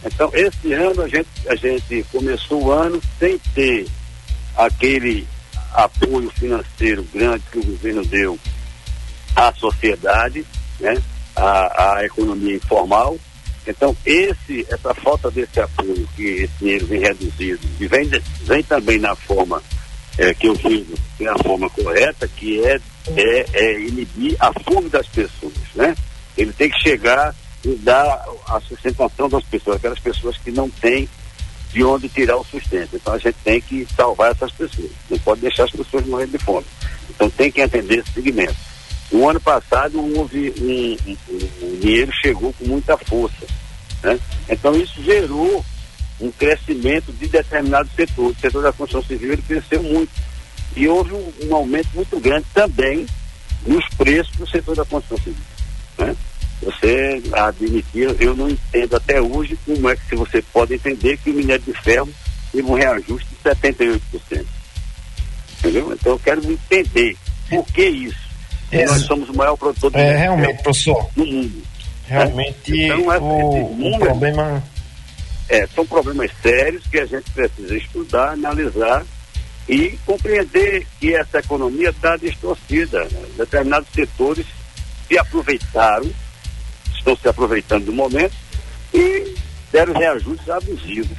Então, 0.04 0.30
esse 0.34 0.72
ano 0.72 1.02
a 1.02 1.08
gente, 1.08 1.28
a 1.46 1.54
gente 1.54 2.04
começou 2.10 2.64
o 2.64 2.72
ano 2.72 3.00
sem 3.20 3.38
ter 3.54 3.86
aquele 4.56 5.26
apoio 5.74 6.30
financeiro 6.30 7.06
grande 7.12 7.44
que 7.50 7.58
o 7.58 7.64
governo 7.64 8.04
deu 8.04 8.38
à 9.34 9.52
sociedade, 9.54 10.44
né? 10.80 10.94
à, 11.36 11.94
à 11.96 12.04
economia 12.04 12.56
informal. 12.56 13.18
Então, 13.66 13.96
esse, 14.04 14.66
essa 14.68 14.92
falta 14.94 15.30
desse 15.30 15.60
apoio, 15.60 16.08
que 16.16 16.22
esse 16.22 16.52
dinheiro 16.58 16.86
vem 16.86 17.00
reduzido, 17.00 17.60
e 17.80 17.86
vem, 17.86 18.10
vem 18.42 18.62
também 18.62 18.98
na 18.98 19.14
forma 19.14 19.62
é, 20.18 20.34
que 20.34 20.48
eu 20.48 20.54
fiz, 20.56 20.86
que 21.16 21.24
é 21.24 21.30
a 21.30 21.38
forma 21.38 21.70
correta, 21.70 22.26
que 22.26 22.60
é, 22.64 22.80
é, 23.16 23.46
é 23.52 23.80
inibir 23.80 24.36
a 24.40 24.52
fuga 24.52 24.88
das 24.88 25.06
pessoas, 25.06 25.52
né? 25.74 25.94
Ele 26.36 26.52
tem 26.52 26.70
que 26.70 26.78
chegar 26.80 27.34
e 27.64 27.74
dar 27.76 28.24
a 28.48 28.60
sustentação 28.60 29.28
das 29.28 29.44
pessoas, 29.44 29.76
aquelas 29.76 30.00
pessoas 30.00 30.36
que 30.38 30.50
não 30.50 30.68
têm 30.68 31.08
de 31.72 31.82
onde 31.82 32.08
tirar 32.08 32.36
o 32.36 32.44
sustento. 32.44 32.96
Então 32.96 33.14
a 33.14 33.18
gente 33.18 33.36
tem 33.42 33.60
que 33.60 33.86
salvar 33.96 34.32
essas 34.32 34.52
pessoas. 34.52 34.90
Não 35.08 35.18
pode 35.18 35.40
deixar 35.40 35.64
as 35.64 35.70
pessoas 35.70 36.06
morrendo 36.06 36.32
de 36.32 36.44
fome. 36.44 36.66
Então 37.10 37.30
tem 37.30 37.50
que 37.50 37.60
entender 37.60 38.00
esse 38.00 38.12
segmento. 38.12 38.56
No 39.10 39.28
ano 39.28 39.40
passado 39.40 39.98
houve 40.16 40.54
um, 40.58 41.10
um, 41.10 41.16
um, 41.32 41.74
o 41.74 41.76
dinheiro 41.80 42.12
chegou 42.12 42.52
com 42.52 42.66
muita 42.66 42.96
força. 42.96 43.46
Né? 44.02 44.18
Então 44.48 44.74
isso 44.74 45.02
gerou 45.02 45.64
um 46.20 46.30
crescimento 46.30 47.12
de 47.12 47.26
determinados 47.26 47.92
setores. 47.92 48.36
O 48.36 48.40
setor 48.40 48.62
da 48.62 48.72
construção 48.72 49.06
civil 49.06 49.32
ele 49.32 49.42
cresceu 49.42 49.82
muito. 49.82 50.10
E 50.76 50.88
houve 50.88 51.12
um, 51.12 51.32
um 51.44 51.54
aumento 51.54 51.88
muito 51.94 52.18
grande 52.20 52.46
também 52.54 53.06
nos 53.66 53.86
preços 53.96 54.34
do 54.36 54.48
setor 54.48 54.76
da 54.76 54.84
construção 54.84 55.18
civil. 55.18 55.44
Né? 55.98 56.16
Você 56.62 57.20
admitir, 57.32 58.14
eu 58.20 58.36
não 58.36 58.48
entendo 58.48 58.96
até 58.96 59.20
hoje 59.20 59.58
como 59.66 59.88
é 59.88 59.96
que 59.96 60.14
você 60.14 60.40
pode 60.40 60.74
entender 60.74 61.16
que 61.18 61.30
o 61.30 61.34
minério 61.34 61.64
de 61.64 61.72
ferro 61.82 62.08
teve 62.52 62.68
um 62.68 62.74
reajuste 62.74 63.28
de 63.28 63.50
78%. 63.50 64.46
Entendeu? 65.58 65.92
Então 65.92 66.12
eu 66.12 66.18
quero 66.18 66.50
entender 66.50 67.16
por 67.50 67.64
que 67.66 67.84
isso. 67.84 68.22
É, 68.70 68.86
nós 68.86 69.02
somos 69.02 69.28
o 69.28 69.36
maior 69.36 69.56
produtor 69.56 69.90
de 69.90 69.98
é, 69.98 70.16
realmente, 70.16 70.62
professor. 70.62 71.10
no 71.16 71.26
mundo. 71.26 71.62
Realmente 72.06 72.70
né? 72.70 72.86
então, 72.86 73.12
é, 73.12 73.18
o, 73.18 73.94
o 73.94 73.98
problema. 73.98 74.62
É, 75.48 75.66
são 75.66 75.84
problemas 75.84 76.30
sérios 76.40 76.86
que 76.86 76.98
a 76.98 77.04
gente 77.04 77.30
precisa 77.32 77.76
estudar, 77.76 78.30
analisar 78.30 79.04
e 79.68 79.98
compreender 80.06 80.86
que 80.98 81.14
essa 81.14 81.40
economia 81.40 81.90
está 81.90 82.16
distorcida. 82.16 83.04
Né? 83.04 83.22
Determinados 83.36 83.88
setores 83.92 84.46
se 85.08 85.18
aproveitaram 85.18 86.10
estão 87.02 87.16
se 87.16 87.28
aproveitando 87.28 87.86
do 87.86 87.92
momento 87.92 88.34
e 88.94 89.34
deram 89.72 89.92
reajustes 89.92 90.48
abusivos. 90.48 91.16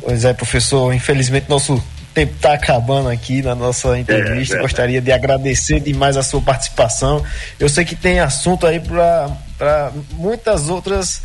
Pois 0.00 0.24
é, 0.24 0.32
professor, 0.32 0.92
infelizmente 0.94 1.48
nosso 1.48 1.82
tempo 2.14 2.34
está 2.34 2.54
acabando 2.54 3.08
aqui 3.08 3.42
na 3.42 3.54
nossa 3.54 3.98
entrevista. 3.98 4.56
É, 4.56 4.58
é. 4.58 4.62
Gostaria 4.62 5.00
de 5.00 5.12
agradecer 5.12 5.80
demais 5.80 6.16
a 6.16 6.22
sua 6.22 6.40
participação. 6.40 7.24
Eu 7.58 7.68
sei 7.68 7.84
que 7.84 7.94
tem 7.94 8.18
assunto 8.20 8.66
aí 8.66 8.80
para 8.80 9.92
muitas 10.12 10.68
outras 10.68 11.22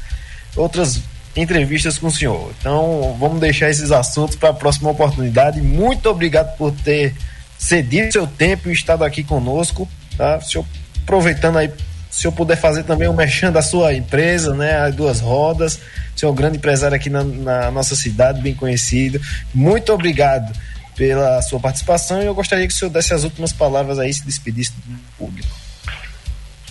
outras 0.56 1.02
entrevistas 1.36 1.98
com 1.98 2.08
o 2.08 2.12
senhor. 2.12 2.54
Então, 2.60 3.16
vamos 3.20 3.40
deixar 3.42 3.70
esses 3.70 3.92
assuntos 3.92 4.38
para 4.38 4.50
a 4.50 4.54
próxima 4.54 4.90
oportunidade. 4.90 5.62
Muito 5.62 6.10
obrigado 6.10 6.56
por 6.56 6.72
ter 6.72 7.14
cedido 7.58 8.12
seu 8.12 8.28
tempo 8.28 8.70
e 8.70 8.74
estado 8.74 9.04
aqui 9.04 9.24
conosco, 9.24 9.88
tá? 10.18 10.38
O 10.38 10.42
senhor 10.42 10.66
aproveitando 11.04 11.58
aí 11.58 11.70
se 12.16 12.26
eu 12.26 12.32
puder 12.32 12.56
fazer 12.56 12.84
também 12.84 13.10
o 13.10 13.12
um 13.12 13.52
da 13.52 13.62
sua 13.62 13.94
empresa, 13.94 14.56
né? 14.56 14.78
As 14.78 14.96
duas 14.96 15.20
rodas. 15.20 15.78
Você 16.16 16.26
é 16.26 16.30
um 16.30 16.34
grande 16.34 16.56
empresário 16.56 16.96
aqui 16.96 17.10
na, 17.10 17.22
na, 17.26 17.70
nossa 17.70 17.94
cidade, 17.94 18.42
bem 18.42 18.56
conhecido. 18.56 19.20
Muito 19.54 19.92
obrigado 19.92 20.58
pela 20.96 21.42
sua 21.42 21.60
participação 21.60 22.22
e 22.24 22.26
eu 22.26 22.34
gostaria 22.34 22.66
que 22.66 22.74
o 22.74 22.78
senhor 22.78 22.90
desse 22.90 23.14
as 23.14 23.26
últimas 23.26 23.52
palavras 23.52 24.00
aí, 24.00 24.14
se 24.14 24.26
despedisse 24.26 24.72
do 24.72 24.98
público. 25.18 25.50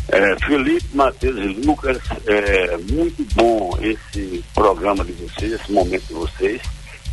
É, 0.09 0.35
Felipe, 0.47 0.87
Matheus 0.95 1.37
e 1.37 1.67
Lucas, 1.67 1.99
é 2.27 2.79
muito 2.91 3.23
bom 3.35 3.79
esse 3.83 4.43
programa 4.55 5.05
de 5.05 5.13
vocês, 5.13 5.53
esse 5.53 5.71
momento 5.71 6.07
de 6.07 6.15
vocês. 6.15 6.63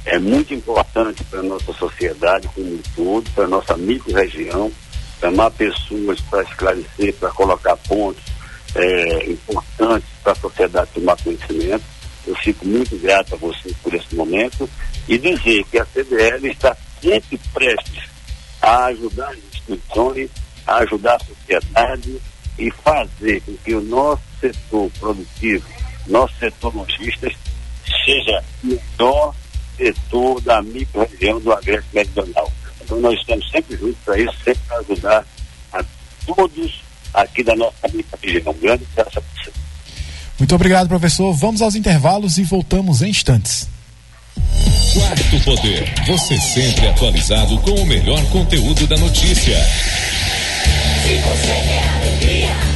É 0.05 0.17
muito 0.17 0.53
importante 0.53 1.21
para 1.25 1.41
a 1.41 1.43
nossa 1.43 1.73
sociedade 1.73 2.47
como 2.55 2.75
um 2.75 2.81
todo, 2.95 3.29
para 3.31 3.43
a 3.43 3.49
nossa 3.49 3.75
micro-região 3.75 4.71
chamar 5.21 5.51
pessoas 5.51 6.19
para 6.21 6.41
esclarecer, 6.41 7.13
para 7.13 7.29
colocar 7.29 7.77
pontos 7.77 8.23
é, 8.75 9.29
importantes 9.29 10.09
para 10.23 10.31
a 10.31 10.35
sociedade 10.35 10.89
tomar 10.93 11.15
conhecimento. 11.21 11.83
Eu 12.25 12.35
fico 12.35 12.65
muito 12.67 12.97
grato 12.97 13.35
a 13.35 13.37
vocês 13.37 13.75
por 13.83 13.93
esse 13.93 14.15
momento 14.15 14.69
e 15.07 15.17
dizer 15.17 15.63
que 15.65 15.79
a 15.79 15.85
CDL 15.85 16.47
está 16.49 16.75
sempre 17.01 17.39
prestes 17.53 18.09
a 18.61 18.85
ajudar 18.85 19.29
as 19.29 19.37
instituições, 19.37 20.29
a 20.65 20.77
ajudar 20.77 21.15
a 21.15 21.25
sociedade 21.25 22.21
e 22.57 22.71
fazer 22.71 23.41
com 23.41 23.55
que 23.57 23.73
o 23.73 23.81
nosso 23.81 24.21
setor 24.39 24.91
produtivo, 24.99 25.65
nosso 26.07 26.33
setor 26.39 26.75
logística, 26.75 27.31
seja 28.05 28.43
o 28.63 28.67
melhor 28.67 29.35
setor 29.77 30.41
da 30.41 30.61
micro-região 30.61 31.39
do 31.39 31.51
Agreste 31.51 31.89
Meridional. 31.93 32.51
Então 32.91 32.99
nós 32.99 33.17
estamos 33.17 33.49
sempre 33.49 33.77
juntos 33.77 33.95
para 34.03 34.19
isso, 34.19 34.33
sempre 34.43 34.59
para 34.67 34.79
ajudar 34.79 35.25
a 35.71 35.85
todos 36.25 36.81
aqui 37.13 37.41
da 37.41 37.55
nossa 37.55 37.73
região. 38.21 38.51
Um 38.51 38.59
grande 38.59 38.85
abraço 38.97 39.19
a 39.19 39.21
você. 39.21 39.51
Muito 40.37 40.53
obrigado, 40.53 40.89
professor. 40.89 41.33
Vamos 41.33 41.61
aos 41.61 41.73
intervalos 41.75 42.37
e 42.37 42.43
voltamos 42.43 43.01
em 43.01 43.09
instantes. 43.09 43.69
Quarto 44.93 45.39
Poder, 45.45 45.93
você 46.05 46.37
sempre 46.37 46.89
atualizado 46.89 47.57
com 47.59 47.71
o 47.71 47.85
melhor 47.85 48.21
conteúdo 48.25 48.85
da 48.87 48.97
notícia. 48.97 49.57
Se 51.01 51.15
você 51.15 51.47
quer 51.47 51.89
alegria. 52.01 52.70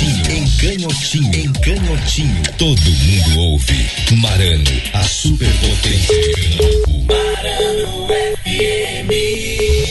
Canhotinho, 0.00 0.32
em 0.32 0.48
Canhotinho, 0.56 1.28
em 1.34 1.52
Canhotinho. 1.52 2.42
Todo 2.56 2.80
mundo 2.80 3.38
ouve. 3.38 3.86
Marano, 4.16 4.64
a 4.94 5.02
superpotência 5.02 6.22
de 6.22 6.30
Pernambuco. 6.32 7.12
Marano 7.12 8.08
FM. 8.08 9.12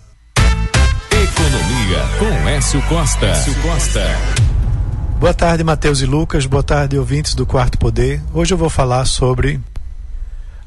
Economia 1.11 1.99
com 2.19 2.49
Écio 2.49 2.81
Costa. 2.83 3.27
Écio 3.27 3.53
Costa. 3.61 4.01
Boa 5.19 5.33
tarde, 5.35 5.63
Matheus 5.63 6.01
e 6.01 6.05
Lucas. 6.05 6.47
Boa 6.47 6.63
tarde, 6.63 6.97
ouvintes 6.97 7.35
do 7.35 7.45
Quarto 7.45 7.77
Poder. 7.77 8.21
Hoje 8.33 8.53
eu 8.53 8.57
vou 8.57 8.69
falar 8.69 9.05
sobre 9.05 9.59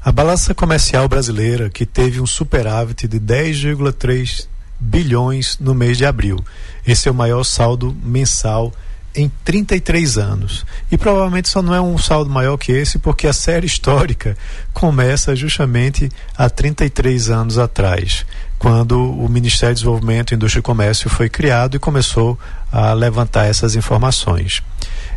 a 0.05 0.11
balança 0.11 0.53
comercial 0.53 1.07
brasileira, 1.07 1.67
que 1.67 1.83
teve 1.83 2.21
um 2.21 2.27
superávit 2.27 3.07
de 3.07 3.19
10,3 3.19 4.47
bilhões 4.79 5.57
no 5.59 5.73
mês 5.73 5.97
de 5.97 6.05
abril. 6.05 6.45
Esse 6.85 7.07
é 7.07 7.11
o 7.11 7.15
maior 7.15 7.43
saldo 7.43 7.97
mensal 8.03 8.71
em 9.15 9.31
33 9.43 10.19
anos. 10.19 10.63
E 10.91 10.97
provavelmente 10.97 11.49
só 11.49 11.59
não 11.59 11.73
é 11.73 11.81
um 11.81 11.97
saldo 11.97 12.29
maior 12.29 12.55
que 12.55 12.71
esse, 12.71 12.99
porque 12.99 13.25
a 13.25 13.33
série 13.33 13.65
histórica 13.65 14.37
começa 14.71 15.35
justamente 15.35 16.07
há 16.37 16.51
33 16.51 17.31
anos 17.31 17.57
atrás, 17.57 18.27
quando 18.59 19.11
o 19.11 19.27
Ministério 19.27 19.73
do 19.73 19.79
Desenvolvimento, 19.79 20.35
Indústria 20.35 20.59
e 20.59 20.63
Comércio 20.63 21.09
foi 21.09 21.29
criado 21.29 21.77
e 21.77 21.79
começou 21.79 22.37
a 22.71 22.93
levantar 22.93 23.45
essas 23.45 23.75
informações. 23.75 24.61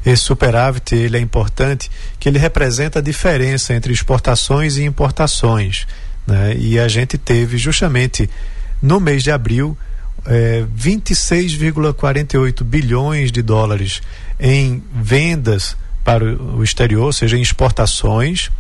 Esse 0.05 0.23
superávit 0.23 0.95
ele 0.95 1.17
é 1.17 1.21
importante, 1.21 1.91
que 2.19 2.29
ele 2.29 2.39
representa 2.39 2.99
a 2.99 3.03
diferença 3.03 3.75
entre 3.75 3.93
exportações 3.93 4.77
e 4.77 4.85
importações. 4.85 5.87
Né? 6.27 6.57
E 6.57 6.79
a 6.79 6.89
gente 6.89 7.17
teve 7.19 7.59
justamente 7.59 8.29
no 8.81 9.01
mês 9.01 9.23
de 9.23 9.31
abril 9.31 9.77
é, 10.27 10.65
26,48 10.77 12.63
bilhões 12.63 13.33
de 13.33 13.43
dólares 13.43 14.03
em 14.39 14.83
vendas 14.95 15.77
para 16.05 16.25
o 16.25 16.63
exterior, 16.63 17.07
ou 17.07 17.13
seja, 17.13 17.37
em 17.37 17.43
exportações, 17.43 18.51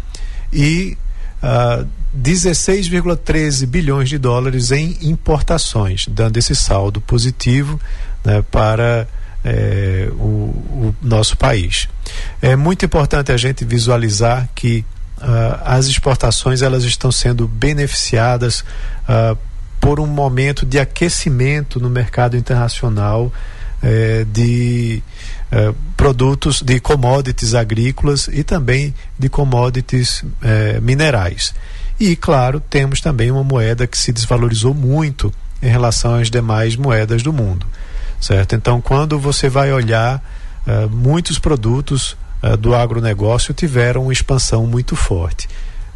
e 0.53 0.98
uh, 1.42 1.46
ah, 1.46 1.87
16,13 2.16 3.66
bilhões 3.66 4.09
de 4.09 4.18
dólares 4.18 4.70
em 4.70 4.98
importações, 5.03 6.07
dando 6.09 6.37
esse 6.37 6.55
saldo 6.55 7.01
positivo 7.01 7.81
né, 8.24 8.42
para 8.51 9.07
é, 9.44 10.09
o, 10.12 10.22
o, 10.22 10.94
nosso 11.03 11.37
país. 11.37 11.88
É 12.40 12.57
muito 12.57 12.85
importante 12.85 13.33
a 13.33 13.37
gente 13.37 13.64
visualizar 13.64 14.48
que 14.55 14.85
uh, 15.18 15.61
as 15.64 15.87
exportações 15.87 16.62
elas 16.62 16.85
estão 16.85 17.12
sendo 17.12 17.46
beneficiadas 17.46 18.61
uh, 19.09 19.37
por 19.81 20.01
um 20.01 20.07
momento 20.07 20.66
de 20.66 20.79
aquecimento 20.79 21.79
no 21.79 21.88
mercado 21.88 22.37
internacional 22.37 23.33
é, 23.81 24.27
de 24.33 25.01
é, 25.53 25.72
produtos, 25.96 26.61
de 26.61 26.81
commodities 26.81 27.55
agrícolas 27.55 28.29
e 28.33 28.42
também 28.42 28.92
de 29.16 29.29
commodities 29.29 30.24
é, 30.42 30.81
minerais. 30.81 31.55
E, 31.98 32.16
claro, 32.16 32.61
temos 32.61 33.01
também 33.01 33.31
uma 33.31 33.44
moeda 33.44 33.87
que 33.87 33.96
se 33.96 34.12
desvalorizou 34.12 34.74
muito 34.74 35.33
em 35.62 35.68
relação 35.68 36.14
às 36.14 36.29
demais 36.29 36.74
moedas 36.74 37.22
do 37.22 37.33
mundo 37.33 37.66
certo? 38.21 38.55
Então, 38.55 38.81
quando 38.81 39.19
você 39.19 39.49
vai 39.49 39.73
olhar, 39.73 40.23
uh, 40.67 40.89
muitos 40.91 41.39
produtos 41.39 42.17
uh, 42.43 42.57
do 42.57 42.75
agronegócio 42.75 43.55
tiveram 43.55 44.05
uma 44.05 44.13
expansão 44.13 44.67
muito 44.67 44.97
forte. 44.97 45.49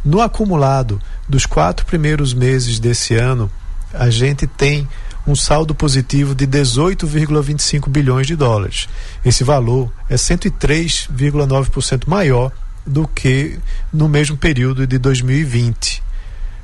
No 0.03 0.21
acumulado 0.21 1.01
dos 1.27 1.45
quatro 1.45 1.85
primeiros 1.85 2.33
meses 2.33 2.79
desse 2.79 3.15
ano, 3.15 3.49
a 3.93 4.09
gente 4.09 4.45
tem 4.47 4.87
um 5.25 5.35
saldo 5.35 5.73
positivo 5.73 6.35
de 6.35 6.45
18,25 6.45 7.87
bilhões 7.89 8.27
de 8.27 8.35
dólares. 8.35 8.89
Esse 9.23 9.43
valor 9.43 9.89
é 10.09 10.15
103,9% 10.15 12.07
maior 12.07 12.51
do 12.85 13.07
que 13.07 13.57
no 13.91 14.09
mesmo 14.09 14.35
período 14.35 14.85
de 14.85 14.97
2020, 14.97 16.03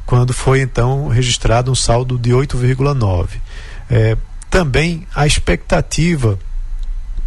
quando 0.06 0.34
foi 0.34 0.60
então 0.62 1.08
registrado 1.08 1.72
um 1.72 1.76
saldo 1.76 2.18
de 2.18 2.32
8,9. 2.32 3.30
É, 3.90 4.18
também 4.50 5.08
a 5.14 5.28
expectativa 5.28 6.40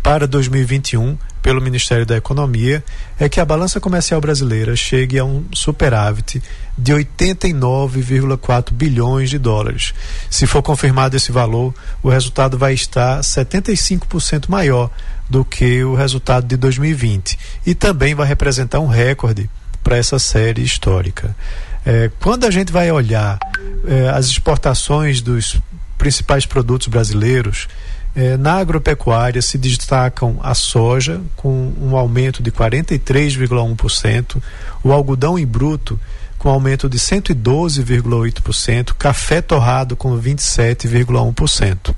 para 0.03 0.27
2021 0.27 1.17
pelo 1.41 1.61
Ministério 1.61 2.07
da 2.07 2.17
Economia 2.17 2.85
é 3.19 3.29
que 3.29 3.41
a 3.41 3.45
balança 3.45 3.81
comercial 3.81 4.21
brasileira 4.21 4.75
chegue 4.77 5.19
a 5.19 5.25
um 5.25 5.45
superávit 5.53 6.43
de 6.79 6.93
89,4 6.93 8.73
bilhões 8.73 9.31
de 9.31 9.39
dólares. 9.39 9.93
Se 10.31 10.47
for 10.47 10.63
confirmado 10.63 11.17
esse 11.17 11.33
valor, 11.33 11.75
o 12.03 12.09
resultado 12.09 12.57
vai 12.57 12.75
estar 12.75 13.21
75% 13.21 14.49
maior 14.49 14.91
do 15.29 15.45
que 15.45 15.83
o 15.83 15.95
resultado 15.95 16.47
de 16.47 16.57
2020 16.57 17.39
e 17.67 17.75
também 17.75 18.15
vai 18.15 18.27
representar 18.27 18.81
um 18.81 18.87
recorde 18.87 19.49
para 19.83 19.97
essa 19.97 20.19
série 20.19 20.63
histórica. 20.63 21.35
É, 21.85 22.11
quando 22.21 22.45
a 22.45 22.51
gente 22.51 22.73
vai 22.73 22.91
olhar 22.93 23.39
é, 23.87 24.09
as 24.11 24.27
exportações 24.27 25.21
dos 25.21 25.61
principais 26.03 26.45
produtos 26.45 26.89
brasileiros, 26.89 27.69
eh, 28.17 28.37
na 28.37 28.55
agropecuária 28.55 29.41
se 29.41 29.57
destacam 29.57 30.41
a 30.43 30.53
soja, 30.53 31.21
com 31.37 31.73
um 31.81 31.97
aumento 31.97 32.43
de 32.43 32.51
43,1%, 32.51 34.43
o 34.83 34.93
algodão 34.93 35.39
em 35.39 35.47
bruto, 35.47 36.01
com 36.39 36.49
aumento 36.49 36.89
de 36.89 36.99
112,8%, 36.99 38.95
café 38.99 39.41
torrado, 39.41 39.95
com 39.95 40.19
27,1%. 40.21 41.95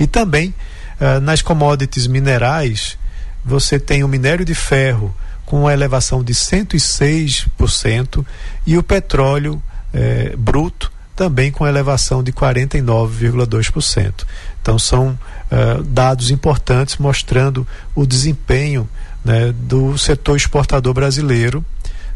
E 0.00 0.08
também 0.08 0.52
eh, 0.98 1.20
nas 1.20 1.40
commodities 1.40 2.08
minerais, 2.08 2.98
você 3.44 3.78
tem 3.78 4.02
o 4.02 4.08
minério 4.08 4.44
de 4.44 4.56
ferro, 4.56 5.14
com 5.46 5.60
uma 5.60 5.72
elevação 5.72 6.24
de 6.24 6.34
106%, 6.34 8.26
e 8.66 8.76
o 8.76 8.82
petróleo 8.82 9.62
eh, 9.94 10.34
bruto 10.36 10.97
também 11.18 11.50
com 11.50 11.66
elevação 11.66 12.22
de 12.22 12.32
49,2%. 12.32 14.24
Então 14.62 14.78
são 14.78 15.18
uh, 15.50 15.82
dados 15.82 16.30
importantes 16.30 16.96
mostrando 16.96 17.66
o 17.92 18.06
desempenho 18.06 18.88
né, 19.24 19.52
do 19.52 19.98
setor 19.98 20.36
exportador 20.36 20.94
brasileiro 20.94 21.66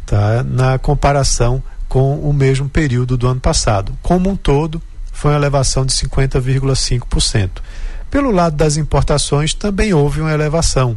tá, 0.07 0.45
na 0.45 0.79
comparação 0.79 1.61
com 1.89 2.15
o 2.21 2.33
mesmo 2.33 2.69
período 2.69 3.17
do 3.17 3.27
ano 3.27 3.41
passado. 3.41 3.93
Como 4.01 4.31
um 4.31 4.37
todo, 4.37 4.81
foi 5.11 5.33
uma 5.33 5.37
elevação 5.37 5.85
de 5.85 5.93
50,5%. 5.95 7.51
Pelo 8.09 8.31
lado 8.31 8.55
das 8.55 8.77
importações, 8.77 9.53
também 9.53 9.93
houve 9.93 10.21
uma 10.21 10.33
elevação, 10.33 10.97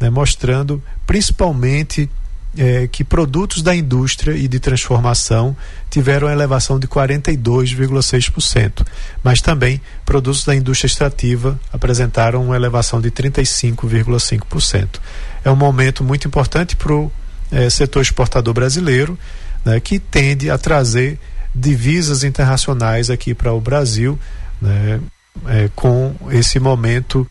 né, 0.00 0.08
mostrando 0.08 0.82
principalmente 1.06 2.08
é, 2.56 2.86
que 2.86 3.02
produtos 3.02 3.62
da 3.62 3.74
indústria 3.74 4.36
e 4.36 4.46
de 4.46 4.60
transformação 4.60 5.56
tiveram 5.90 6.28
elevação 6.28 6.78
de 6.78 6.86
42,6%, 6.86 8.86
mas 9.22 9.40
também 9.40 9.80
produtos 10.04 10.44
da 10.44 10.54
indústria 10.54 10.86
extrativa 10.86 11.58
apresentaram 11.72 12.44
uma 12.44 12.56
elevação 12.56 13.00
de 13.00 13.10
35,5%. 13.10 15.00
É 15.44 15.50
um 15.50 15.56
momento 15.56 16.04
muito 16.04 16.28
importante 16.28 16.76
para 16.76 16.92
o 16.92 17.10
é, 17.50 17.70
setor 17.70 18.02
exportador 18.02 18.54
brasileiro, 18.54 19.18
né, 19.64 19.80
que 19.80 19.98
tende 19.98 20.50
a 20.50 20.58
trazer 20.58 21.18
divisas 21.54 22.24
internacionais 22.24 23.10
aqui 23.10 23.34
para 23.34 23.52
o 23.52 23.60
Brasil, 23.60 24.18
né, 24.60 25.00
é, 25.46 25.70
com 25.74 26.14
esse 26.30 26.60
momento 26.60 27.26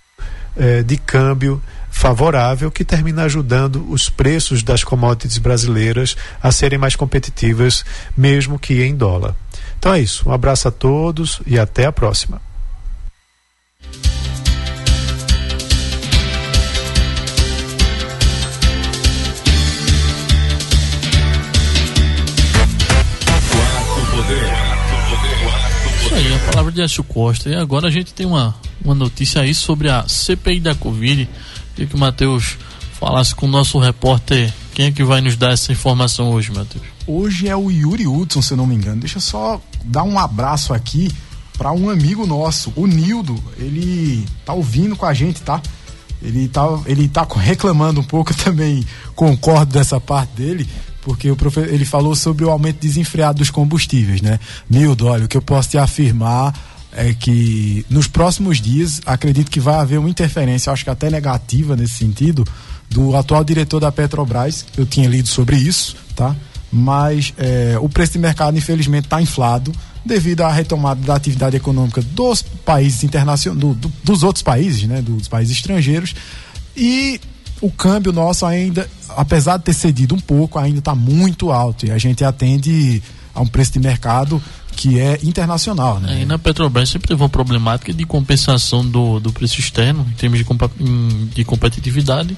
é, 0.56 0.84
de 0.84 0.98
câmbio 0.98 1.62
favorável 2.02 2.72
que 2.72 2.84
termina 2.84 3.26
ajudando 3.26 3.86
os 3.88 4.10
preços 4.10 4.64
das 4.64 4.84
commodities 4.84 5.38
brasileiras 5.38 6.18
a 6.42 6.52
serem 6.52 6.80
mais 6.80 6.96
competitivas, 6.96 7.86
mesmo 8.18 8.58
que 8.58 8.82
em 8.82 8.96
dólar. 8.96 9.36
Então 9.78 9.94
é 9.94 10.00
isso. 10.00 10.28
Um 10.28 10.34
abraço 10.34 10.68
a 10.68 10.72
todos 10.72 11.44
e 11.46 11.60
até 11.60 11.86
a 11.86 11.92
próxima. 11.92 12.42
Aí, 26.12 26.34
a 26.34 26.52
palavra 26.52 26.72
de 26.72 26.82
Écio 26.82 27.04
Costa. 27.04 27.48
E 27.48 27.56
agora 27.56 27.88
a 27.88 27.92
gente 27.92 28.12
tem 28.12 28.26
uma, 28.26 28.56
uma 28.84 28.96
notícia 28.96 29.44
aí 29.44 29.54
sobre 29.54 29.88
a 29.88 30.08
CPI 30.08 30.60
da 30.60 30.74
Covid 30.74 31.30
Queria 31.76 31.88
que 31.88 31.96
o 31.96 32.00
Matheus 32.00 32.58
falasse 33.00 33.34
com 33.34 33.46
o 33.46 33.50
nosso 33.50 33.80
repórter 33.80 34.54
quem 34.74 34.86
é 34.88 34.92
que 34.92 35.04
vai 35.04 35.22
nos 35.22 35.36
dar 35.36 35.52
essa 35.52 35.72
informação 35.72 36.32
hoje, 36.32 36.52
Matheus. 36.52 36.84
hoje 37.06 37.48
é 37.48 37.56
o 37.56 37.70
Yuri 37.70 38.08
Hudson, 38.08 38.42
se 38.42 38.54
eu 38.54 38.58
não 38.58 38.66
me 38.66 38.76
engano. 38.76 39.02
Deixa 39.02 39.18
eu 39.18 39.22
só 39.22 39.62
dar 39.84 40.04
um 40.04 40.18
abraço 40.18 40.74
aqui 40.74 41.12
para 41.58 41.72
um 41.72 41.90
amigo 41.90 42.26
nosso, 42.26 42.72
o 42.76 42.88
Nildo. 42.88 43.42
Ele 43.58 44.26
tá 44.46 44.54
ouvindo 44.54 44.96
com 44.96 45.06
a 45.06 45.14
gente, 45.14 45.42
tá? 45.42 45.62
Ele 46.22 46.48
tá, 46.48 46.64
ele 46.86 47.08
tá 47.08 47.28
reclamando 47.36 48.00
um 48.00 48.04
pouco, 48.04 48.34
também 48.38 48.86
concordo 49.16 49.74
dessa 49.74 50.00
parte 50.00 50.32
dele, 50.36 50.68
porque 51.02 51.30
o 51.30 51.36
profe, 51.36 51.60
ele 51.60 51.86
falou 51.86 52.16
sobre 52.16 52.46
o 52.46 52.50
aumento 52.50 52.80
desenfreado 52.80 53.40
dos 53.40 53.50
combustíveis, 53.50 54.22
né? 54.22 54.40
Nildo, 54.70 55.08
olha, 55.08 55.26
o 55.26 55.28
que 55.28 55.38
eu 55.38 55.42
posso 55.42 55.70
te 55.70 55.78
afirmar 55.78 56.54
é 56.92 57.14
que 57.14 57.86
nos 57.90 58.08
próximos 58.08 58.60
dias 58.60 59.02
acredito 59.06 59.50
que 59.50 59.60
vai 59.60 59.76
haver 59.76 60.00
uma 60.00 60.10
interferência, 60.10 60.72
acho 60.72 60.84
que 60.84 60.90
até 60.90 61.10
negativa 61.10 61.76
nesse 61.76 61.96
sentido, 61.96 62.46
do 62.90 63.16
atual 63.16 63.44
diretor 63.44 63.80
da 63.80 63.92
Petrobras. 63.92 64.66
Eu 64.78 64.86
tinha 64.86 65.08
lido 65.08 65.28
sobre 65.28 65.56
isso, 65.56 65.96
tá? 66.16 66.36
Mas 66.72 67.34
é, 67.38 67.78
o 67.80 67.90
preço 67.90 68.14
de 68.14 68.20
mercado, 68.20 68.58
infelizmente, 68.58 69.06
está 69.06 69.22
inflado 69.22 69.72
devido 70.06 70.42
à 70.42 70.52
retomada 70.52 71.02
da 71.02 71.16
atividade 71.16 71.56
econômica 71.56 72.02
dos 72.02 72.42
países 72.42 73.04
internacionais, 73.04 73.60
do, 73.60 73.74
do, 73.74 73.92
dos 74.04 74.24
outros 74.24 74.44
países, 74.44 74.84
né? 74.84 75.02
Dos 75.02 75.28
países 75.28 75.56
estrangeiros. 75.56 76.14
E 76.76 77.20
o 77.62 77.70
câmbio 77.70 78.12
nosso 78.12 78.46
ainda, 78.46 78.90
apesar 79.10 79.58
de 79.58 79.64
ter 79.64 79.74
cedido 79.74 80.16
um 80.16 80.20
pouco, 80.20 80.58
ainda 80.60 80.80
está 80.80 80.96
muito 80.96 81.52
alto. 81.52 81.86
E 81.86 81.92
a 81.92 81.98
gente 81.98 82.24
atende 82.24 83.02
a 83.34 83.42
um 83.42 83.48
preço 83.48 83.74
de 83.74 83.80
mercado 83.80 84.42
que 84.82 85.00
é 85.00 85.20
internacional, 85.22 86.00
né? 86.00 86.24
E 86.24 86.26
na 86.26 86.40
Petrobras 86.40 86.90
sempre 86.90 87.08
teve 87.08 87.22
uma 87.22 87.30
problemática 87.30 87.94
de 87.94 88.04
compensação 88.04 88.84
do, 88.84 89.20
do 89.20 89.32
preço 89.32 89.60
externo, 89.60 90.04
em 90.10 90.14
termos 90.14 90.40
de, 90.40 90.46
de 91.36 91.46
competitividade, 91.46 92.36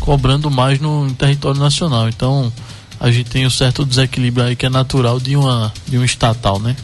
cobrando 0.00 0.50
mais 0.50 0.80
no 0.80 1.08
território 1.12 1.60
nacional. 1.60 2.08
Então, 2.08 2.52
a 2.98 3.08
gente 3.12 3.30
tem 3.30 3.46
um 3.46 3.50
certo 3.50 3.84
desequilíbrio 3.84 4.44
aí 4.44 4.56
que 4.56 4.66
é 4.66 4.68
natural 4.68 5.20
de 5.20 5.36
uma, 5.36 5.72
de 5.86 5.96
um 5.96 6.04
estatal, 6.04 6.58
né? 6.58 6.74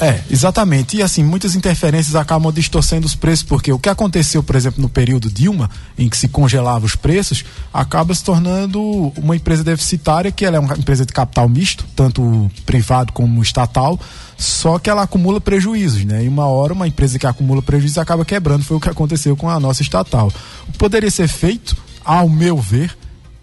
É, 0.00 0.20
exatamente. 0.30 0.96
E 0.96 1.02
assim, 1.02 1.24
muitas 1.24 1.54
interferências 1.54 2.14
acabam 2.14 2.52
distorcendo 2.52 3.06
os 3.06 3.14
preços, 3.14 3.42
porque 3.42 3.72
o 3.72 3.78
que 3.78 3.88
aconteceu, 3.88 4.42
por 4.42 4.56
exemplo, 4.56 4.82
no 4.82 4.88
período 4.88 5.30
Dilma, 5.30 5.70
em 5.96 6.08
que 6.08 6.16
se 6.16 6.28
congelava 6.28 6.84
os 6.84 6.94
preços, 6.94 7.44
acaba 7.72 8.14
se 8.14 8.22
tornando 8.22 8.80
uma 9.16 9.36
empresa 9.36 9.64
deficitária, 9.64 10.30
que 10.30 10.44
ela 10.44 10.56
é 10.56 10.60
uma 10.60 10.76
empresa 10.76 11.06
de 11.06 11.12
capital 11.12 11.48
misto, 11.48 11.84
tanto 11.94 12.50
privado 12.64 13.12
como 13.12 13.42
estatal, 13.42 13.98
só 14.36 14.78
que 14.78 14.90
ela 14.90 15.02
acumula 15.02 15.40
prejuízos, 15.40 16.04
né? 16.04 16.24
E 16.24 16.28
uma 16.28 16.46
hora 16.46 16.74
uma 16.74 16.86
empresa 16.86 17.18
que 17.18 17.26
acumula 17.26 17.62
prejuízos 17.62 17.98
acaba 17.98 18.24
quebrando, 18.24 18.64
foi 18.64 18.76
o 18.76 18.80
que 18.80 18.90
aconteceu 18.90 19.36
com 19.36 19.48
a 19.48 19.58
nossa 19.58 19.80
estatal. 19.80 20.30
Poderia 20.76 21.10
ser 21.10 21.28
feito, 21.28 21.76
ao 22.04 22.28
meu 22.28 22.58
ver, 22.58 22.96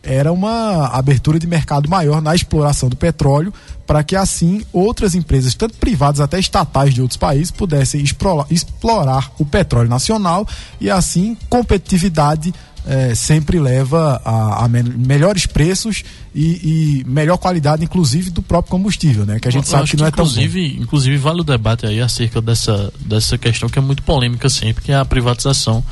era 0.04 0.32
uma 0.32 0.88
abertura 0.88 1.40
de 1.40 1.48
mercado 1.48 1.90
maior 1.90 2.22
na 2.22 2.36
exploração 2.36 2.90
do 2.90 2.96
petróleo, 2.96 3.54
para 3.88 4.04
que 4.04 4.16
assim 4.16 4.64
outras 4.72 5.16
empresas, 5.16 5.56
tanto 5.56 5.78
privadas 5.78 6.20
até 6.20 6.40
estatais 6.40 6.94
de 6.94 7.02
outros 7.02 7.18
países, 7.18 7.52
pudessem 7.52 8.02
explorar, 8.02 8.46
explorar 8.50 9.32
o 9.40 9.46
petróleo 9.46 9.90
nacional 9.90 10.48
e 10.80 10.90
assim 10.90 11.38
competitividade 11.50 12.54
é, 12.86 13.16
sempre 13.16 13.60
leva 13.60 14.22
a, 14.26 14.66
a 14.66 14.68
me 14.68 14.84
melhores 14.84 15.46
preços 15.46 16.04
e, 16.36 17.00
e, 17.02 17.04
melhor 17.06 17.38
qualidade, 17.38 17.84
inclusive, 17.84 18.30
do 18.30 18.42
próprio 18.42 18.72
combustível, 18.72 19.26
né? 19.26 19.40
Que 19.40 19.48
a 19.48 19.52
gente 19.52 19.66
Eu 19.66 19.72
sabe 19.72 19.90
que 19.90 19.98
não 19.98 20.08
é 20.08 20.12
tão 20.12 20.26
inclusive, 20.26 20.78
Inclusive, 20.82 21.18
vale 21.18 21.42
o 21.42 21.44
debate 21.44 21.86
aí 21.86 22.02
acerca 22.02 22.42
dessa, 22.42 22.92
dessa 23.00 23.38
questão 23.38 23.70
que 23.70 23.80
é 23.80 23.82
muito 23.82 24.04
polêmica 24.04 24.50
sempre, 24.50 24.84
que 24.84 24.92
é 24.92 24.96
a 24.96 25.06
privatização 25.06 25.84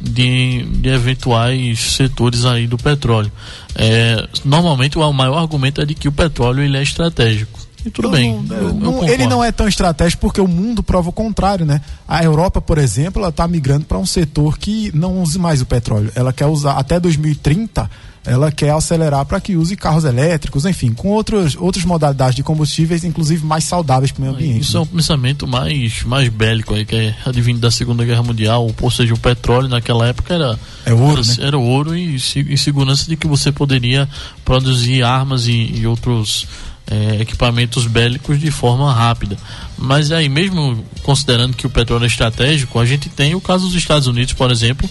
de, 0.00 0.62
de 0.62 0.88
eventuais 0.88 1.94
setores 1.94 2.44
aí 2.44 2.66
do 2.66 2.76
petróleo. 2.76 3.32
É, 3.74 4.28
normalmente 4.44 4.98
o 4.98 5.12
maior 5.12 5.38
argumento 5.38 5.80
é 5.80 5.86
de 5.86 5.94
que 5.94 6.08
o 6.08 6.12
petróleo 6.12 6.62
ele 6.62 6.76
é 6.76 6.82
estratégico. 6.82 7.58
E 7.84 7.90
tudo 7.90 8.10
bem. 8.10 8.42
Não, 8.42 8.56
eu, 8.56 8.74
não, 8.74 9.06
eu 9.06 9.12
ele 9.12 9.26
não 9.26 9.42
é 9.42 9.52
tão 9.52 9.68
estratégico 9.68 10.20
porque 10.20 10.40
o 10.40 10.48
mundo 10.48 10.82
prova 10.82 11.10
o 11.10 11.12
contrário, 11.12 11.64
né? 11.64 11.80
A 12.06 12.24
Europa, 12.24 12.60
por 12.60 12.76
exemplo, 12.76 13.20
ela 13.20 13.28
está 13.28 13.46
migrando 13.46 13.84
para 13.84 13.98
um 13.98 14.06
setor 14.06 14.58
que 14.58 14.90
não 14.94 15.22
use 15.22 15.38
mais 15.38 15.62
o 15.62 15.66
petróleo. 15.66 16.10
Ela 16.14 16.32
quer 16.32 16.46
usar 16.46 16.72
até 16.72 16.98
2030 16.98 17.88
ela 18.28 18.52
quer 18.52 18.70
acelerar 18.70 19.24
para 19.24 19.40
que 19.40 19.56
use 19.56 19.74
carros 19.76 20.04
elétricos, 20.04 20.66
enfim, 20.66 20.92
com 20.92 21.08
outros, 21.08 21.56
outras 21.56 21.84
modalidades 21.84 22.36
de 22.36 22.42
combustíveis, 22.42 23.02
inclusive 23.02 23.44
mais 23.44 23.64
saudáveis 23.64 24.12
para 24.12 24.20
o 24.20 24.22
meio 24.22 24.34
ambiente. 24.34 24.62
Isso 24.62 24.74
né? 24.74 24.80
é 24.80 24.82
um 24.82 24.86
pensamento 24.86 25.46
mais, 25.46 26.02
mais 26.04 26.28
bélico 26.28 26.74
aí, 26.74 26.84
que 26.84 26.94
é 26.94 27.14
advindo 27.24 27.58
da 27.58 27.70
Segunda 27.70 28.04
Guerra 28.04 28.22
Mundial, 28.22 28.70
ou 28.80 28.90
seja, 28.90 29.14
o 29.14 29.18
petróleo 29.18 29.68
naquela 29.68 30.06
época 30.06 30.34
era, 30.34 30.58
é 30.84 30.92
ouro, 30.92 31.22
era, 31.22 31.40
né? 31.40 31.46
era 31.46 31.58
ouro 31.58 31.96
e, 31.96 32.16
e 32.16 32.58
segurança 32.58 33.08
de 33.08 33.16
que 33.16 33.26
você 33.26 33.50
poderia 33.50 34.08
produzir 34.44 35.02
armas 35.02 35.46
e, 35.46 35.52
e 35.52 35.86
outros 35.86 36.46
é, 36.90 37.20
equipamentos 37.20 37.86
bélicos 37.86 38.38
de 38.40 38.50
forma 38.50 38.92
rápida. 38.92 39.36
Mas 39.76 40.10
aí, 40.10 40.28
mesmo 40.28 40.84
considerando 41.02 41.56
que 41.56 41.66
o 41.66 41.70
petróleo 41.70 42.04
é 42.04 42.06
estratégico, 42.06 42.78
a 42.78 42.86
gente 42.86 43.08
tem 43.08 43.34
o 43.34 43.40
caso 43.40 43.66
dos 43.66 43.74
Estados 43.74 44.06
Unidos, 44.06 44.32
por 44.32 44.50
exemplo, 44.50 44.88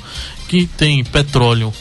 que 0.47 0.65
tem 0.65 1.03
petróleo 1.03 1.73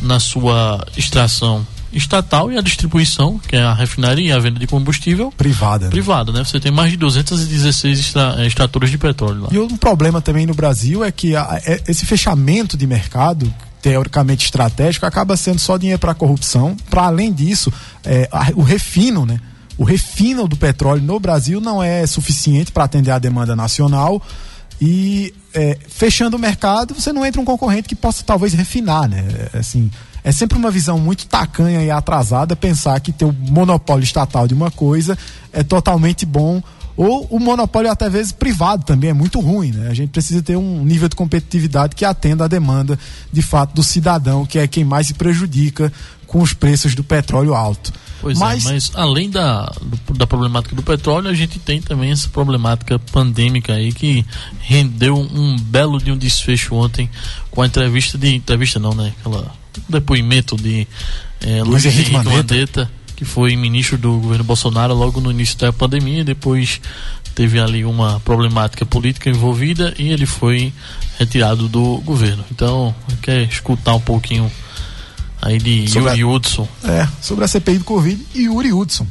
na 0.00 0.20
sua 0.20 0.86
extração 0.96 1.66
estatal 1.92 2.50
e 2.50 2.58
a 2.58 2.60
distribuição, 2.60 3.38
que 3.38 3.56
é 3.56 3.62
a 3.62 3.72
refinaria 3.72 4.30
e 4.30 4.32
a 4.32 4.38
venda 4.38 4.58
de 4.58 4.66
combustível 4.66 5.32
privada. 5.36 5.86
Né? 5.86 5.90
Privada, 5.90 6.32
né? 6.32 6.44
Você 6.44 6.58
tem 6.58 6.72
mais 6.72 6.90
de 6.90 6.96
216 6.96 7.98
extra, 7.98 8.34
eh, 8.38 8.46
extratoras 8.46 8.90
de 8.90 8.98
petróleo 8.98 9.42
lá. 9.42 9.48
E 9.52 9.58
um 9.58 9.76
problema 9.76 10.20
também 10.20 10.44
no 10.44 10.54
Brasil 10.54 11.04
é 11.04 11.12
que 11.12 11.36
a, 11.36 11.60
é, 11.64 11.82
esse 11.86 12.04
fechamento 12.04 12.76
de 12.76 12.86
mercado 12.86 13.52
teoricamente 13.80 14.46
estratégico 14.46 15.06
acaba 15.06 15.36
sendo 15.36 15.58
só 15.58 15.76
dinheiro 15.76 16.00
para 16.00 16.14
corrupção. 16.14 16.76
Para 16.90 17.04
além 17.04 17.32
disso, 17.32 17.72
é, 18.02 18.28
a, 18.32 18.50
o 18.54 18.62
refino, 18.62 19.24
né? 19.24 19.38
O 19.76 19.84
refino 19.84 20.46
do 20.46 20.56
petróleo 20.56 21.02
no 21.02 21.18
Brasil 21.18 21.60
não 21.60 21.82
é 21.82 22.06
suficiente 22.06 22.70
para 22.70 22.84
atender 22.84 23.10
a 23.10 23.18
demanda 23.18 23.56
nacional 23.56 24.22
e 24.80 25.32
é, 25.52 25.78
fechando 25.88 26.36
o 26.36 26.40
mercado, 26.40 26.94
você 26.94 27.12
não 27.12 27.24
entra 27.24 27.40
um 27.40 27.44
concorrente 27.44 27.88
que 27.88 27.94
possa 27.94 28.22
talvez 28.24 28.52
refinar, 28.52 29.08
né? 29.08 29.24
É, 29.52 29.58
assim, 29.58 29.90
é 30.22 30.32
sempre 30.32 30.56
uma 30.58 30.70
visão 30.70 30.98
muito 30.98 31.26
tacanha 31.26 31.82
e 31.82 31.90
atrasada 31.90 32.56
pensar 32.56 32.98
que 33.00 33.12
ter 33.12 33.24
o 33.24 33.32
monopólio 33.32 34.04
estatal 34.04 34.48
de 34.48 34.54
uma 34.54 34.70
coisa 34.70 35.16
é 35.52 35.62
totalmente 35.62 36.24
bom 36.26 36.62
ou 36.96 37.26
o 37.30 37.40
monopólio 37.40 37.90
até 37.90 38.08
vezes 38.08 38.30
privado 38.30 38.84
também 38.84 39.10
é 39.10 39.12
muito 39.12 39.40
ruim, 39.40 39.72
né? 39.72 39.88
A 39.88 39.94
gente 39.94 40.10
precisa 40.10 40.40
ter 40.42 40.56
um 40.56 40.84
nível 40.84 41.08
de 41.08 41.16
competitividade 41.16 41.96
que 41.96 42.04
atenda 42.04 42.44
à 42.44 42.48
demanda 42.48 42.98
de 43.32 43.42
fato 43.42 43.74
do 43.74 43.82
cidadão, 43.82 44.46
que 44.46 44.58
é 44.58 44.68
quem 44.68 44.84
mais 44.84 45.08
se 45.08 45.14
prejudica 45.14 45.92
com 46.26 46.40
os 46.40 46.52
preços 46.52 46.94
do 46.94 47.02
petróleo 47.02 47.54
alto. 47.54 47.92
Pois 48.24 48.38
mas, 48.38 48.64
é, 48.64 48.72
mas 48.72 48.90
além 48.94 49.28
da, 49.28 49.70
da 50.14 50.26
problemática 50.26 50.74
do 50.74 50.82
petróleo, 50.82 51.28
a 51.28 51.34
gente 51.34 51.58
tem 51.58 51.82
também 51.82 52.10
essa 52.10 52.26
problemática 52.30 52.98
pandêmica 52.98 53.74
aí 53.74 53.92
que 53.92 54.24
rendeu 54.60 55.14
um 55.14 55.58
belo 55.58 55.98
de 55.98 56.10
um 56.10 56.16
desfecho 56.16 56.74
ontem 56.74 57.10
com 57.50 57.60
a 57.60 57.66
entrevista 57.66 58.16
de. 58.16 58.34
Entrevista 58.34 58.78
não, 58.78 58.94
né? 58.94 59.12
Aquela 59.20 59.54
depoimento 59.90 60.56
de 60.56 60.88
é, 61.42 61.62
Luiz, 61.62 61.84
Henrique. 61.84 62.12
Mandetta, 62.12 62.90
que 63.14 63.26
foi 63.26 63.54
ministro 63.56 63.98
do 63.98 64.18
governo 64.18 64.44
Bolsonaro 64.44 64.94
logo 64.94 65.20
no 65.20 65.30
início 65.30 65.58
da 65.58 65.70
pandemia, 65.70 66.24
depois 66.24 66.80
teve 67.34 67.60
ali 67.60 67.84
uma 67.84 68.20
problemática 68.20 68.86
política 68.86 69.28
envolvida 69.28 69.92
e 69.98 70.08
ele 70.08 70.24
foi 70.24 70.72
retirado 71.18 71.68
do 71.68 71.98
governo. 71.98 72.42
Então, 72.50 72.94
quer 73.20 73.42
escutar 73.42 73.92
um 73.94 74.00
pouquinho 74.00 74.50
aí 75.44 75.58
de 75.58 75.88
sobre 75.88 76.10
Yuri 76.10 76.22
a, 76.22 76.26
Hudson. 76.26 76.68
É, 76.84 77.06
sobre 77.20 77.44
a 77.44 77.48
CPI 77.48 77.78
do 77.78 77.84
Covid 77.84 78.26
e 78.34 78.44
Yuri 78.44 78.72
Hudson. 78.72 79.06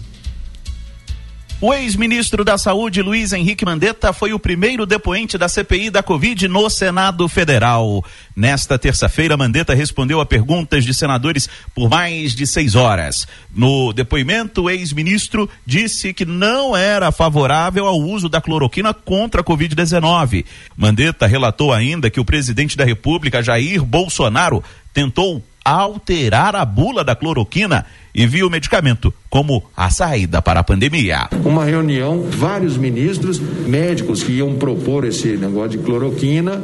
O 1.61 1.73
ex-ministro 1.73 2.43
da 2.43 2.57
Saúde, 2.57 3.01
Luiz 3.01 3.31
Henrique 3.31 3.63
Mandetta, 3.63 4.11
foi 4.11 4.33
o 4.33 4.39
primeiro 4.39 4.85
depoente 4.85 5.37
da 5.37 5.47
CPI 5.47 5.89
da 5.89 6.03
Covid 6.03 6.45
no 6.49 6.69
Senado 6.69 7.25
Federal. 7.29 8.03
Nesta 8.35 8.77
terça-feira, 8.77 9.37
Mandetta 9.37 9.73
respondeu 9.73 10.19
a 10.19 10.25
perguntas 10.25 10.83
de 10.83 10.93
senadores 10.93 11.47
por 11.73 11.89
mais 11.89 12.35
de 12.35 12.45
seis 12.45 12.75
horas. 12.75 13.25
No 13.55 13.93
depoimento, 13.93 14.63
o 14.63 14.69
ex-ministro 14.69 15.49
disse 15.65 16.13
que 16.13 16.25
não 16.25 16.75
era 16.75 17.13
favorável 17.13 17.85
ao 17.85 17.97
uso 17.97 18.27
da 18.27 18.41
cloroquina 18.41 18.93
contra 18.93 19.39
a 19.39 19.43
Covid-19. 19.43 20.43
Mandetta 20.75 21.27
relatou 21.27 21.71
ainda 21.71 22.09
que 22.09 22.19
o 22.19 22.25
presidente 22.25 22.75
da 22.75 22.83
República, 22.83 23.41
Jair 23.41 23.85
Bolsonaro, 23.85 24.61
tentou 24.93 25.41
alterar 25.63 26.55
a 26.55 26.65
bula 26.65 27.03
da 27.03 27.15
cloroquina 27.15 27.85
e 28.13 28.27
viu 28.27 28.47
o 28.47 28.49
medicamento 28.49 29.13
como 29.29 29.63
a 29.75 29.89
saída 29.89 30.41
para 30.41 30.59
a 30.59 30.63
pandemia. 30.63 31.27
Uma 31.43 31.65
reunião, 31.65 32.23
vários 32.29 32.77
ministros, 32.77 33.39
médicos 33.39 34.21
que 34.21 34.33
iam 34.33 34.55
propor 34.55 35.05
esse 35.05 35.29
negócio 35.37 35.71
de 35.71 35.77
cloroquina, 35.79 36.61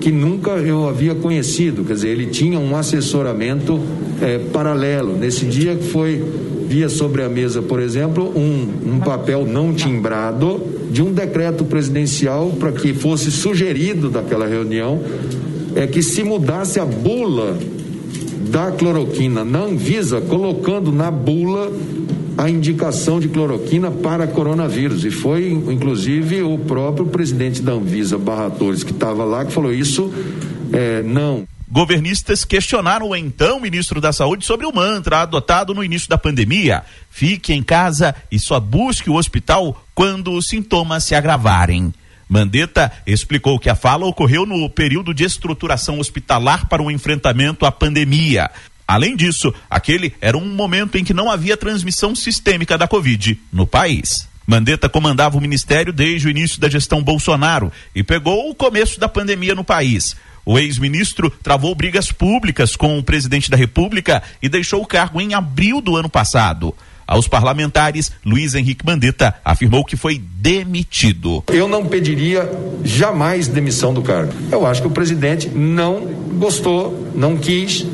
que 0.00 0.10
nunca 0.10 0.50
eu 0.52 0.88
havia 0.88 1.14
conhecido, 1.14 1.84
quer 1.84 1.94
dizer, 1.94 2.08
ele 2.08 2.26
tinha 2.26 2.58
um 2.58 2.76
assessoramento 2.76 3.80
é, 4.22 4.38
paralelo. 4.38 5.16
Nesse 5.16 5.46
dia 5.46 5.74
que 5.74 5.84
foi, 5.84 6.22
via 6.68 6.88
sobre 6.88 7.22
a 7.22 7.28
mesa, 7.28 7.60
por 7.60 7.80
exemplo, 7.80 8.32
um, 8.36 8.94
um 8.94 9.00
papel 9.00 9.44
não 9.44 9.74
timbrado 9.74 10.62
de 10.90 11.02
um 11.02 11.12
decreto 11.12 11.64
presidencial 11.64 12.50
para 12.58 12.72
que 12.72 12.94
fosse 12.94 13.30
sugerido 13.30 14.08
daquela 14.08 14.46
reunião 14.46 15.02
é 15.74 15.86
que 15.86 16.02
se 16.02 16.22
mudasse 16.22 16.80
a 16.80 16.84
bula 16.86 17.58
da 18.56 18.72
cloroquina 18.72 19.44
na 19.44 19.58
Anvisa, 19.58 20.18
colocando 20.18 20.90
na 20.90 21.10
bula 21.10 21.70
a 22.38 22.48
indicação 22.48 23.20
de 23.20 23.28
cloroquina 23.28 23.90
para 23.90 24.26
coronavírus. 24.26 25.04
E 25.04 25.10
foi, 25.10 25.50
inclusive, 25.50 26.40
o 26.40 26.56
próprio 26.56 27.04
presidente 27.04 27.60
da 27.60 27.72
Anvisa, 27.72 28.16
Barra 28.16 28.48
Torres, 28.48 28.82
que 28.82 28.92
estava 28.92 29.26
lá, 29.26 29.44
que 29.44 29.52
falou 29.52 29.74
isso, 29.74 30.10
é, 30.72 31.02
não. 31.02 31.46
Governistas 31.70 32.46
questionaram 32.46 33.10
o 33.10 33.14
então 33.14 33.60
ministro 33.60 34.00
da 34.00 34.10
Saúde 34.10 34.46
sobre 34.46 34.64
o 34.64 34.74
mantra 34.74 35.20
adotado 35.20 35.74
no 35.74 35.84
início 35.84 36.08
da 36.08 36.16
pandemia: 36.16 36.82
fique 37.10 37.52
em 37.52 37.62
casa 37.62 38.14
e 38.32 38.38
só 38.38 38.58
busque 38.58 39.10
o 39.10 39.16
hospital 39.16 39.84
quando 39.94 40.32
os 40.32 40.48
sintomas 40.48 41.04
se 41.04 41.14
agravarem. 41.14 41.92
Mandetta 42.28 42.92
explicou 43.06 43.58
que 43.58 43.70
a 43.70 43.76
fala 43.76 44.06
ocorreu 44.06 44.44
no 44.44 44.68
período 44.68 45.14
de 45.14 45.24
estruturação 45.24 46.00
hospitalar 46.00 46.68
para 46.68 46.82
o 46.82 46.90
enfrentamento 46.90 47.64
à 47.64 47.70
pandemia. 47.70 48.50
Além 48.86 49.16
disso, 49.16 49.52
aquele 49.68 50.14
era 50.20 50.36
um 50.36 50.46
momento 50.46 50.96
em 50.96 51.04
que 51.04 51.14
não 51.14 51.30
havia 51.30 51.56
transmissão 51.56 52.14
sistêmica 52.14 52.76
da 52.76 52.86
Covid 52.86 53.38
no 53.52 53.66
país. 53.66 54.28
Mandetta 54.46 54.88
comandava 54.88 55.36
o 55.36 55.40
ministério 55.40 55.92
desde 55.92 56.28
o 56.28 56.30
início 56.30 56.60
da 56.60 56.68
gestão 56.68 57.02
Bolsonaro 57.02 57.72
e 57.94 58.02
pegou 58.02 58.48
o 58.48 58.54
começo 58.54 59.00
da 59.00 59.08
pandemia 59.08 59.54
no 59.54 59.64
país. 59.64 60.16
O 60.44 60.56
ex-ministro 60.56 61.28
travou 61.42 61.74
brigas 61.74 62.12
públicas 62.12 62.76
com 62.76 62.96
o 62.96 63.02
presidente 63.02 63.50
da 63.50 63.56
República 63.56 64.22
e 64.40 64.48
deixou 64.48 64.80
o 64.80 64.86
cargo 64.86 65.20
em 65.20 65.34
abril 65.34 65.80
do 65.80 65.96
ano 65.96 66.08
passado. 66.08 66.72
Aos 67.06 67.28
parlamentares, 67.28 68.10
Luiz 68.24 68.54
Henrique 68.54 68.84
Mandetta 68.84 69.34
afirmou 69.44 69.84
que 69.84 69.96
foi 69.96 70.18
demitido. 70.18 71.44
Eu 71.48 71.68
não 71.68 71.86
pediria 71.86 72.50
jamais 72.84 73.46
demissão 73.46 73.94
do 73.94 74.02
cargo. 74.02 74.32
Eu 74.50 74.66
acho 74.66 74.82
que 74.82 74.88
o 74.88 74.90
presidente 74.90 75.48
não 75.48 76.00
gostou, 76.38 77.12
não 77.14 77.36
quis, 77.36 77.86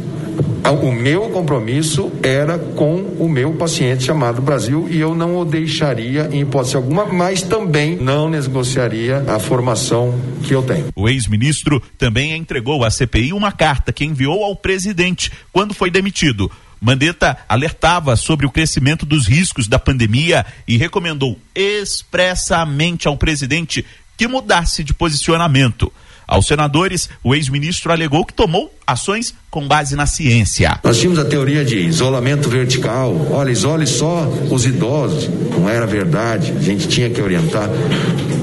o 0.71 0.93
meu 0.93 1.29
compromisso 1.31 2.13
era 2.23 2.59
com 2.59 2.95
o 3.19 3.29
meu 3.29 3.53
paciente 3.55 4.05
chamado 4.05 4.41
Brasil 4.41 4.87
e 4.89 4.99
eu 4.99 5.15
não 5.15 5.37
o 5.39 5.45
deixaria 5.45 6.29
em 6.33 6.41
hipótese 6.43 6.77
alguma, 6.77 7.05
mas 7.05 7.43
também 7.43 7.97
não 7.97 8.31
negociaria 8.31 9.25
a 9.29 9.39
formação 9.39 10.15
que 10.45 10.55
eu 10.55 10.63
tenho. 10.63 10.87
O 10.95 11.09
ex-ministro 11.09 11.83
também 11.99 12.37
entregou 12.37 12.85
à 12.85 12.91
CPI 12.91 13.33
uma 13.33 13.51
carta 13.51 13.93
que 13.93 14.05
enviou 14.05 14.45
ao 14.45 14.55
presidente 14.55 15.31
quando 15.53 15.75
foi 15.75 15.91
demitido. 15.91 16.51
Mandetta 16.83 17.39
alertava 17.49 18.16
sobre 18.16 18.45
o 18.45 18.51
crescimento 18.51 19.07
dos 19.07 19.28
riscos 19.28 19.68
da 19.68 19.78
pandemia 19.78 20.45
e 20.66 20.76
recomendou 20.76 21.39
expressamente 21.55 23.07
ao 23.07 23.16
presidente 23.16 23.87
que 24.16 24.26
mudasse 24.26 24.83
de 24.83 24.93
posicionamento. 24.93 25.93
Aos 26.26 26.47
senadores, 26.47 27.09
o 27.22 27.37
ex-ministro 27.37 27.93
alegou 27.93 28.24
que 28.24 28.35
tomou 28.35 28.74
ações 28.85 29.33
com 29.49 29.68
base 29.68 29.95
na 29.95 30.07
ciência. 30.07 30.80
Nós 30.83 30.99
tínhamos 30.99 31.20
a 31.20 31.24
teoria 31.24 31.64
de 31.64 31.78
isolamento 31.78 32.49
vertical. 32.49 33.14
Olha, 33.30 33.53
isole 33.53 33.87
só 33.87 34.26
os 34.51 34.66
idosos. 34.66 35.28
Não 35.51 35.68
era 35.68 35.87
verdade. 35.87 36.51
A 36.51 36.61
gente 36.61 36.89
tinha 36.89 37.09
que 37.09 37.20
orientar. 37.20 37.68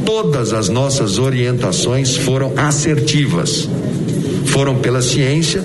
Todas 0.05 0.53
as 0.53 0.69
nossas 0.69 1.17
orientações 1.17 2.15
foram 2.15 2.53
assertivas. 2.57 3.67
Foram 4.45 4.79
pela 4.79 5.01
ciência, 5.01 5.61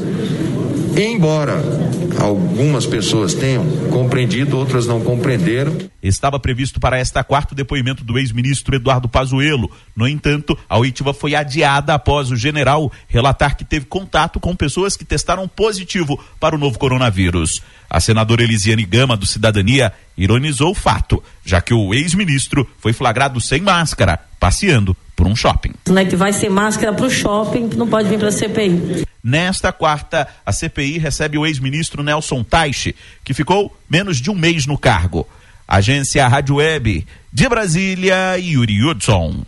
embora 0.96 1.73
algumas 2.18 2.86
pessoas 2.86 3.34
tenham 3.34 3.64
compreendido, 3.90 4.56
outras 4.56 4.86
não 4.86 5.00
compreenderam. 5.00 5.76
Estava 6.02 6.38
previsto 6.38 6.80
para 6.80 6.98
esta 6.98 7.22
quarta 7.24 7.54
depoimento 7.54 8.04
do 8.04 8.18
ex-ministro 8.18 8.76
Eduardo 8.76 9.08
Pazuello. 9.08 9.70
No 9.96 10.06
entanto, 10.06 10.58
a 10.68 10.78
oitiva 10.78 11.14
foi 11.14 11.34
adiada 11.34 11.94
após 11.94 12.30
o 12.30 12.36
general 12.36 12.90
relatar 13.08 13.56
que 13.56 13.64
teve 13.64 13.86
contato 13.86 14.40
com 14.40 14.54
pessoas 14.54 14.96
que 14.96 15.04
testaram 15.04 15.48
positivo 15.48 16.22
para 16.38 16.54
o 16.54 16.58
novo 16.58 16.78
coronavírus. 16.78 17.62
A 17.88 18.00
senadora 18.00 18.42
Elisiane 18.42 18.84
Gama, 18.84 19.16
do 19.16 19.26
Cidadania, 19.26 19.92
ironizou 20.16 20.70
o 20.70 20.74
fato, 20.74 21.22
já 21.44 21.60
que 21.60 21.74
o 21.74 21.94
ex-ministro 21.94 22.68
foi 22.78 22.92
flagrado 22.92 23.40
sem 23.40 23.60
máscara, 23.60 24.18
passeando 24.40 24.96
por 25.14 25.26
um 25.26 25.36
shopping. 25.36 25.72
Né, 25.88 26.04
que 26.04 26.16
vai 26.16 26.32
sem 26.32 26.50
máscara 26.50 26.92
para 26.92 27.06
o 27.06 27.10
shopping, 27.10 27.70
não 27.76 27.88
pode 27.88 28.08
vir 28.08 28.18
para 28.18 28.28
a 28.28 28.32
CPI. 28.32 29.04
Nesta 29.22 29.72
quarta, 29.72 30.28
a 30.44 30.52
CPI 30.52 30.98
recebe 30.98 31.38
o 31.38 31.46
ex-ministro 31.46 32.02
Nelson 32.02 32.42
Taixe, 32.42 32.94
que 33.24 33.32
ficou 33.32 33.74
menos 33.88 34.18
de 34.18 34.30
um 34.30 34.34
mês 34.34 34.66
no 34.66 34.76
cargo. 34.76 35.26
Agência 35.66 36.28
Rádio 36.28 36.56
Web 36.56 37.06
de 37.32 37.48
Brasília, 37.48 38.38
Yuri 38.38 38.84
Hudson. 38.84 39.44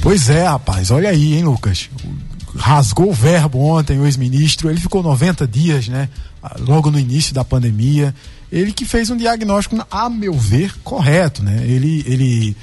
Pois 0.00 0.28
é, 0.28 0.46
rapaz, 0.46 0.90
olha 0.90 1.08
aí, 1.08 1.34
hein, 1.34 1.44
Lucas? 1.44 1.88
Rasgou 2.54 3.08
o 3.08 3.12
verbo 3.14 3.58
ontem 3.58 3.98
o 3.98 4.04
ex-ministro, 4.04 4.70
ele 4.70 4.78
ficou 4.78 5.02
90 5.02 5.48
dias, 5.48 5.88
né? 5.88 6.10
Logo 6.60 6.90
no 6.90 6.98
início 6.98 7.34
da 7.34 7.42
pandemia. 7.42 8.14
Ele 8.54 8.72
que 8.72 8.84
fez 8.84 9.10
um 9.10 9.16
diagnóstico, 9.16 9.84
a 9.90 10.08
meu 10.08 10.32
ver, 10.32 10.72
correto, 10.84 11.42
né? 11.42 11.64
Ele, 11.66 12.04
ele 12.06 12.56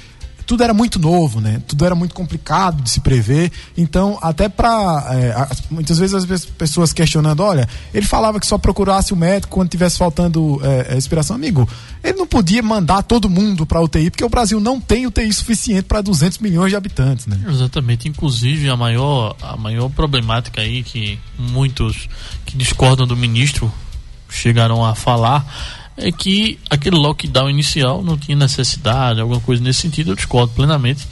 tudo 0.46 0.64
era 0.64 0.72
muito 0.72 0.98
novo, 0.98 1.38
né? 1.38 1.62
Tudo 1.68 1.84
era 1.84 1.94
muito 1.94 2.14
complicado 2.14 2.82
de 2.82 2.88
se 2.88 3.00
prever. 3.00 3.52
Então, 3.76 4.18
até 4.22 4.48
para 4.48 5.06
é, 5.10 5.48
muitas 5.70 5.98
vezes 5.98 6.14
as 6.14 6.44
pessoas 6.46 6.94
questionando, 6.94 7.40
olha, 7.40 7.68
ele 7.92 8.06
falava 8.06 8.40
que 8.40 8.46
só 8.46 8.56
procurasse 8.56 9.12
o 9.12 9.16
médico 9.16 9.52
quando 9.52 9.68
tivesse 9.68 9.98
faltando 9.98 10.58
é, 10.64 10.94
respiração, 10.94 11.36
amigo. 11.36 11.68
Ele 12.02 12.16
não 12.18 12.26
podia 12.26 12.62
mandar 12.62 13.02
todo 13.02 13.28
mundo 13.28 13.66
para 13.66 13.78
UTI 13.82 14.10
porque 14.10 14.24
o 14.24 14.30
Brasil 14.30 14.58
não 14.60 14.80
tem 14.80 15.06
UTI 15.06 15.30
suficiente 15.30 15.84
para 15.84 16.00
200 16.00 16.38
milhões 16.38 16.70
de 16.70 16.76
habitantes, 16.76 17.26
né? 17.26 17.38
Exatamente. 17.46 18.08
Inclusive 18.08 18.70
a 18.70 18.76
maior 18.78 19.36
a 19.42 19.58
maior 19.58 19.90
problemática 19.90 20.62
aí 20.62 20.82
que 20.82 21.18
muitos 21.38 22.08
que 22.46 22.56
discordam 22.56 23.06
do 23.06 23.14
ministro 23.14 23.70
chegaram 24.28 24.82
a 24.82 24.94
falar 24.94 25.81
é 25.96 26.10
que 26.10 26.58
aquele 26.70 26.96
lockdown 26.96 27.50
inicial 27.50 28.02
não 28.02 28.16
tinha 28.16 28.36
necessidade, 28.36 29.20
alguma 29.20 29.40
coisa 29.40 29.62
nesse 29.62 29.80
sentido, 29.80 30.12
eu 30.12 30.16
discordo 30.16 30.52
plenamente. 30.52 31.06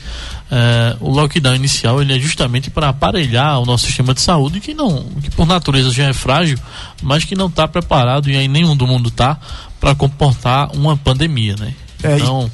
É, 0.50 0.96
o 1.00 1.10
lockdown 1.10 1.54
inicial 1.54 2.00
ele 2.00 2.16
é 2.16 2.18
justamente 2.18 2.70
para 2.70 2.88
aparelhar 2.88 3.60
o 3.60 3.66
nosso 3.66 3.86
sistema 3.86 4.14
de 4.14 4.20
saúde 4.20 4.58
que 4.60 4.72
não, 4.72 5.04
que 5.22 5.30
por 5.30 5.46
natureza 5.46 5.90
já 5.90 6.04
é 6.08 6.12
frágil, 6.12 6.58
mas 7.02 7.24
que 7.24 7.36
não 7.36 7.46
está 7.46 7.68
preparado 7.68 8.30
e 8.30 8.36
aí 8.36 8.48
nenhum 8.48 8.76
do 8.76 8.86
mundo 8.86 9.08
está 9.08 9.38
para 9.78 9.94
comportar 9.94 10.74
uma 10.74 10.96
pandemia, 10.96 11.56
né? 11.58 11.74
É, 12.02 12.16
então 12.16 12.50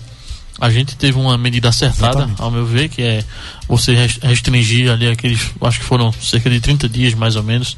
a 0.61 0.71
gente 0.71 0.97
teve 0.97 1.19
uma 1.19 1.37
medida 1.39 1.69
acertada, 1.69 2.19
Exatamente. 2.19 2.43
ao 2.43 2.51
meu 2.51 2.67
ver, 2.67 2.89
que 2.89 3.03
é 3.03 3.25
você 3.69 3.95
restringir 4.23 4.91
ali 4.91 5.09
aqueles, 5.09 5.51
acho 5.61 5.79
que 5.79 5.85
foram 5.85 6.13
cerca 6.13 6.51
de 6.51 6.61
30 6.61 6.89
dias 6.89 7.15
mais 7.15 7.37
ou 7.37 7.43
menos 7.43 7.77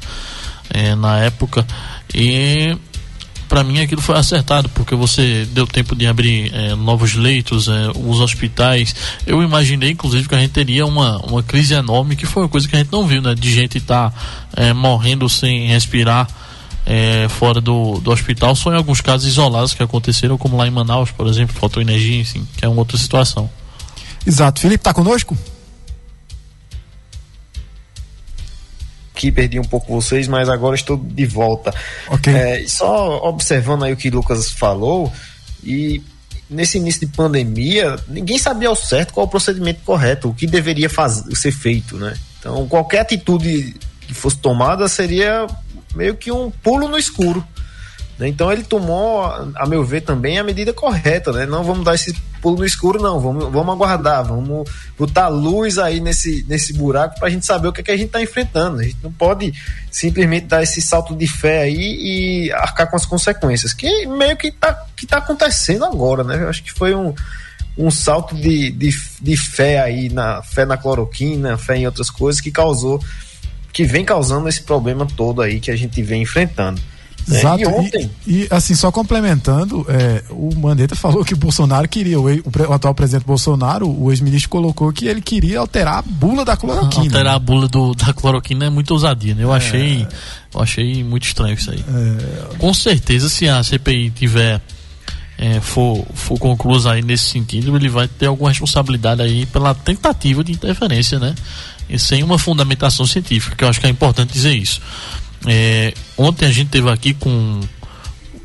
é, 0.69 0.95
na 0.95 1.19
época 1.19 1.65
e 2.13 2.75
para 3.49 3.63
mim 3.63 3.79
aquilo 3.79 4.01
foi 4.01 4.15
acertado, 4.15 4.69
porque 4.69 4.95
você 4.95 5.45
deu 5.51 5.65
tempo 5.65 5.95
de 5.95 6.05
abrir 6.05 6.53
é, 6.53 6.75
novos 6.75 7.15
leitos, 7.15 7.67
é, 7.67 7.89
os 7.95 8.21
hospitais. 8.21 8.95
Eu 9.25 9.41
imaginei, 9.41 9.89
inclusive, 9.89 10.29
que 10.29 10.35
a 10.35 10.39
gente 10.39 10.51
teria 10.51 10.85
uma, 10.85 11.17
uma 11.25 11.41
crise 11.41 11.73
enorme, 11.73 12.15
que 12.15 12.27
foi 12.27 12.43
uma 12.43 12.49
coisa 12.49 12.67
que 12.67 12.75
a 12.75 12.79
gente 12.79 12.91
não 12.91 13.07
viu, 13.07 13.21
né? 13.21 13.33
De 13.33 13.51
gente 13.51 13.79
estar 13.79 14.11
tá, 14.11 14.17
é, 14.55 14.71
morrendo 14.71 15.27
sem 15.27 15.67
respirar. 15.67 16.27
É, 16.91 17.27
fora 17.29 17.61
do, 17.61 17.99
do 17.99 18.09
hospital, 18.09 18.55
só 18.55 18.71
em 18.73 18.75
alguns 18.75 18.99
casos 18.99 19.27
isolados 19.27 19.75
que 19.75 19.83
aconteceram, 19.83 20.39
como 20.39 20.57
lá 20.57 20.65
em 20.65 20.71
Manaus, 20.71 21.11
por 21.11 21.27
exemplo, 21.27 21.55
faltou 21.55 21.83
energia, 21.83 22.19
enfim, 22.19 22.47
que 22.57 22.65
é 22.65 22.67
uma 22.67 22.79
outra 22.79 22.97
situação. 22.97 23.47
Exato. 24.25 24.59
Felipe, 24.59 24.81
está 24.81 24.91
conosco? 24.91 25.37
Aqui, 29.19 29.31
perdi 29.31 29.59
um 29.59 29.63
pouco 29.63 29.93
vocês, 29.93 30.27
mas 30.27 30.47
agora 30.47 30.75
estou 30.75 30.97
de 30.97 31.25
volta. 31.25 31.73
Okay. 32.09 32.33
É, 32.33 32.67
só 32.67 33.17
observando 33.27 33.83
aí 33.83 33.91
o 33.91 33.97
que 33.97 34.07
o 34.07 34.15
Lucas 34.15 34.49
falou, 34.51 35.11
e 35.61 36.01
nesse 36.49 36.77
início 36.77 37.01
de 37.01 37.13
pandemia, 37.13 37.97
ninguém 38.07 38.39
sabia 38.39 38.69
ao 38.69 38.75
certo 38.75 39.13
qual 39.13 39.25
o 39.25 39.29
procedimento 39.29 39.81
correto, 39.85 40.29
o 40.29 40.33
que 40.33 40.47
deveria 40.47 40.89
fazer, 40.89 41.35
ser 41.35 41.51
feito, 41.51 41.97
né? 41.97 42.15
Então, 42.39 42.65
qualquer 42.67 43.01
atitude 43.01 43.75
que 43.99 44.13
fosse 44.13 44.37
tomada 44.37 44.87
seria 44.87 45.45
meio 45.93 46.15
que 46.15 46.31
um 46.31 46.49
pulo 46.49 46.87
no 46.87 46.97
escuro. 46.97 47.45
Né? 48.17 48.29
Então 48.29 48.51
ele 48.51 48.63
tomou, 48.63 49.23
a 49.55 49.65
meu 49.67 49.83
ver, 49.83 50.01
também 50.01 50.39
a 50.39 50.43
medida 50.43 50.73
correta, 50.73 51.31
né? 51.31 51.45
Não 51.45 51.63
vamos 51.63 51.83
dar 51.83 51.95
esse 51.95 52.15
pulo 52.39 52.57
no 52.57 52.65
escuro, 52.65 53.01
não. 53.01 53.19
Vamos, 53.19 53.51
vamos 53.51 53.73
aguardar, 53.73 54.23
vamos 54.25 54.69
botar 54.97 55.27
luz 55.27 55.77
aí 55.77 55.99
nesse, 55.99 56.45
nesse 56.47 56.73
buraco 56.73 57.19
para 57.19 57.27
a 57.27 57.31
gente 57.31 57.45
saber 57.45 57.67
o 57.67 57.73
que, 57.73 57.81
é 57.81 57.83
que 57.83 57.91
a 57.91 57.97
gente 57.97 58.07
está 58.07 58.21
enfrentando. 58.21 58.79
A 58.79 58.83
gente 58.83 58.97
não 59.03 59.11
pode 59.11 59.53
simplesmente 59.91 60.47
dar 60.47 60.63
esse 60.63 60.81
salto 60.81 61.15
de 61.15 61.27
fé 61.27 61.61
aí 61.61 61.77
e 62.45 62.51
arcar 62.51 62.89
com 62.89 62.95
as 62.95 63.05
consequências, 63.05 63.73
que 63.73 64.05
meio 64.07 64.35
que 64.37 64.47
está 64.47 64.85
que 64.95 65.05
tá 65.05 65.17
acontecendo 65.17 65.85
agora, 65.85 66.23
né? 66.23 66.41
Eu 66.41 66.49
acho 66.49 66.63
que 66.63 66.71
foi 66.71 66.93
um, 66.93 67.13
um 67.77 67.89
salto 67.89 68.35
de, 68.35 68.71
de, 68.71 68.89
de 69.21 69.37
fé 69.37 69.79
aí, 69.81 70.09
na 70.09 70.41
fé 70.41 70.65
na 70.65 70.77
cloroquina, 70.77 71.57
fé 71.57 71.77
em 71.77 71.85
outras 71.85 72.09
coisas 72.09 72.41
que 72.41 72.51
causou, 72.51 73.01
que 73.71 73.83
vem 73.83 74.03
causando 74.03 74.49
esse 74.49 74.61
problema 74.61 75.05
todo 75.05 75.41
aí 75.41 75.59
que 75.59 75.71
a 75.71 75.75
gente 75.75 76.01
vem 76.01 76.21
enfrentando. 76.21 76.81
Exato. 77.29 77.59
É, 77.59 77.63
e, 77.63 77.67
ontem... 77.67 78.11
e, 78.25 78.33
e, 78.43 78.47
assim, 78.49 78.75
só 78.75 78.91
complementando, 78.91 79.85
é, 79.87 80.23
o 80.29 80.53
Mandetta 80.55 80.95
falou 80.97 81.23
que 81.23 81.33
o 81.33 81.37
Bolsonaro 81.37 81.87
queria, 81.87 82.19
o, 82.19 82.25
o, 82.25 82.73
atual 82.73 82.93
presidente 82.93 83.25
Bolsonaro, 83.25 83.89
o 83.89 84.11
ex-ministro 84.11 84.49
colocou 84.49 84.91
que 84.91 85.07
ele 85.07 85.21
queria 85.21 85.59
alterar 85.59 85.99
a 85.99 86.01
bula 86.01 86.43
da 86.43 86.57
cloroquina. 86.57 87.05
Alterar 87.05 87.35
a 87.35 87.39
bula 87.39 87.67
do, 87.67 87.93
da 87.93 88.13
cloroquina 88.13 88.65
é 88.65 88.69
muito 88.69 88.91
ousadia, 88.91 89.35
né? 89.35 89.43
Eu 89.43 89.53
é... 89.53 89.57
achei. 89.57 90.07
Eu 90.53 90.61
achei 90.61 91.03
muito 91.03 91.23
estranho 91.23 91.53
isso 91.53 91.71
aí. 91.71 91.83
É... 91.87 92.55
Com 92.57 92.73
certeza, 92.73 93.29
se 93.29 93.47
a 93.47 93.63
CPI 93.63 94.11
tiver. 94.11 94.61
É, 95.41 95.61
for, 95.61 96.05
for 96.13 96.37
conclusa 96.37 96.91
aí 96.91 97.01
nesse 97.01 97.29
sentido, 97.29 97.73
ele 97.73 97.87
vai 97.87 98.09
ter 98.09 98.25
alguma 98.25 98.49
responsabilidade 98.49 99.21
aí 99.21 99.45
pela 99.45 99.73
tentativa 99.73 100.43
de 100.43 100.51
interferência, 100.51 101.17
né? 101.17 101.33
E 101.89 101.97
sem 101.97 102.21
uma 102.23 102.37
fundamentação 102.37 103.05
científica, 103.05 103.55
que 103.55 103.63
eu 103.63 103.69
acho 103.69 103.79
que 103.79 103.87
é 103.87 103.89
importante 103.89 104.33
dizer 104.33 104.53
isso. 104.53 104.81
É, 105.47 105.93
ontem 106.17 106.45
a 106.45 106.51
gente 106.51 106.69
teve 106.69 106.89
aqui 106.89 107.13
com. 107.13 107.59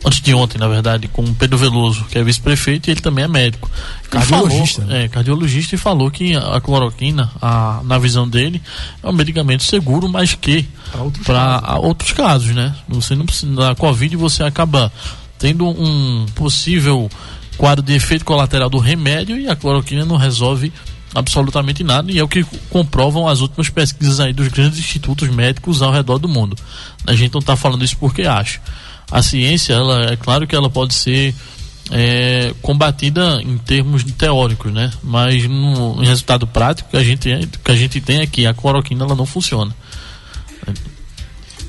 Antes 0.07 0.20
de 0.20 0.34
ontem, 0.34 0.59
na 0.59 0.68
verdade, 0.68 1.09
com 1.09 1.22
o 1.22 1.34
Pedro 1.34 1.57
Veloso, 1.57 2.05
que 2.05 2.18
é 2.18 2.22
vice-prefeito, 2.22 2.88
e 2.88 2.92
ele 2.92 3.01
também 3.01 3.24
é 3.24 3.28
médico. 3.28 3.70
Cardiologista. 4.11 4.82
Falou, 4.82 4.95
né? 4.95 5.05
É, 5.05 5.09
cardiologista, 5.09 5.74
e 5.74 5.78
falou 5.78 6.11
que 6.11 6.36
a 6.36 6.61
cloroquina, 6.61 7.32
a, 7.40 7.80
na 7.84 7.99
visão 7.99 8.28
dele, 8.28 8.61
é 9.03 9.09
um 9.09 9.14
medicamento 9.14 9.62
seguro, 9.64 10.07
mas 10.07 10.34
que 10.34 10.68
para 10.92 11.03
outros, 11.03 11.26
casos. 11.26 11.84
outros 11.84 12.12
casos, 12.12 12.55
né? 12.55 12.74
Você 12.86 13.14
não 13.14 13.24
precisa, 13.24 13.51
na 13.51 13.74
Covid 13.74 14.14
você 14.16 14.42
acaba 14.42 14.92
tendo 15.38 15.66
um 15.66 16.26
possível 16.34 17.11
quadro 17.57 17.82
de 17.82 17.95
efeito 17.95 18.26
colateral 18.26 18.68
do 18.68 18.78
remédio 18.78 19.38
e 19.38 19.49
a 19.49 19.57
cloroquina 19.57 20.05
não 20.05 20.16
resolve 20.16 20.70
absolutamente 21.14 21.84
nada 21.84 22.10
e 22.10 22.18
é 22.18 22.22
o 22.22 22.28
que 22.28 22.44
comprovam 22.68 23.28
as 23.28 23.40
últimas 23.40 23.70
pesquisas 23.70 24.20
aí 24.20 24.32
dos 24.32 24.48
grandes 24.48 24.78
institutos 24.78 25.28
médicos 25.28 25.80
ao 25.80 25.92
redor 25.92 26.18
do 26.18 26.28
mundo. 26.28 26.56
A 27.06 27.14
gente 27.14 27.32
não 27.32 27.40
está 27.40 27.56
falando 27.56 27.84
isso 27.84 27.96
porque 27.96 28.22
acha. 28.22 28.60
A 29.10 29.22
ciência, 29.22 29.74
ela 29.74 30.12
é 30.12 30.16
claro 30.16 30.46
que 30.46 30.56
ela 30.56 30.68
pode 30.68 30.94
ser 30.94 31.34
é, 31.90 32.54
combatida 32.62 33.40
em 33.42 33.58
termos 33.58 34.02
teóricos, 34.04 34.72
né? 34.72 34.90
Mas 35.02 35.46
no, 35.46 36.02
em 36.02 36.06
resultado 36.06 36.46
prático 36.46 36.90
que 36.90 36.96
a 36.96 37.04
gente 37.04 37.28
que 37.62 37.70
a 37.70 37.76
gente 37.76 38.00
tem 38.00 38.20
aqui, 38.20 38.46
a 38.46 38.54
cloroquina 38.54 39.04
ela 39.04 39.14
não 39.14 39.26
funciona. 39.26 39.74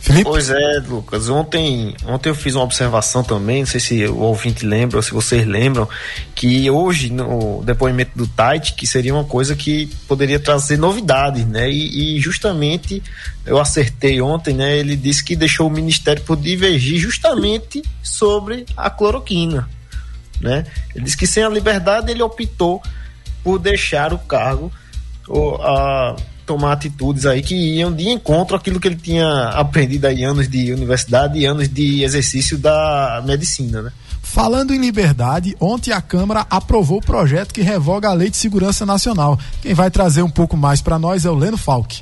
Felipe? 0.05 0.23
Pois 0.25 0.51
é, 0.51 0.83
Lucas. 0.87 1.29
Ontem, 1.29 1.95
ontem 2.05 2.29
eu 2.29 2.35
fiz 2.35 2.53
uma 2.53 2.63
observação 2.63 3.23
também, 3.23 3.61
não 3.61 3.65
sei 3.65 3.79
se 3.79 4.05
o 4.05 4.19
ouvinte 4.19 4.63
lembra 4.63 4.97
ou 4.97 5.01
se 5.01 5.11
vocês 5.11 5.47
lembram, 5.47 5.89
que 6.35 6.69
hoje, 6.69 7.11
no 7.11 7.63
depoimento 7.63 8.11
do 8.15 8.27
Tait, 8.27 8.75
que 8.75 8.85
seria 8.85 9.15
uma 9.15 9.23
coisa 9.23 9.55
que 9.55 9.87
poderia 10.07 10.39
trazer 10.39 10.77
novidades, 10.77 11.43
né? 11.47 11.71
E, 11.71 12.17
e, 12.17 12.19
justamente 12.19 13.01
eu 13.47 13.59
acertei 13.59 14.21
ontem, 14.21 14.53
né? 14.53 14.77
Ele 14.77 14.95
disse 14.95 15.23
que 15.23 15.35
deixou 15.35 15.65
o 15.65 15.71
Ministério 15.71 16.21
por 16.21 16.37
divergir 16.37 16.99
justamente 16.99 17.81
sobre 18.03 18.63
a 18.77 18.91
cloroquina, 18.91 19.67
né? 20.39 20.67
Ele 20.93 21.05
disse 21.05 21.17
que 21.17 21.25
sem 21.25 21.43
a 21.43 21.49
liberdade 21.49 22.11
ele 22.11 22.21
optou 22.21 22.79
por 23.43 23.57
deixar 23.57 24.13
o 24.13 24.19
cargo. 24.19 24.71
Ou, 25.27 25.59
a, 25.63 26.15
tomar 26.45 26.73
atitudes 26.73 27.25
aí 27.25 27.41
que 27.41 27.55
iam 27.55 27.91
de 27.91 28.09
encontro 28.09 28.55
àquilo 28.55 28.79
que 28.79 28.87
ele 28.87 28.95
tinha 28.95 29.27
aprendido 29.49 30.05
aí 30.05 30.23
anos 30.23 30.47
de 30.47 30.71
universidade 30.71 31.39
e 31.39 31.45
anos 31.45 31.67
de 31.67 32.03
exercício 32.03 32.57
da 32.57 33.23
medicina, 33.25 33.81
né? 33.81 33.91
Falando 34.21 34.73
em 34.73 34.79
liberdade, 34.79 35.55
ontem 35.59 35.91
a 35.91 36.01
Câmara 36.01 36.45
aprovou 36.49 36.97
o 36.97 37.01
projeto 37.01 37.53
que 37.53 37.61
revoga 37.61 38.09
a 38.09 38.13
Lei 38.13 38.29
de 38.29 38.35
Segurança 38.35 38.85
Nacional. 38.85 39.39
Quem 39.61 39.73
vai 39.73 39.89
trazer 39.89 40.23
um 40.23 40.29
pouco 40.29 40.57
mais 40.57 40.81
para 40.81 40.99
nós 40.99 41.25
é 41.25 41.29
o 41.29 41.35
Leno 41.35 41.57
Falck. 41.57 42.01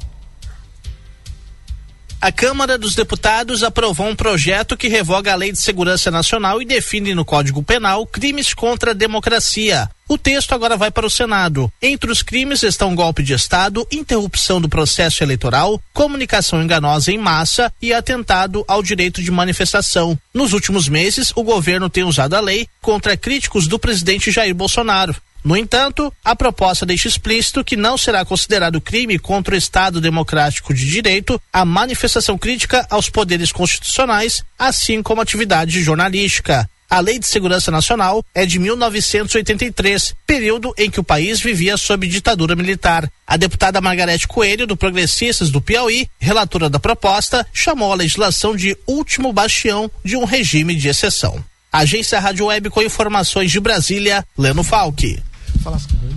A 2.23 2.31
Câmara 2.31 2.77
dos 2.77 2.95
Deputados 2.95 3.63
aprovou 3.63 4.07
um 4.07 4.15
projeto 4.15 4.77
que 4.77 4.87
revoga 4.87 5.33
a 5.33 5.35
Lei 5.35 5.51
de 5.51 5.59
Segurança 5.59 6.09
Nacional 6.09 6.61
e 6.61 6.65
define 6.65 7.13
no 7.13 7.25
Código 7.25 7.61
Penal 7.61 8.07
crimes 8.07 8.53
contra 8.53 8.91
a 8.91 8.93
democracia. 8.93 9.89
O 10.07 10.17
texto 10.17 10.53
agora 10.53 10.77
vai 10.77 10.89
para 10.89 11.05
o 11.05 11.09
Senado. 11.09 11.69
Entre 11.81 12.09
os 12.09 12.21
crimes 12.21 12.63
estão 12.63 12.95
golpe 12.95 13.23
de 13.23 13.33
Estado, 13.33 13.85
interrupção 13.91 14.61
do 14.61 14.69
processo 14.69 15.21
eleitoral, 15.21 15.81
comunicação 15.91 16.63
enganosa 16.63 17.11
em 17.11 17.17
massa 17.17 17.69
e 17.81 17.93
atentado 17.93 18.63
ao 18.69 18.81
direito 18.81 19.21
de 19.21 19.29
manifestação. 19.29 20.17
Nos 20.33 20.53
últimos 20.53 20.87
meses, 20.87 21.33
o 21.35 21.43
governo 21.43 21.89
tem 21.89 22.05
usado 22.05 22.35
a 22.35 22.39
lei 22.39 22.69
contra 22.81 23.17
críticos 23.17 23.67
do 23.67 23.77
presidente 23.77 24.31
Jair 24.31 24.55
Bolsonaro. 24.55 25.13
No 25.43 25.57
entanto, 25.57 26.11
a 26.23 26.35
proposta 26.35 26.85
deixa 26.85 27.09
explícito 27.09 27.65
que 27.65 27.75
não 27.75 27.97
será 27.97 28.23
considerado 28.23 28.79
crime 28.79 29.19
contra 29.19 29.55
o 29.55 29.57
Estado 29.57 29.99
Democrático 29.99 30.73
de 30.73 30.85
Direito 30.85 31.39
a 31.51 31.65
manifestação 31.65 32.37
crítica 32.37 32.87
aos 32.89 33.09
poderes 33.09 33.51
constitucionais, 33.51 34.41
assim 34.57 35.03
como 35.03 35.19
atividade 35.19 35.83
jornalística. 35.83 36.69
A 36.89 36.99
Lei 36.99 37.19
de 37.19 37.25
Segurança 37.25 37.71
Nacional 37.71 38.23
é 38.33 38.45
de 38.45 38.57
1983, 38.57 40.15
período 40.25 40.73
em 40.77 40.89
que 40.89 40.99
o 40.99 41.03
país 41.03 41.41
vivia 41.41 41.75
sob 41.75 42.07
ditadura 42.07 42.55
militar. 42.55 43.11
A 43.27 43.35
deputada 43.35 43.81
Margarete 43.81 44.27
Coelho, 44.27 44.67
do 44.67 44.77
Progressistas 44.77 45.49
do 45.49 45.59
Piauí, 45.59 46.07
relatora 46.19 46.69
da 46.69 46.79
proposta, 46.79 47.45
chamou 47.51 47.91
a 47.91 47.95
legislação 47.95 48.55
de 48.55 48.77
último 48.87 49.33
bastião 49.33 49.91
de 50.05 50.15
um 50.15 50.23
regime 50.23 50.75
de 50.75 50.87
exceção. 50.87 51.43
Agência 51.71 52.19
Rádio 52.19 52.45
Web 52.45 52.69
com 52.69 52.81
informações 52.81 53.51
de 53.51 53.59
Brasília, 53.59 54.23
Leno 54.37 54.63
Falque 54.63 55.19
falasse 55.63 55.87
com 55.87 55.95
ele. 56.05 56.15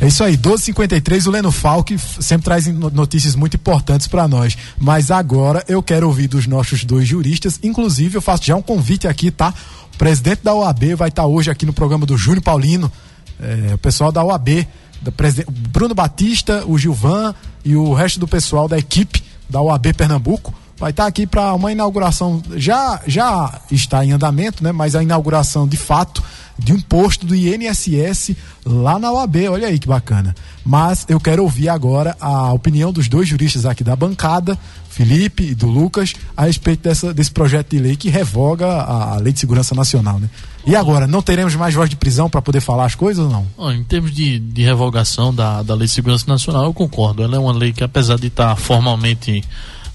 É 0.00 0.08
isso 0.08 0.24
aí, 0.24 0.32
1253, 0.32 1.26
o 1.26 1.30
Leno 1.30 1.52
Falck 1.52 1.96
sempre 1.98 2.44
traz 2.44 2.66
notícias 2.66 3.36
muito 3.36 3.56
importantes 3.56 4.08
para 4.08 4.26
nós. 4.26 4.56
Mas 4.78 5.10
agora 5.10 5.64
eu 5.68 5.82
quero 5.82 6.08
ouvir 6.08 6.26
dos 6.26 6.46
nossos 6.46 6.84
dois 6.84 7.06
juristas. 7.06 7.60
Inclusive, 7.62 8.16
eu 8.16 8.22
faço 8.22 8.44
já 8.44 8.56
um 8.56 8.62
convite 8.62 9.06
aqui, 9.06 9.30
tá? 9.30 9.54
O 9.94 9.96
presidente 9.96 10.40
da 10.42 10.54
OAB 10.54 10.96
vai 10.96 11.08
estar 11.08 11.22
tá 11.22 11.28
hoje 11.28 11.50
aqui 11.50 11.64
no 11.64 11.72
programa 11.72 12.04
do 12.04 12.16
Júnior 12.16 12.42
Paulino. 12.42 12.90
É, 13.40 13.74
o 13.74 13.78
pessoal 13.78 14.10
da 14.10 14.24
OAB, 14.24 14.66
do 15.00 15.12
Bruno 15.68 15.94
Batista, 15.94 16.64
o 16.66 16.76
Gilvan 16.76 17.34
e 17.64 17.76
o 17.76 17.94
resto 17.94 18.18
do 18.18 18.26
pessoal 18.26 18.66
da 18.66 18.78
equipe 18.78 19.22
da 19.48 19.60
OAB 19.60 19.92
Pernambuco 19.94 20.52
vai 20.78 20.90
estar 20.90 21.04
tá 21.04 21.08
aqui 21.08 21.26
para 21.26 21.54
uma 21.54 21.72
inauguração. 21.72 22.42
Já, 22.56 23.00
já 23.06 23.60
está 23.70 24.04
em 24.04 24.12
andamento, 24.12 24.62
né? 24.62 24.72
Mas 24.72 24.94
a 24.94 25.02
inauguração 25.02 25.66
de 25.66 25.76
fato 25.76 26.22
de 26.58 26.72
um 26.72 26.80
posto 26.80 27.26
do 27.26 27.34
INSS 27.34 28.36
lá 28.64 28.98
na 28.98 29.12
OAB. 29.12 29.36
Olha 29.50 29.68
aí 29.68 29.78
que 29.78 29.88
bacana. 29.88 30.34
Mas 30.64 31.04
eu 31.08 31.18
quero 31.18 31.42
ouvir 31.42 31.68
agora 31.68 32.16
a 32.20 32.52
opinião 32.52 32.92
dos 32.92 33.08
dois 33.08 33.28
juristas 33.28 33.66
aqui 33.66 33.82
da 33.82 33.96
bancada, 33.96 34.58
Felipe 34.88 35.42
e 35.42 35.54
do 35.54 35.66
Lucas, 35.66 36.14
a 36.36 36.44
respeito 36.44 36.82
dessa, 36.82 37.12
desse 37.12 37.30
projeto 37.30 37.70
de 37.70 37.78
lei 37.78 37.96
que 37.96 38.08
revoga 38.08 38.66
a, 38.66 39.14
a 39.14 39.16
Lei 39.16 39.32
de 39.32 39.40
Segurança 39.40 39.74
Nacional. 39.74 40.20
Né? 40.20 40.28
E 40.66 40.76
agora, 40.76 41.06
não 41.06 41.22
teremos 41.22 41.54
mais 41.56 41.74
voz 41.74 41.90
de 41.90 41.96
prisão 41.96 42.30
para 42.30 42.40
poder 42.40 42.60
falar 42.60 42.84
as 42.84 42.94
coisas 42.94 43.24
ou 43.24 43.30
não? 43.30 43.72
em 43.72 43.82
termos 43.82 44.12
de, 44.12 44.38
de 44.38 44.62
revogação 44.62 45.34
da, 45.34 45.62
da 45.62 45.74
Lei 45.74 45.86
de 45.86 45.92
Segurança 45.92 46.26
Nacional, 46.28 46.64
eu 46.64 46.74
concordo. 46.74 47.22
Ela 47.22 47.36
é 47.36 47.38
uma 47.38 47.52
lei 47.52 47.72
que, 47.72 47.82
apesar 47.82 48.18
de 48.18 48.28
estar 48.28 48.54
formalmente 48.56 49.42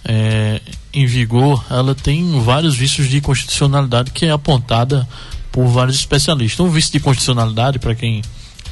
é, 0.07 0.61
em 0.93 1.05
vigor, 1.05 1.65
ela 1.69 1.93
tem 1.93 2.39
vários 2.41 2.75
vícios 2.75 3.09
de 3.09 3.19
constitucionalidade 3.19 4.11
que 4.11 4.25
é 4.25 4.31
apontada 4.31 5.07
por 5.51 5.67
vários 5.67 5.97
especialistas. 5.97 6.65
Um 6.65 6.69
vício 6.69 6.93
de 6.93 7.01
constitucionalidade, 7.01 7.77
para 7.77 7.93
quem 7.93 8.21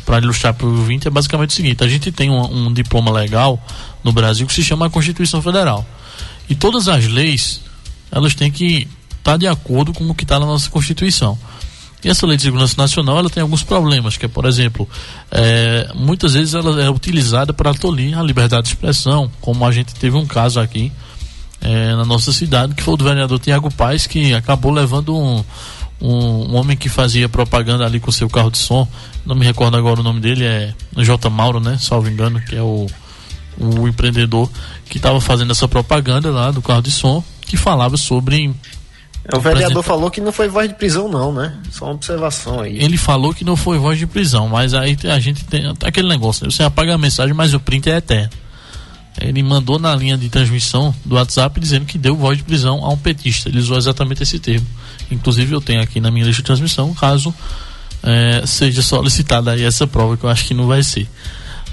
para 0.05 0.19
ilustrar 0.19 0.53
para 0.53 0.67
o 0.67 0.77
ouvinte, 0.77 1.07
é 1.07 1.11
basicamente 1.11 1.49
o 1.49 1.53
seguinte: 1.53 1.83
a 1.83 1.87
gente 1.89 2.11
tem 2.11 2.29
um, 2.29 2.67
um, 2.67 2.73
diploma 2.73 3.11
legal 3.11 3.61
no 4.01 4.13
Brasil 4.13 4.47
que 4.47 4.53
se 4.53 4.63
chama 4.63 4.89
Constituição 4.89 5.41
Federal. 5.41 5.85
E 6.47 6.55
todas 6.55 6.87
as 6.87 7.05
leis, 7.05 7.59
elas 8.11 8.33
têm 8.33 8.49
que 8.49 8.87
estar 9.17 9.31
tá 9.31 9.37
de 9.37 9.47
acordo 9.47 9.91
com 9.91 10.07
o 10.09 10.15
que 10.15 10.23
está 10.23 10.39
na 10.39 10.45
nossa 10.45 10.69
Constituição. 10.69 11.37
E 12.03 12.09
essa 12.09 12.25
lei 12.27 12.37
de 12.37 12.43
segurança 12.43 12.75
nacional 12.77 13.17
ela 13.17 13.29
tem 13.31 13.41
alguns 13.41 13.63
problemas, 13.63 14.15
que 14.15 14.25
é, 14.25 14.29
por 14.29 14.45
exemplo, 14.45 14.87
é, 15.31 15.89
muitas 15.95 16.33
vezes 16.33 16.53
ela 16.53 16.81
é 16.81 16.89
utilizada 16.89 17.51
para 17.51 17.73
tolir 17.73 18.17
a 18.17 18.21
liberdade 18.21 18.67
de 18.67 18.69
expressão, 18.69 19.29
como 19.41 19.65
a 19.65 19.71
gente 19.71 19.95
teve 19.95 20.15
um 20.15 20.25
caso 20.25 20.59
aqui 20.59 20.91
é, 21.61 21.95
na 21.95 22.05
nossa 22.05 22.31
cidade, 22.31 22.75
que 22.75 22.83
foi 22.83 22.93
o 22.93 22.97
do 22.97 23.03
vereador 23.03 23.39
Tiago 23.39 23.71
Paes, 23.73 24.07
que 24.07 24.33
acabou 24.33 24.71
levando 24.71 25.15
um, 25.15 25.43
um, 26.01 26.51
um, 26.51 26.55
homem 26.55 26.77
que 26.77 26.89
fazia 26.89 27.27
propaganda 27.29 27.85
ali 27.85 27.99
com 27.99 28.11
seu 28.11 28.29
carro 28.29 28.51
de 28.51 28.57
som, 28.57 28.87
não 29.25 29.35
me 29.35 29.45
recordo 29.45 29.77
agora 29.77 29.99
o 29.99 30.03
nome 30.03 30.19
dele, 30.19 30.43
é 30.45 30.73
J. 30.97 31.29
Mauro, 31.29 31.59
né? 31.59 31.77
Salvo 31.79 32.09
engano, 32.09 32.39
que 32.41 32.55
é 32.55 32.61
o, 32.61 32.87
o 33.57 33.87
empreendedor 33.87 34.49
que 34.89 34.97
estava 34.97 35.19
fazendo 35.19 35.51
essa 35.51 35.67
propaganda 35.67 36.29
lá 36.29 36.51
do 36.51 36.61
carro 36.61 36.81
de 36.81 36.91
som, 36.91 37.23
que 37.41 37.57
falava 37.57 37.97
sobre. 37.97 38.53
O 39.33 39.39
vereador 39.39 39.81
falou 39.81 40.11
que 40.11 40.21
não 40.21 40.31
foi 40.31 40.47
voz 40.47 40.69
de 40.69 40.75
prisão, 40.75 41.09
não, 41.09 41.33
né? 41.33 41.57
Só 41.71 41.85
uma 41.85 41.95
observação 41.95 42.59
aí. 42.59 42.77
Ele 42.77 42.95
falou 42.95 43.33
que 43.33 43.43
não 43.43 43.55
foi 43.55 43.79
voz 43.79 43.97
de 43.97 44.05
prisão, 44.05 44.47
mas 44.47 44.75
aí 44.75 44.95
a 45.05 45.19
gente 45.19 45.43
tem 45.45 45.73
aquele 45.83 46.07
negócio, 46.07 46.45
né? 46.45 46.51
você 46.51 46.61
apaga 46.61 46.93
a 46.93 46.97
mensagem, 46.97 47.33
mas 47.33 47.53
o 47.53 47.59
print 47.59 47.89
é 47.89 47.97
eterno. 47.97 48.29
Ele 49.19 49.41
mandou 49.41 49.79
na 49.79 49.95
linha 49.95 50.17
de 50.17 50.29
transmissão 50.29 50.93
do 51.05 51.15
WhatsApp 51.15 51.59
dizendo 51.59 51.85
que 51.85 51.97
deu 51.97 52.15
voz 52.15 52.37
de 52.37 52.43
prisão 52.43 52.83
a 52.83 52.89
um 52.89 52.97
petista. 52.97 53.49
Ele 53.49 53.59
usou 53.59 53.77
exatamente 53.77 54.23
esse 54.23 54.39
termo. 54.39 54.67
Inclusive 55.09 55.53
eu 55.53 55.61
tenho 55.61 55.81
aqui 55.81 55.99
na 55.99 56.11
minha 56.11 56.25
lista 56.25 56.41
de 56.41 56.45
transmissão, 56.45 56.93
caso 56.93 57.33
é, 58.03 58.45
seja 58.45 58.81
solicitada 58.81 59.51
aí 59.51 59.63
essa 59.63 59.87
prova, 59.87 60.17
que 60.17 60.23
eu 60.23 60.29
acho 60.29 60.45
que 60.45 60.53
não 60.53 60.67
vai 60.67 60.83
ser. 60.83 61.07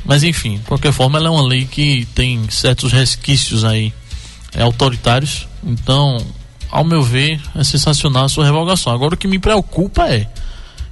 Mas 0.05 0.23
enfim, 0.23 0.59
de 0.59 0.65
qualquer 0.65 0.93
forma, 0.93 1.19
ela 1.19 1.29
é 1.29 1.31
uma 1.31 1.47
lei 1.47 1.65
que 1.65 2.07
tem 2.15 2.49
certos 2.51 2.93
resquícios 2.93 3.65
aí 3.65 3.93
é, 4.55 4.63
autoritários. 4.63 5.47
Então, 5.65 6.25
ao 6.71 6.85
meu 6.85 7.03
ver, 7.03 7.41
é 7.55 7.65
sensacional 7.65 8.25
a 8.25 8.29
sua 8.29 8.45
revogação. 8.45 8.93
Agora 8.93 9.15
o 9.15 9.17
que 9.17 9.29
me 9.29 9.39
preocupa 9.39 10.09
é 10.09 10.29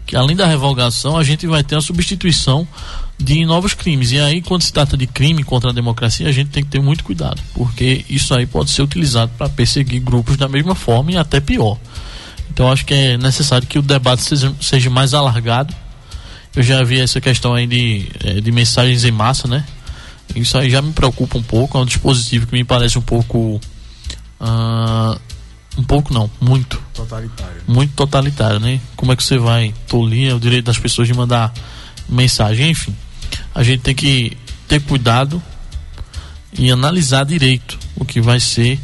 que 0.07 0.17
além 0.17 0.37
da 0.37 0.47
revogação, 0.47 1.17
a 1.17 1.23
gente 1.23 1.47
vai 1.47 1.63
ter 1.63 1.77
a 1.77 1.81
substituição 1.81 2.67
de 3.21 3.45
novos 3.45 3.75
crimes. 3.75 4.11
E 4.13 4.19
aí, 4.19 4.41
quando 4.41 4.63
se 4.63 4.73
trata 4.73 4.97
de 4.97 5.07
crime 5.07 5.45
contra 5.45 5.71
a 5.71 5.73
democracia, 5.73 6.27
a 6.29 6.33
gente 6.33 6.51
tem 6.51 6.65
que 6.65 6.71
ter 6.71 6.81
muito 6.81 7.05
cuidado, 7.05 7.41
porque 7.55 8.05
isso 8.09 8.35
aí 8.35 8.47
pode 8.47 8.71
ser 8.71 8.83
utilizado 8.83 9.31
para 9.37 9.49
perseguir 9.49 10.01
grupos 10.01 10.37
da 10.37 10.49
mesma 10.49 10.75
forma 10.75 11.13
e 11.13 11.17
até 11.17 11.39
pior. 11.39 11.79
Então, 12.51 12.73
acho 12.73 12.85
que 12.85 12.95
é 12.95 13.17
necessário 13.19 13.67
que 13.67 13.79
o 13.79 13.83
debate 13.83 14.23
seja, 14.23 14.55
seja 14.61 14.91
mais 14.91 15.15
alargado. 15.15 15.75
Eu 16.57 16.63
já 16.63 16.83
vi 16.83 16.99
essa 16.99 17.21
questão 17.21 17.55
aí 17.55 17.67
de, 17.67 18.09
eh, 18.25 18.41
de 18.41 18.51
mensagens 18.51 19.05
em 19.05 19.13
massa, 19.13 19.47
né? 19.47 19.65
Isso 20.35 20.57
aí 20.59 20.71
já 20.71 20.83
me 20.83 20.93
preocupa 20.93 21.39
um 21.39 21.43
pouco. 21.43 21.79
É 21.79 21.81
um 21.81 21.85
dispositivo 21.85 22.47
que 22.47 22.53
me 22.53 22.65
parece 22.65 22.99
um 22.99 23.03
pouco. 23.03 23.61
Uh, 24.41 25.21
um 25.79 25.85
pouco 25.85 26.13
não, 26.13 26.29
muito. 26.41 26.83
Totalitário. 26.93 27.63
Muito 27.69 27.95
totalitário, 27.95 28.59
né? 28.59 28.81
Como 28.97 29.13
é 29.13 29.17
que 29.17 29.23
você 29.23 29.39
vai 29.39 29.73
tolir 29.87 30.35
o 30.35 30.41
direito 30.41 30.65
das 30.67 30.79
pessoas 30.79 31.07
de 31.07 31.15
mandar 31.15 31.53
mensagem? 32.09 32.71
Enfim, 32.71 32.95
a 33.55 33.63
gente 33.63 33.81
tem 33.81 33.95
que 33.95 34.37
ter 34.69 34.81
cuidado 34.83 35.43
e 36.53 36.71
analisar 36.71 37.25
direito 37.25 37.79
o 37.97 38.05
que 38.05 38.21
vai 38.21 38.41
ser 38.41 38.79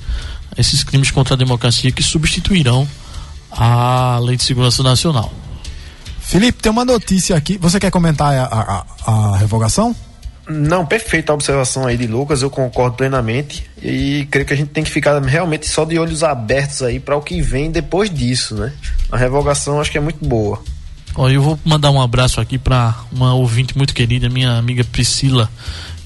esses 0.56 0.82
crimes 0.82 1.10
contra 1.10 1.34
a 1.34 1.36
democracia 1.36 1.92
que 1.92 2.02
substituirão 2.02 2.88
a 3.50 4.18
Lei 4.22 4.36
de 4.36 4.42
Segurança 4.42 4.82
Nacional. 4.82 5.32
Felipe, 6.20 6.60
tem 6.62 6.72
uma 6.72 6.84
notícia 6.84 7.36
aqui. 7.36 7.56
Você 7.58 7.78
quer 7.78 7.90
comentar 7.90 8.34
a, 8.34 8.84
a, 9.06 9.12
a 9.12 9.36
revogação? 9.38 9.94
Não, 10.48 10.86
perfeita 10.86 11.32
a 11.32 11.34
observação 11.34 11.86
aí 11.86 11.96
de 11.96 12.06
Lucas, 12.06 12.40
eu 12.40 12.50
concordo 12.50 12.96
plenamente 12.96 13.68
e 13.82 14.28
creio 14.30 14.46
que 14.46 14.52
a 14.52 14.56
gente 14.56 14.70
tem 14.70 14.84
que 14.84 14.90
ficar 14.90 15.20
realmente 15.20 15.66
só 15.66 15.84
de 15.84 15.98
olhos 15.98 16.22
abertos 16.22 16.82
aí 16.82 17.00
para 17.00 17.16
o 17.16 17.20
que 17.20 17.42
vem 17.42 17.70
depois 17.70 18.08
disso, 18.08 18.54
né? 18.54 18.72
A 19.10 19.16
revogação 19.16 19.80
acho 19.80 19.90
que 19.90 19.98
é 19.98 20.00
muito 20.00 20.24
boa. 20.24 20.62
Ó, 21.16 21.28
eu 21.28 21.42
vou 21.42 21.58
mandar 21.64 21.90
um 21.90 22.00
abraço 22.00 22.40
aqui 22.40 22.58
para 22.58 22.94
uma 23.10 23.34
ouvinte 23.34 23.76
muito 23.76 23.94
querida, 23.94 24.28
minha 24.28 24.58
amiga 24.58 24.84
Priscila, 24.84 25.50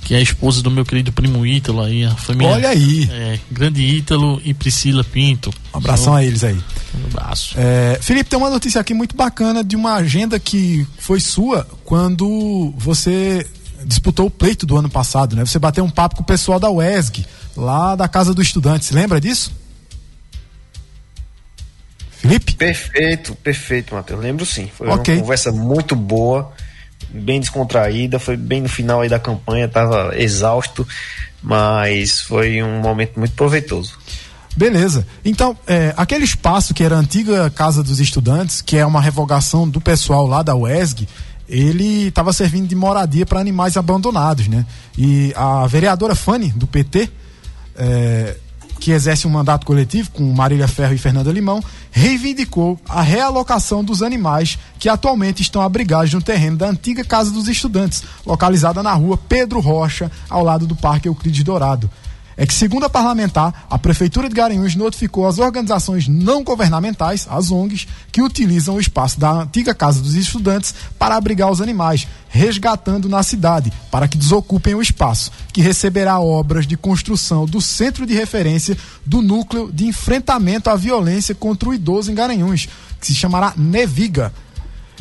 que 0.03 0.15
é 0.15 0.19
a 0.19 0.21
esposa 0.21 0.63
do 0.63 0.71
meu 0.71 0.85
querido 0.85 1.13
primo 1.13 1.45
Ítalo 1.45 1.83
aí, 1.83 2.05
a 2.05 2.15
família. 2.15 2.53
Olha 2.53 2.69
aí. 2.69 3.09
É, 3.11 3.39
grande 3.51 3.83
Ítalo 3.83 4.41
e 4.45 4.55
Priscila 4.55 5.03
Pinto. 5.03 5.51
Um 5.75 5.79
abração 5.79 6.15
a 6.15 6.25
eles 6.25 6.45
aí. 6.45 6.59
Um 6.95 7.07
abraço. 7.07 7.55
É, 7.57 7.99
Felipe, 8.01 8.31
tem 8.31 8.39
uma 8.39 8.51
notícia 8.51 8.81
aqui 8.81 8.95
muito 8.95 9.17
bacana 9.17 9.65
de 9.65 9.75
uma 9.77 9.95
agenda 9.95 10.39
que 10.39 10.87
foi 10.99 11.21
sua 11.21 11.67
quando 11.85 12.73
você 12.77 13.47
disputou 13.85 14.27
o 14.27 14.31
pleito 14.31 14.67
do 14.67 14.77
ano 14.77 14.89
passado, 14.89 15.35
né? 15.35 15.45
Você 15.45 15.59
bateu 15.59 15.85
um 15.85 15.91
papo 15.91 16.17
com 16.17 16.23
o 16.23 16.27
pessoal 16.27 16.61
da 16.61 16.71
UESG, 16.71 17.27
lá 17.57 17.97
da 17.97 18.07
Casa 18.07 18.33
do 18.33 18.43
Estudante. 18.43 18.85
Você 18.85 18.95
lembra 18.95 19.21
disso? 19.21 19.60
Felipe? 22.21 22.55
Perfeito, 22.55 23.35
perfeito, 23.37 23.95
Matheus. 23.95 24.21
Lembro 24.21 24.45
sim. 24.45 24.71
Foi 24.77 24.87
Ok. 24.89 25.15
uma 25.15 25.21
conversa 25.23 25.51
muito 25.51 25.97
boa, 25.97 26.53
bem 27.09 27.41
descontraída. 27.41 28.19
Foi 28.19 28.37
bem 28.37 28.61
no 28.61 28.69
final 28.69 29.01
aí 29.01 29.09
da 29.09 29.19
campanha, 29.19 29.67
tava 29.67 30.13
exausto, 30.17 30.87
mas 31.43 32.21
foi 32.21 32.63
um 32.63 32.81
momento 32.81 33.19
muito 33.19 33.35
proveitoso. 33.35 33.99
Beleza. 34.55 35.07
Então, 35.25 35.57
é, 35.67 35.95
aquele 35.97 36.25
espaço 36.25 36.75
que 36.75 36.85
era 36.85 36.97
a 36.97 36.99
antiga 36.99 37.49
Casa 37.51 37.83
dos 37.83 38.01
Estudantes, 38.01 38.61
que 38.61 38.77
é 38.77 38.85
uma 38.85 39.01
revogação 39.01 39.67
do 39.67 39.81
pessoal 39.81 40.27
lá 40.27 40.43
da 40.43 40.55
UESG, 40.55 41.09
ele 41.49 42.09
estava 42.09 42.33
servindo 42.33 42.69
de 42.69 42.75
moradia 42.75 43.25
para 43.25 43.41
animais 43.41 43.77
abandonados, 43.77 44.47
né? 44.47 44.67
E 44.99 45.33
a 45.35 45.67
vereadora 45.67 46.15
Fanny, 46.15 46.51
do 46.51 46.67
PT, 46.67 47.09
é, 47.77 48.37
que 48.81 48.93
exerce 48.93 49.27
um 49.27 49.31
mandato 49.31 49.67
coletivo 49.67 50.11
com 50.11 50.25
Marília 50.33 50.67
Ferro 50.67 50.95
e 50.95 50.99
Fernanda 50.99 51.31
Limão, 51.31 51.63
reivindicou 51.93 52.81
a 52.89 53.03
realocação 53.03 53.85
dos 53.85 54.03
animais 54.03 54.59
que 54.79 54.89
atualmente 54.89 55.43
estão 55.43 55.61
abrigados 55.61 56.13
no 56.15 56.23
terreno 56.23 56.57
da 56.57 56.69
antiga 56.69 57.05
Casa 57.05 57.31
dos 57.31 57.47
Estudantes, 57.47 58.03
localizada 58.25 58.83
na 58.83 58.95
rua 58.95 59.19
Pedro 59.19 59.61
Rocha, 59.61 60.11
ao 60.29 60.43
lado 60.43 60.67
do 60.67 60.75
Parque 60.75 61.09
Euclides 61.09 61.45
Dourado. 61.45 61.91
É 62.41 62.47
que, 62.47 62.55
segundo 62.55 62.87
a 62.87 62.89
parlamentar, 62.89 63.67
a 63.69 63.79
Prefeitura 63.79 64.27
de 64.27 64.35
Garanhuns 64.35 64.75
notificou 64.75 65.29
as 65.29 65.39
organizações 65.39 66.09
não 66.09 66.43
governamentais, 66.43 67.29
as 67.31 67.51
ONGs, 67.51 67.87
que 68.11 68.23
utilizam 68.23 68.77
o 68.77 68.81
espaço 68.81 69.21
da 69.21 69.31
antiga 69.31 69.75
Casa 69.75 70.01
dos 70.01 70.15
Estudantes 70.15 70.75
para 70.99 71.17
abrigar 71.17 71.51
os 71.51 71.61
animais, 71.61 72.09
resgatando 72.31 73.11
na 73.11 73.23
cidade, 73.23 73.71
para 73.91 74.09
que 74.09 74.17
desocupem 74.17 74.75
o 74.75 74.81
espaço, 74.81 75.31
que 75.53 75.61
receberá 75.61 76.19
obras 76.19 76.67
de 76.67 76.79
construção 76.79 77.45
do 77.45 77.61
centro 77.61 78.07
de 78.07 78.15
referência 78.15 78.75
do 79.05 79.21
núcleo 79.21 79.71
de 79.71 79.85
enfrentamento 79.87 80.71
à 80.71 80.77
violência 80.77 81.35
contra 81.35 81.69
o 81.69 81.75
idoso 81.75 82.11
em 82.11 82.15
Garanhuns, 82.15 82.71
que 82.99 83.07
se 83.07 83.15
chamará 83.15 83.53
Neviga. 83.55 84.33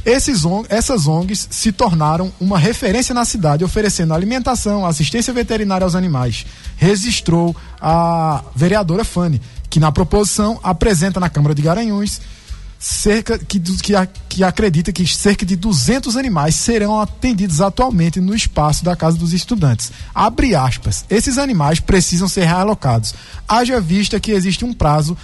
Esses 0.06 0.44
essas 0.70 1.08
ONGs 1.08 1.48
se 1.52 1.72
tornaram 1.72 2.32
uma 2.40 2.58
referência 2.58 3.14
na 3.14 3.26
cidade, 3.26 3.64
oferecendo 3.64 4.14
alimentação, 4.14 4.86
assistência 4.86 5.34
veterinária 5.34 5.84
aos 5.84 5.96
animais. 5.96 6.46
Registrou 6.78 7.56
a 7.82 8.44
vereadora 8.56 9.04
Fanny, 9.04 9.42
que 9.70 9.80
na 9.80 9.92
proposição 9.92 10.60
apresenta 10.64 11.20
na 11.20 11.30
Câmara 11.30 11.54
de 11.54 11.62
Garanhuns 11.62 12.22
cerca 12.80 13.38
que, 13.38 13.60
que, 13.60 13.94
que 14.30 14.44
acredita 14.44 14.94
que 14.94 15.06
cerca 15.06 15.46
de 15.46 15.58
200 15.58 16.16
animais 16.16 16.56
serão 16.56 17.00
atendidos 17.00 17.60
atualmente 17.60 18.22
no 18.22 18.34
espaço 18.34 18.86
da 18.86 18.96
Casa 18.96 19.18
dos 19.18 19.34
Estudantes. 19.34 19.92
Abre 20.16 20.56
aspas. 20.56 21.04
Esses 21.10 21.38
animais 21.38 21.82
precisam 21.82 22.30
ser 22.30 22.46
realocados. 22.46 23.14
Haja 23.46 23.82
vista 23.82 24.20
que 24.20 24.32
existe 24.32 24.64
um 24.64 24.74
prazo 24.74 25.18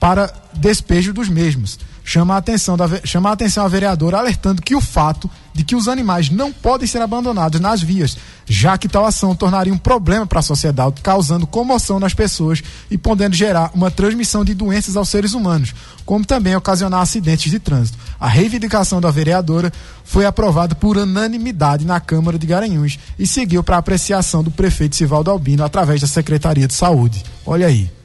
para 0.00 0.32
despejo 0.54 1.12
dos 1.12 1.28
mesmos. 1.28 1.78
Chama 2.02 2.34
a 2.34 2.38
atenção, 2.38 2.76
da, 2.76 2.88
chama 3.04 3.28
a 3.28 3.34
atenção 3.34 3.64
a 3.64 3.68
vereadora 3.68 4.18
alertando 4.18 4.62
que 4.62 4.74
o 4.74 4.80
fato 4.80 5.30
de 5.52 5.62
que 5.62 5.76
os 5.76 5.86
animais 5.86 6.30
não 6.30 6.50
podem 6.52 6.86
ser 6.86 7.00
abandonados 7.02 7.60
nas 7.60 7.82
vias, 7.82 8.16
já 8.46 8.78
que 8.78 8.88
tal 8.88 9.04
ação 9.04 9.34
tornaria 9.34 9.72
um 9.72 9.78
problema 9.78 10.26
para 10.26 10.40
a 10.40 10.42
sociedade, 10.42 11.02
causando 11.02 11.46
comoção 11.46 12.00
nas 12.00 12.14
pessoas 12.14 12.62
e 12.90 12.96
podendo 12.96 13.36
gerar 13.36 13.70
uma 13.74 13.90
transmissão 13.90 14.44
de 14.44 14.54
doenças 14.54 14.96
aos 14.96 15.08
seres 15.08 15.34
humanos, 15.34 15.74
como 16.04 16.24
também 16.24 16.56
ocasionar 16.56 17.02
acidentes 17.02 17.50
de 17.50 17.60
trânsito. 17.60 17.98
A 18.18 18.26
reivindicação 18.26 19.00
da 19.00 19.10
vereadora 19.10 19.72
foi 20.02 20.24
aprovada 20.24 20.74
por 20.74 20.96
unanimidade 20.96 21.84
na 21.84 22.00
Câmara 22.00 22.38
de 22.38 22.46
Garanhuns 22.46 22.98
e 23.18 23.26
seguiu 23.26 23.62
para 23.62 23.76
apreciação 23.76 24.42
do 24.42 24.50
prefeito 24.50 24.96
Sivaldo 24.96 25.30
Albino 25.30 25.64
através 25.64 26.00
da 26.00 26.08
Secretaria 26.08 26.66
de 26.66 26.74
Saúde. 26.74 27.22
Olha 27.44 27.66
aí. 27.66 27.99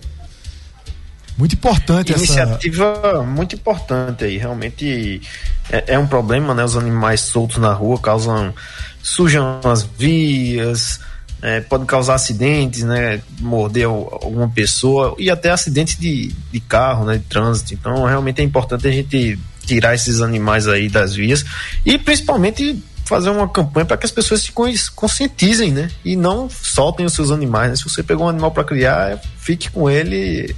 Muito 1.37 1.53
importante 1.55 2.13
essa. 2.13 2.23
Iniciativa 2.23 3.23
muito 3.23 3.55
importante 3.55 4.23
aí, 4.23 4.37
realmente 4.37 5.21
é, 5.69 5.83
é 5.95 5.99
um 5.99 6.07
problema, 6.07 6.53
né? 6.53 6.63
Os 6.63 6.77
animais 6.77 7.21
soltos 7.21 7.57
na 7.57 7.73
rua 7.73 7.99
causam 7.99 8.53
sujam 9.01 9.59
as 9.63 9.83
vias, 9.83 10.99
é, 11.41 11.61
podem 11.61 11.85
causar 11.85 12.15
acidentes, 12.15 12.83
né? 12.83 13.21
Morder 13.39 13.87
al- 13.87 14.19
alguma 14.23 14.49
pessoa 14.49 15.15
e 15.19 15.29
até 15.29 15.51
acidentes 15.51 15.99
de, 15.99 16.33
de 16.51 16.59
carro, 16.61 17.05
né? 17.05 17.17
De 17.17 17.23
trânsito. 17.25 17.73
Então, 17.73 18.05
realmente 18.05 18.41
é 18.41 18.43
importante 18.43 18.87
a 18.87 18.91
gente 18.91 19.37
tirar 19.65 19.93
esses 19.93 20.21
animais 20.21 20.67
aí 20.67 20.87
das 20.87 21.15
vias 21.15 21.43
e 21.85 21.97
principalmente 21.97 22.81
fazer 23.03 23.29
uma 23.29 23.47
campanha 23.47 23.85
para 23.85 23.97
que 23.97 24.05
as 24.05 24.11
pessoas 24.11 24.41
se 24.41 24.51
cons- 24.51 24.89
conscientizem, 24.89 25.71
né? 25.71 25.89
E 26.03 26.15
não 26.15 26.49
soltem 26.49 27.05
os 27.05 27.13
seus 27.13 27.29
animais. 27.29 27.69
Né? 27.71 27.75
Se 27.75 27.83
você 27.83 28.01
pegou 28.01 28.25
um 28.25 28.29
animal 28.29 28.51
para 28.51 28.63
criar, 28.63 29.19
fique 29.37 29.69
com 29.69 29.89
ele 29.89 30.55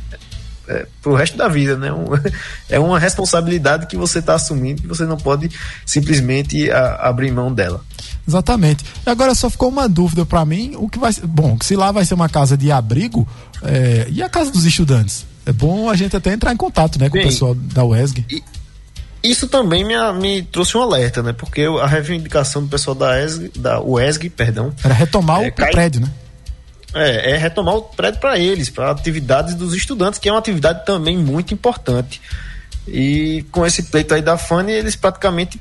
é, 0.68 0.86
pro 1.02 1.16
resto 1.16 1.38
da 1.38 1.48
vida, 1.48 1.78
né? 1.78 1.92
Um- 1.92 2.06
é 2.70 2.80
uma 2.80 3.00
responsabilidade 3.00 3.88
que 3.88 3.96
você 3.98 4.20
está 4.20 4.36
assumindo 4.36 4.82
que 4.82 4.88
você 4.88 5.06
não 5.06 5.18
pode 5.18 5.50
simplesmente 5.86 6.70
a- 6.72 6.96
abrir 7.08 7.32
mão 7.32 7.54
dela. 7.54 7.84
Exatamente. 8.28 8.84
E 9.06 9.10
agora 9.10 9.34
só 9.34 9.50
ficou 9.50 9.70
uma 9.70 9.88
dúvida 9.88 10.26
para 10.26 10.44
mim, 10.46 10.74
o 10.78 10.90
que 10.90 11.00
vai 11.00 11.14
ser, 11.14 11.26
bom, 11.26 11.58
se 11.62 11.76
lá 11.76 11.92
vai 11.92 12.04
ser 12.06 12.14
uma 12.14 12.28
casa 12.28 12.58
de 12.58 12.72
abrigo, 12.72 13.26
é, 13.64 14.08
e 14.10 14.22
a 14.22 14.28
casa 14.30 14.52
dos 14.52 14.66
estudantes? 14.66 15.26
É 15.46 15.54
bom 15.54 15.90
a 15.90 15.96
gente 15.96 16.16
até 16.16 16.34
entrar 16.34 16.52
em 16.54 16.58
contato, 16.58 17.00
né, 17.00 17.08
com 17.08 17.14
Bem, 17.14 17.24
o 17.26 17.30
pessoal 17.30 17.56
da 17.56 17.86
UESG. 17.86 18.26
Isso 19.24 19.48
também 19.48 19.84
me, 19.86 19.96
me 20.20 20.42
trouxe 20.44 20.78
um 20.78 20.82
alerta, 20.82 21.24
né? 21.24 21.34
Porque 21.34 21.62
a 21.82 21.88
reivindicação 21.88 22.62
do 22.62 22.68
pessoal 22.68 22.96
da, 22.96 23.24
ESG, 23.24 23.52
da 23.58 23.82
UESG, 23.82 24.30
perdão, 24.30 24.72
Era 24.84 24.94
retomar 24.94 25.42
É, 25.44 25.48
o 25.48 25.54
cai- 25.54 25.72
prédio, 25.72 26.02
né? 26.02 26.10
É, 26.98 27.32
é 27.32 27.38
retomar 27.38 27.76
o 27.76 27.82
prédio 27.82 28.20
para 28.20 28.38
eles, 28.40 28.70
para 28.70 28.92
atividades 28.92 29.56
dos 29.56 29.74
estudantes, 29.74 30.20
que 30.20 30.28
é 30.30 30.32
uma 30.32 30.40
atividade 30.40 30.86
também 30.86 31.18
muito 31.18 31.54
importante. 31.54 32.22
E 32.88 33.46
com 33.52 33.66
esse 33.66 33.84
pleito 33.84 34.14
aí 34.14 34.22
da 34.22 34.38
Fanny, 34.38 34.72
eles 34.72 34.96
praticamente 34.96 35.60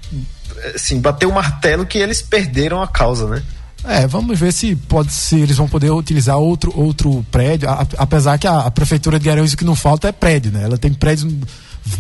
assim, 0.75 1.01
bateu 1.01 1.29
o 1.29 1.35
martelo 1.35 1.85
que 1.85 1.99
eles 1.99 2.23
perderam 2.23 2.81
a 2.83 2.87
causa, 2.89 3.27
né? 3.29 3.43
É, 3.85 4.07
vamos 4.07 4.39
ver 4.39 4.53
se 4.53 4.75
pode 4.75 5.13
se 5.13 5.39
eles 5.39 5.57
vão 5.57 5.69
poder 5.69 5.91
utilizar 5.91 6.39
outro 6.39 6.73
outro 6.77 7.25
prédio, 7.31 7.69
a- 7.69 7.87
apesar 7.99 8.37
que 8.39 8.47
a, 8.47 8.61
a 8.61 8.71
prefeitura 8.71 9.19
de 9.19 9.25
Garanhuns 9.27 9.53
o 9.53 9.57
que 9.57 9.65
não 9.65 9.77
falta 9.77 10.09
é 10.09 10.13
prédio, 10.13 10.51
né? 10.51 10.63
Ela 10.65 10.77
tem 10.79 10.93
prédios 10.93 11.33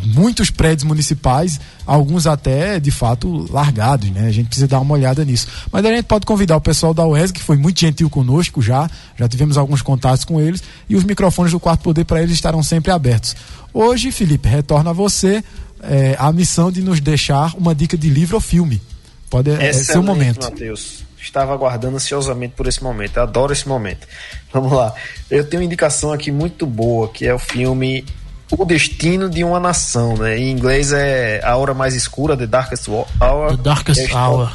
muitos 0.04 0.50
prédios 0.50 0.84
municipais, 0.84 1.60
alguns 1.84 2.26
até 2.26 2.80
de 2.80 2.90
fato 2.90 3.46
largados, 3.52 4.10
né? 4.10 4.26
A 4.26 4.32
gente 4.32 4.46
precisa 4.46 4.66
dar 4.66 4.80
uma 4.80 4.94
olhada 4.94 5.24
nisso. 5.24 5.46
Mas 5.70 5.84
a 5.84 5.88
gente 5.90 6.04
pode 6.04 6.26
convidar 6.26 6.56
o 6.56 6.60
pessoal 6.60 6.92
da 6.92 7.06
UESG, 7.06 7.34
que 7.34 7.42
foi 7.42 7.56
muito 7.56 7.80
gentil 7.80 8.10
conosco 8.10 8.60
já, 8.60 8.88
já 9.16 9.28
tivemos 9.28 9.56
alguns 9.56 9.82
contatos 9.82 10.24
com 10.24 10.40
eles, 10.40 10.62
e 10.88 10.96
os 10.96 11.04
microfones 11.04 11.52
do 11.52 11.60
Quarto 11.60 11.82
Poder 11.82 12.04
para 12.04 12.22
eles 12.22 12.34
estarão 12.34 12.62
sempre 12.62 12.90
abertos. 12.90 13.36
Hoje, 13.72 14.10
Felipe, 14.10 14.48
retorna 14.48 14.90
a 14.90 14.92
você 14.92 15.42
é, 15.82 16.16
a 16.18 16.32
missão 16.32 16.70
de 16.72 16.82
nos 16.82 17.00
deixar 17.00 17.54
uma 17.56 17.74
dica 17.74 17.96
de 17.96 18.08
livro 18.08 18.36
ou 18.36 18.40
filme. 18.40 18.80
Pode 19.28 19.50
é, 19.50 19.72
ser 19.72 19.98
o 19.98 20.02
momento. 20.02 20.44
Mateus. 20.44 21.04
Estava 21.20 21.52
aguardando 21.52 21.96
ansiosamente 21.96 22.54
por 22.56 22.68
esse 22.68 22.82
momento. 22.82 23.16
Eu 23.16 23.24
adoro 23.24 23.52
esse 23.52 23.66
momento. 23.66 24.06
Vamos 24.52 24.72
lá. 24.72 24.94
Eu 25.28 25.44
tenho 25.44 25.60
uma 25.60 25.66
indicação 25.66 26.12
aqui 26.12 26.30
muito 26.30 26.64
boa, 26.66 27.08
que 27.08 27.26
é 27.26 27.34
o 27.34 27.38
filme 27.38 28.04
O 28.50 28.64
Destino 28.64 29.28
de 29.28 29.42
uma 29.42 29.58
Nação, 29.58 30.16
né? 30.16 30.38
Em 30.38 30.50
inglês 30.50 30.92
é 30.92 31.40
A 31.42 31.56
Hora 31.56 31.74
Mais 31.74 31.94
Escura, 31.94 32.36
The 32.36 32.46
Darkest 32.46 32.88
Hour. 32.88 33.56
The 33.56 33.62
Darkest 33.62 34.10
é 34.10 34.14
Hour. 34.14 34.52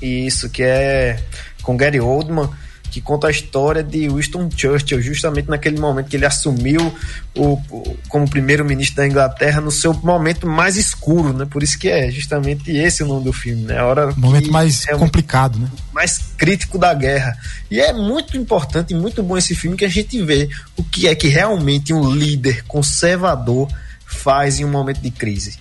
Isso, 0.00 0.50
que 0.50 0.62
é 0.62 1.22
com 1.62 1.76
Gary 1.76 2.00
Oldman 2.00 2.50
que 2.92 3.00
conta 3.00 3.28
a 3.28 3.30
história 3.30 3.82
de 3.82 4.06
Winston 4.06 4.50
Churchill, 4.54 5.00
justamente 5.00 5.48
naquele 5.48 5.80
momento 5.80 6.08
que 6.08 6.16
ele 6.16 6.26
assumiu 6.26 6.94
o, 7.34 7.54
o 7.70 7.96
como 8.06 8.28
primeiro-ministro 8.28 8.96
da 8.96 9.06
Inglaterra 9.06 9.62
no 9.62 9.70
seu 9.70 9.94
momento 9.94 10.46
mais 10.46 10.76
escuro, 10.76 11.32
né? 11.32 11.46
Por 11.46 11.62
isso 11.62 11.78
que 11.78 11.88
é 11.88 12.10
justamente 12.10 12.70
esse 12.70 13.02
o 13.02 13.06
nome 13.06 13.24
do 13.24 13.32
filme, 13.32 13.62
né? 13.62 13.78
A 13.78 13.86
hora 13.86 14.12
momento 14.14 14.52
mais 14.52 14.86
é 14.86 14.94
complicado, 14.94 15.58
né? 15.58 15.70
Mais 15.90 16.18
crítico 16.36 16.76
da 16.76 16.92
guerra. 16.92 17.34
E 17.70 17.80
é 17.80 17.94
muito 17.94 18.36
importante 18.36 18.92
e 18.92 18.96
muito 18.96 19.22
bom 19.22 19.38
esse 19.38 19.54
filme 19.54 19.74
que 19.74 19.86
a 19.86 19.90
gente 19.90 20.22
vê 20.22 20.50
o 20.76 20.84
que 20.84 21.08
é 21.08 21.14
que 21.14 21.28
realmente 21.28 21.94
um 21.94 22.12
líder 22.12 22.62
conservador 22.64 23.68
faz 24.04 24.60
em 24.60 24.66
um 24.66 24.70
momento 24.70 25.00
de 25.00 25.10
crise. 25.10 25.58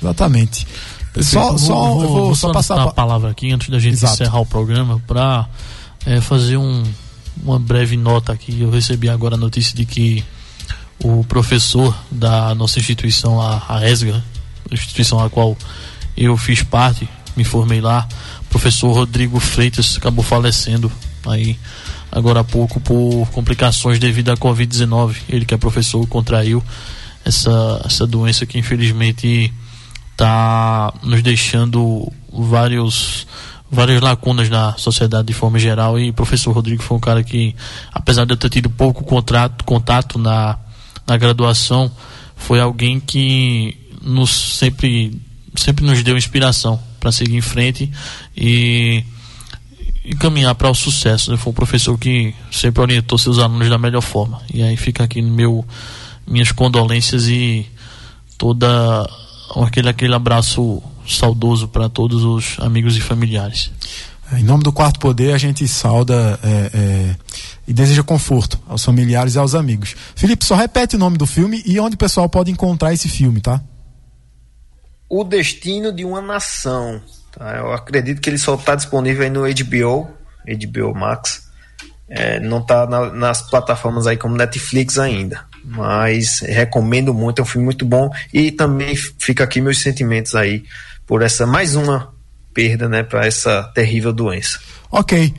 Exatamente. 0.00 0.68
Só, 1.20 1.56
só, 1.58 1.74
vou, 1.74 2.00
vou, 2.00 2.26
vou 2.26 2.34
só 2.36 2.52
passar 2.52 2.80
a 2.80 2.92
palavra 2.92 3.30
aqui 3.30 3.50
antes 3.50 3.68
da 3.70 3.80
gente 3.80 3.94
Exato. 3.94 4.14
encerrar 4.14 4.38
o 4.38 4.46
programa 4.46 5.02
para 5.04 5.48
é, 6.06 6.20
fazer 6.20 6.56
um, 6.56 6.84
uma 7.42 7.58
breve 7.58 7.96
nota 7.96 8.32
aqui. 8.32 8.60
Eu 8.60 8.70
recebi 8.70 9.08
agora 9.08 9.34
a 9.34 9.38
notícia 9.38 9.76
de 9.76 9.84
que 9.84 10.24
o 11.02 11.24
professor 11.24 11.94
da 12.10 12.54
nossa 12.54 12.78
instituição, 12.78 13.40
a, 13.40 13.62
a 13.68 13.90
ESGA, 13.90 14.24
instituição 14.70 15.20
a 15.20 15.28
qual 15.28 15.56
eu 16.16 16.36
fiz 16.36 16.62
parte, 16.62 17.08
me 17.36 17.44
formei 17.44 17.80
lá, 17.80 18.08
professor 18.48 18.92
Rodrigo 18.92 19.38
Freitas 19.38 19.96
acabou 19.98 20.24
falecendo 20.24 20.90
aí 21.26 21.58
agora 22.10 22.40
há 22.40 22.44
pouco 22.44 22.80
por 22.80 23.28
complicações 23.32 23.98
devido 23.98 24.30
à 24.30 24.36
Covid-19. 24.36 25.16
Ele 25.28 25.44
que 25.44 25.52
é 25.52 25.58
professor 25.58 26.06
contraiu 26.06 26.62
essa, 27.24 27.82
essa 27.84 28.06
doença 28.06 28.46
que 28.46 28.58
infelizmente 28.58 29.52
está 30.12 30.94
nos 31.02 31.22
deixando 31.22 32.10
vários 32.32 33.26
várias 33.70 34.00
lacunas 34.00 34.48
na 34.48 34.76
sociedade 34.76 35.26
de 35.28 35.34
forma 35.34 35.58
geral 35.58 35.98
e 35.98 36.10
o 36.10 36.14
professor 36.14 36.52
Rodrigo 36.52 36.82
foi 36.82 36.96
um 36.96 37.00
cara 37.00 37.22
que, 37.22 37.54
apesar 37.92 38.24
de 38.24 38.32
eu 38.32 38.36
ter 38.36 38.48
tido 38.48 38.70
pouco 38.70 39.04
contrato, 39.04 39.64
contato 39.64 40.18
na, 40.18 40.58
na 41.06 41.16
graduação, 41.16 41.90
foi 42.36 42.60
alguém 42.60 43.00
que 43.00 43.76
nos 44.02 44.30
sempre, 44.58 45.20
sempre 45.56 45.84
nos 45.84 46.02
deu 46.02 46.16
inspiração 46.16 46.80
para 47.00 47.10
seguir 47.10 47.36
em 47.36 47.40
frente 47.40 47.90
e, 48.36 49.02
e 50.04 50.14
caminhar 50.14 50.54
para 50.54 50.70
o 50.70 50.74
sucesso. 50.74 51.30
Né? 51.30 51.36
Foi 51.36 51.50
um 51.50 51.54
professor 51.54 51.98
que 51.98 52.34
sempre 52.50 52.82
orientou 52.82 53.18
seus 53.18 53.38
alunos 53.38 53.68
da 53.68 53.78
melhor 53.78 54.02
forma. 54.02 54.40
E 54.52 54.62
aí 54.62 54.76
fica 54.76 55.04
aqui 55.04 55.20
meu 55.20 55.64
minhas 56.26 56.50
condolências 56.50 57.28
e 57.28 57.66
toda 58.36 59.08
aquele 59.56 59.88
aquele 59.88 60.14
abraço 60.14 60.82
saudoso 61.08 61.68
para 61.68 61.88
todos 61.88 62.24
os 62.24 62.56
amigos 62.60 62.96
e 62.96 63.00
familiares. 63.00 63.70
Em 64.32 64.42
nome 64.42 64.64
do 64.64 64.72
Quarto 64.72 64.98
Poder, 64.98 65.32
a 65.32 65.38
gente 65.38 65.66
sauda 65.68 66.38
é, 66.42 66.70
é, 66.74 67.16
e 67.68 67.72
deseja 67.72 68.02
conforto 68.02 68.58
aos 68.66 68.84
familiares 68.84 69.36
e 69.36 69.38
aos 69.38 69.54
amigos. 69.54 69.94
Felipe, 70.16 70.44
só 70.44 70.56
repete 70.56 70.96
o 70.96 70.98
nome 70.98 71.16
do 71.16 71.26
filme 71.26 71.62
e 71.64 71.78
onde 71.78 71.94
o 71.94 71.98
pessoal 71.98 72.28
pode 72.28 72.50
encontrar 72.50 72.92
esse 72.92 73.08
filme, 73.08 73.40
tá? 73.40 73.62
O 75.08 75.22
Destino 75.22 75.92
de 75.92 76.04
uma 76.04 76.20
Nação. 76.20 77.00
Tá? 77.30 77.56
Eu 77.58 77.72
acredito 77.72 78.20
que 78.20 78.28
ele 78.28 78.38
só 78.38 78.56
está 78.56 78.74
disponível 78.74 79.22
aí 79.22 79.30
no 79.30 79.42
HBO, 79.42 80.08
HBO 80.44 80.94
Max. 80.94 81.46
É, 82.08 82.40
não 82.40 82.58
está 82.58 82.86
na, 82.86 83.12
nas 83.12 83.42
plataformas 83.42 84.08
aí 84.08 84.16
como 84.16 84.36
Netflix 84.36 84.98
ainda. 84.98 85.44
Mas 85.64 86.40
recomendo 86.40 87.14
muito, 87.14 87.40
é 87.40 87.42
um 87.42 87.46
filme 87.46 87.64
muito 87.64 87.84
bom. 87.84 88.10
E 88.32 88.50
também 88.50 88.96
fica 88.96 89.44
aqui 89.44 89.60
meus 89.60 89.78
sentimentos 89.78 90.34
aí 90.34 90.64
por 91.06 91.22
essa 91.22 91.46
mais 91.46 91.76
uma 91.76 92.12
perda, 92.52 92.88
né, 92.88 93.02
para 93.02 93.26
essa 93.26 93.62
terrível 93.74 94.12
doença. 94.12 94.58
Ok. 94.90 95.34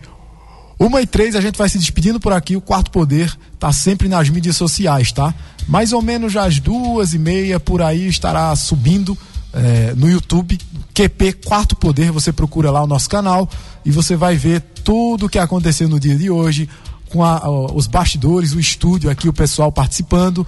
Uma 0.79 1.01
e 1.01 1.07
três, 1.07 1.35
a 1.35 1.41
gente 1.41 1.57
vai 1.57 1.67
se 1.67 1.79
despedindo 1.79 2.19
por 2.19 2.31
aqui. 2.31 2.55
O 2.55 2.61
Quarto 2.61 2.91
Poder 2.91 3.35
tá 3.59 3.73
sempre 3.73 4.07
nas 4.07 4.29
mídias 4.29 4.55
sociais, 4.55 5.11
tá? 5.11 5.33
Mais 5.67 5.91
ou 5.91 6.01
menos 6.01 6.35
às 6.35 6.59
duas 6.59 7.13
e 7.13 7.17
meia 7.17 7.59
por 7.59 7.81
aí 7.81 8.07
estará 8.07 8.55
subindo 8.55 9.17
é, 9.51 9.93
no 9.95 10.09
YouTube. 10.09 10.57
QP 10.93 11.33
Quarto 11.45 11.75
Poder, 11.75 12.11
você 12.11 12.31
procura 12.31 12.69
lá 12.69 12.83
o 12.83 12.87
nosso 12.87 13.09
canal 13.09 13.49
e 13.83 13.91
você 13.91 14.15
vai 14.15 14.35
ver 14.35 14.61
tudo 14.83 15.25
o 15.25 15.29
que 15.29 15.39
aconteceu 15.39 15.89
no 15.89 15.99
dia 15.99 16.15
de 16.15 16.29
hoje, 16.29 16.69
com 17.09 17.23
a, 17.23 17.49
os 17.73 17.87
bastidores, 17.87 18.53
o 18.53 18.59
estúdio 18.59 19.09
aqui, 19.09 19.27
o 19.27 19.33
pessoal 19.33 19.71
participando. 19.71 20.45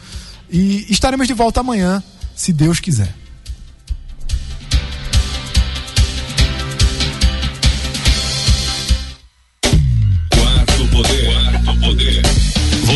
E 0.49 0.85
estaremos 0.89 1.27
de 1.27 1.33
volta 1.33 1.59
amanhã, 1.59 2.03
se 2.35 2.53
Deus 2.53 2.79
quiser. 2.79 3.18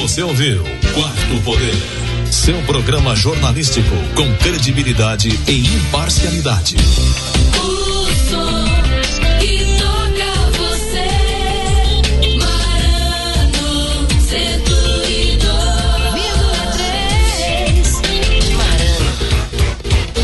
Você 0.01 0.21
ouviu 0.23 0.61
Quarto 0.93 1.41
Poder. 1.45 1.73
Seu 2.29 2.61
programa 2.63 3.15
jornalístico 3.15 3.95
com 4.15 4.35
credibilidade 4.37 5.29
e 5.47 5.65
imparcialidade. 5.65 6.75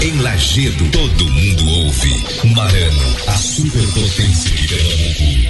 Em 0.02 0.22
Lagedo, 0.22 0.90
todo 0.92 1.26
mundo 1.26 1.70
ouve. 1.70 2.24
Marano, 2.56 3.16
a 3.28 3.38
superpotência 3.38 4.52
de 4.52 4.68
Pernambuco. 4.68 4.99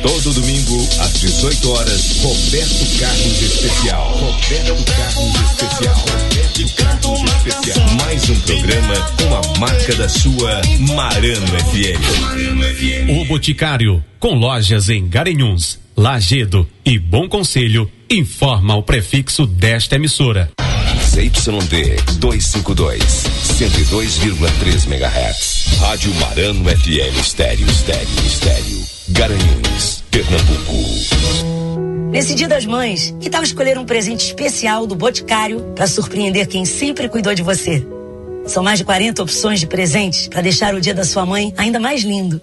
Todo 0.02 0.34
domingo, 0.34 0.88
às 1.00 1.14
18 1.20 1.72
horas, 1.72 2.18
Roberto 2.22 3.00
Carlos 3.00 3.42
Especial. 3.42 4.12
Roberto 4.12 4.86
Carlos 4.96 5.36
Especial. 5.42 5.96
Roberto 5.96 6.76
Carlos 6.76 7.22
Especial. 7.32 7.90
Mais 8.06 8.30
um 8.30 8.40
programa 8.42 8.96
com 9.18 9.36
a 9.36 9.60
marca 9.60 9.96
da 9.96 10.08
sua 10.08 10.62
Marano 10.96 11.48
FM. 11.48 13.10
O 13.10 13.26
Boticário, 13.26 14.04
com 14.20 14.36
lojas 14.36 14.90
em 14.90 15.08
Garanhuns, 15.08 15.80
Lagedo 15.98 16.66
e 16.86 16.98
Bom 16.98 17.28
Conselho, 17.28 17.92
informa 18.10 18.76
o 18.76 18.84
prefixo 18.84 19.46
desta 19.46 19.96
emissora. 19.96 20.50
ZYD 21.10 22.02
252, 22.20 23.04
102,3 23.04 24.88
MHz. 24.88 25.80
Rádio 25.80 26.14
Marano 26.16 26.64
FM 26.64 27.20
Estéreo, 27.20 27.68
Estéreo, 27.70 28.26
Estéreo. 28.26 28.79
Garanhuns, 29.12 30.04
Pernambuco. 30.12 30.74
Nesse 32.12 32.36
Dia 32.36 32.48
das 32.48 32.66
Mães, 32.66 33.14
que 33.20 33.30
tal 33.30 33.44
escolher 33.44 33.78
um 33.78 33.86
presente 33.86 34.26
especial 34.26 34.86
do 34.86 34.96
Boticário 34.96 35.62
para 35.76 35.88
surpreender 35.88 36.48
quem 36.48 36.64
sempre 36.64 37.10
cuidou 37.10 37.34
de 37.34 37.42
você? 37.42 37.86
São 38.46 38.64
mais 38.64 38.80
de 38.80 38.86
40 38.86 39.22
opções 39.24 39.60
de 39.60 39.68
presentes 39.68 40.28
para 40.28 40.42
deixar 40.42 40.74
o 40.76 40.82
dia 40.82 40.94
da 40.94 41.04
sua 41.04 41.26
mãe 41.26 41.54
ainda 41.58 41.80
mais 41.80 42.04
lindo. 42.04 42.42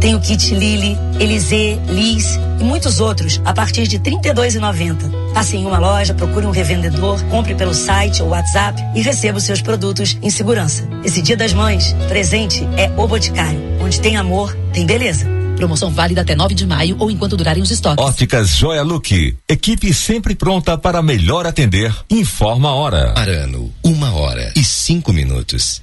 Tem 0.00 0.14
o 0.14 0.20
kit 0.20 0.54
Lily, 0.54 0.96
Elisê, 1.20 1.78
Liz 1.88 2.38
e 2.60 2.64
muitos 2.64 2.98
outros 2.98 3.40
a 3.44 3.52
partir 3.52 3.86
de 3.86 3.96
R$ 3.96 4.02
32,90. 4.02 5.32
Passe 5.32 5.56
em 5.56 5.66
uma 5.66 5.78
loja, 5.78 6.14
procure 6.14 6.46
um 6.46 6.50
revendedor, 6.50 7.22
compre 7.24 7.54
pelo 7.54 7.74
site 7.74 8.22
ou 8.22 8.30
WhatsApp 8.30 8.82
e 8.94 9.02
receba 9.02 9.38
os 9.38 9.44
seus 9.44 9.60
produtos 9.60 10.16
em 10.22 10.30
segurança. 10.30 10.88
Esse 11.04 11.22
Dia 11.22 11.36
das 11.36 11.52
Mães, 11.52 11.94
presente 12.08 12.66
é 12.76 12.90
o 12.96 13.06
Boticário. 13.06 13.60
Onde 13.80 14.00
tem 14.00 14.16
amor, 14.16 14.56
tem 14.72 14.84
beleza. 14.84 15.35
Promoção 15.56 15.90
válida 15.90 16.20
até 16.20 16.34
9 16.36 16.54
de 16.54 16.66
maio 16.66 16.96
ou 16.98 17.10
enquanto 17.10 17.36
durarem 17.36 17.62
os 17.62 17.70
estoques. 17.70 18.04
Óticas 18.04 18.50
Joia 18.50 18.82
Look. 18.82 19.36
Equipe 19.48 19.92
sempre 19.92 20.34
pronta 20.34 20.76
para 20.76 21.02
melhor 21.02 21.46
atender. 21.46 21.94
Informa 22.10 22.68
a 22.68 22.74
hora. 22.74 23.14
Arano, 23.16 23.72
uma 23.82 24.12
hora 24.12 24.52
e 24.54 24.62
cinco 24.62 25.12
minutos. 25.12 25.82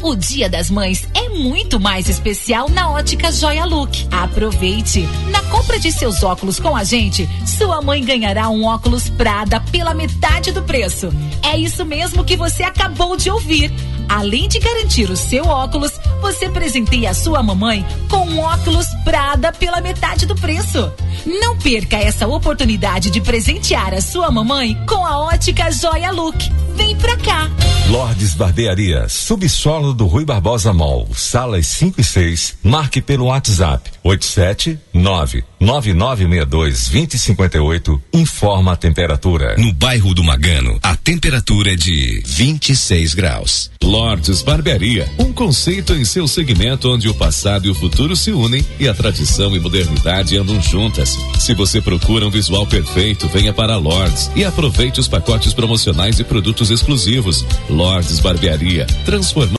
O 0.00 0.14
Dia 0.14 0.48
das 0.48 0.70
Mães 0.70 1.06
é 1.14 1.27
muito 1.38 1.78
mais 1.78 2.08
especial 2.08 2.68
na 2.68 2.90
Ótica 2.90 3.30
Joia 3.30 3.64
Look. 3.64 4.08
Aproveite! 4.10 5.08
Na 5.30 5.40
compra 5.44 5.78
de 5.78 5.92
seus 5.92 6.22
óculos 6.22 6.58
com 6.58 6.74
a 6.74 6.82
gente, 6.82 7.28
sua 7.46 7.80
mãe 7.80 8.04
ganhará 8.04 8.48
um 8.50 8.64
óculos 8.64 9.08
Prada 9.08 9.60
pela 9.60 9.94
metade 9.94 10.52
do 10.52 10.62
preço. 10.62 11.12
É 11.42 11.56
isso 11.56 11.84
mesmo 11.84 12.24
que 12.24 12.36
você 12.36 12.62
acabou 12.62 13.16
de 13.16 13.30
ouvir. 13.30 13.72
Além 14.08 14.48
de 14.48 14.58
garantir 14.58 15.10
o 15.10 15.16
seu 15.16 15.46
óculos, 15.46 15.92
você 16.20 16.48
presenteia 16.48 17.10
a 17.10 17.14
sua 17.14 17.42
mamãe 17.42 17.86
com 18.08 18.26
um 18.26 18.40
óculos 18.40 18.86
Prada 19.04 19.52
pela 19.52 19.80
metade 19.80 20.26
do 20.26 20.34
preço. 20.34 20.90
Não 21.24 21.56
perca 21.58 21.96
essa 21.96 22.26
oportunidade 22.26 23.10
de 23.10 23.20
presentear 23.20 23.94
a 23.94 24.00
sua 24.00 24.30
mamãe 24.30 24.76
com 24.88 25.06
a 25.06 25.20
ótica 25.20 25.70
Joia 25.70 26.10
Look. 26.10 26.36
Vem 26.74 26.96
pra 26.96 27.16
cá! 27.18 27.50
Lordes 27.88 28.34
Barbearia, 28.34 29.08
subsolo 29.08 29.94
do 29.94 30.06
Rui 30.06 30.24
Barbosa 30.24 30.72
Mall, 30.72 31.08
salas 31.28 31.66
5 31.66 32.00
e 32.00 32.04
6. 32.04 32.58
Marque 32.62 33.02
pelo 33.02 33.26
WhatsApp 33.26 33.90
879 34.02 35.44
9962 35.60 36.88
2058. 36.88 38.02
Informa 38.14 38.72
a 38.72 38.76
temperatura. 38.76 39.56
No 39.56 39.72
bairro 39.72 40.14
do 40.14 40.24
Magano, 40.24 40.78
a 40.82 40.96
temperatura 40.96 41.74
é 41.74 41.76
de 41.76 42.22
26 42.24 43.14
graus. 43.14 43.70
Lordes 43.82 44.42
Barbearia, 44.42 45.08
um 45.18 45.32
conceito 45.32 45.94
em 45.94 46.04
seu 46.04 46.26
segmento 46.26 46.90
onde 46.90 47.08
o 47.08 47.14
passado 47.14 47.66
e 47.66 47.70
o 47.70 47.74
futuro 47.74 48.16
se 48.16 48.32
unem 48.32 48.64
e 48.78 48.88
a 48.88 48.94
tradição 48.94 49.54
e 49.54 49.60
modernidade 49.60 50.36
andam 50.36 50.60
juntas. 50.60 51.16
Se 51.38 51.54
você 51.54 51.80
procura 51.80 52.26
um 52.26 52.30
visual 52.30 52.66
perfeito, 52.66 53.28
venha 53.28 53.52
para 53.52 53.76
Lordes 53.76 54.30
e 54.34 54.44
aproveite 54.44 55.00
os 55.00 55.08
pacotes 55.08 55.52
promocionais 55.52 56.18
e 56.18 56.24
produtos 56.24 56.70
exclusivos. 56.70 57.44
Lordes 57.68 58.20
Barbearia, 58.20 58.86
transformando 59.04 59.57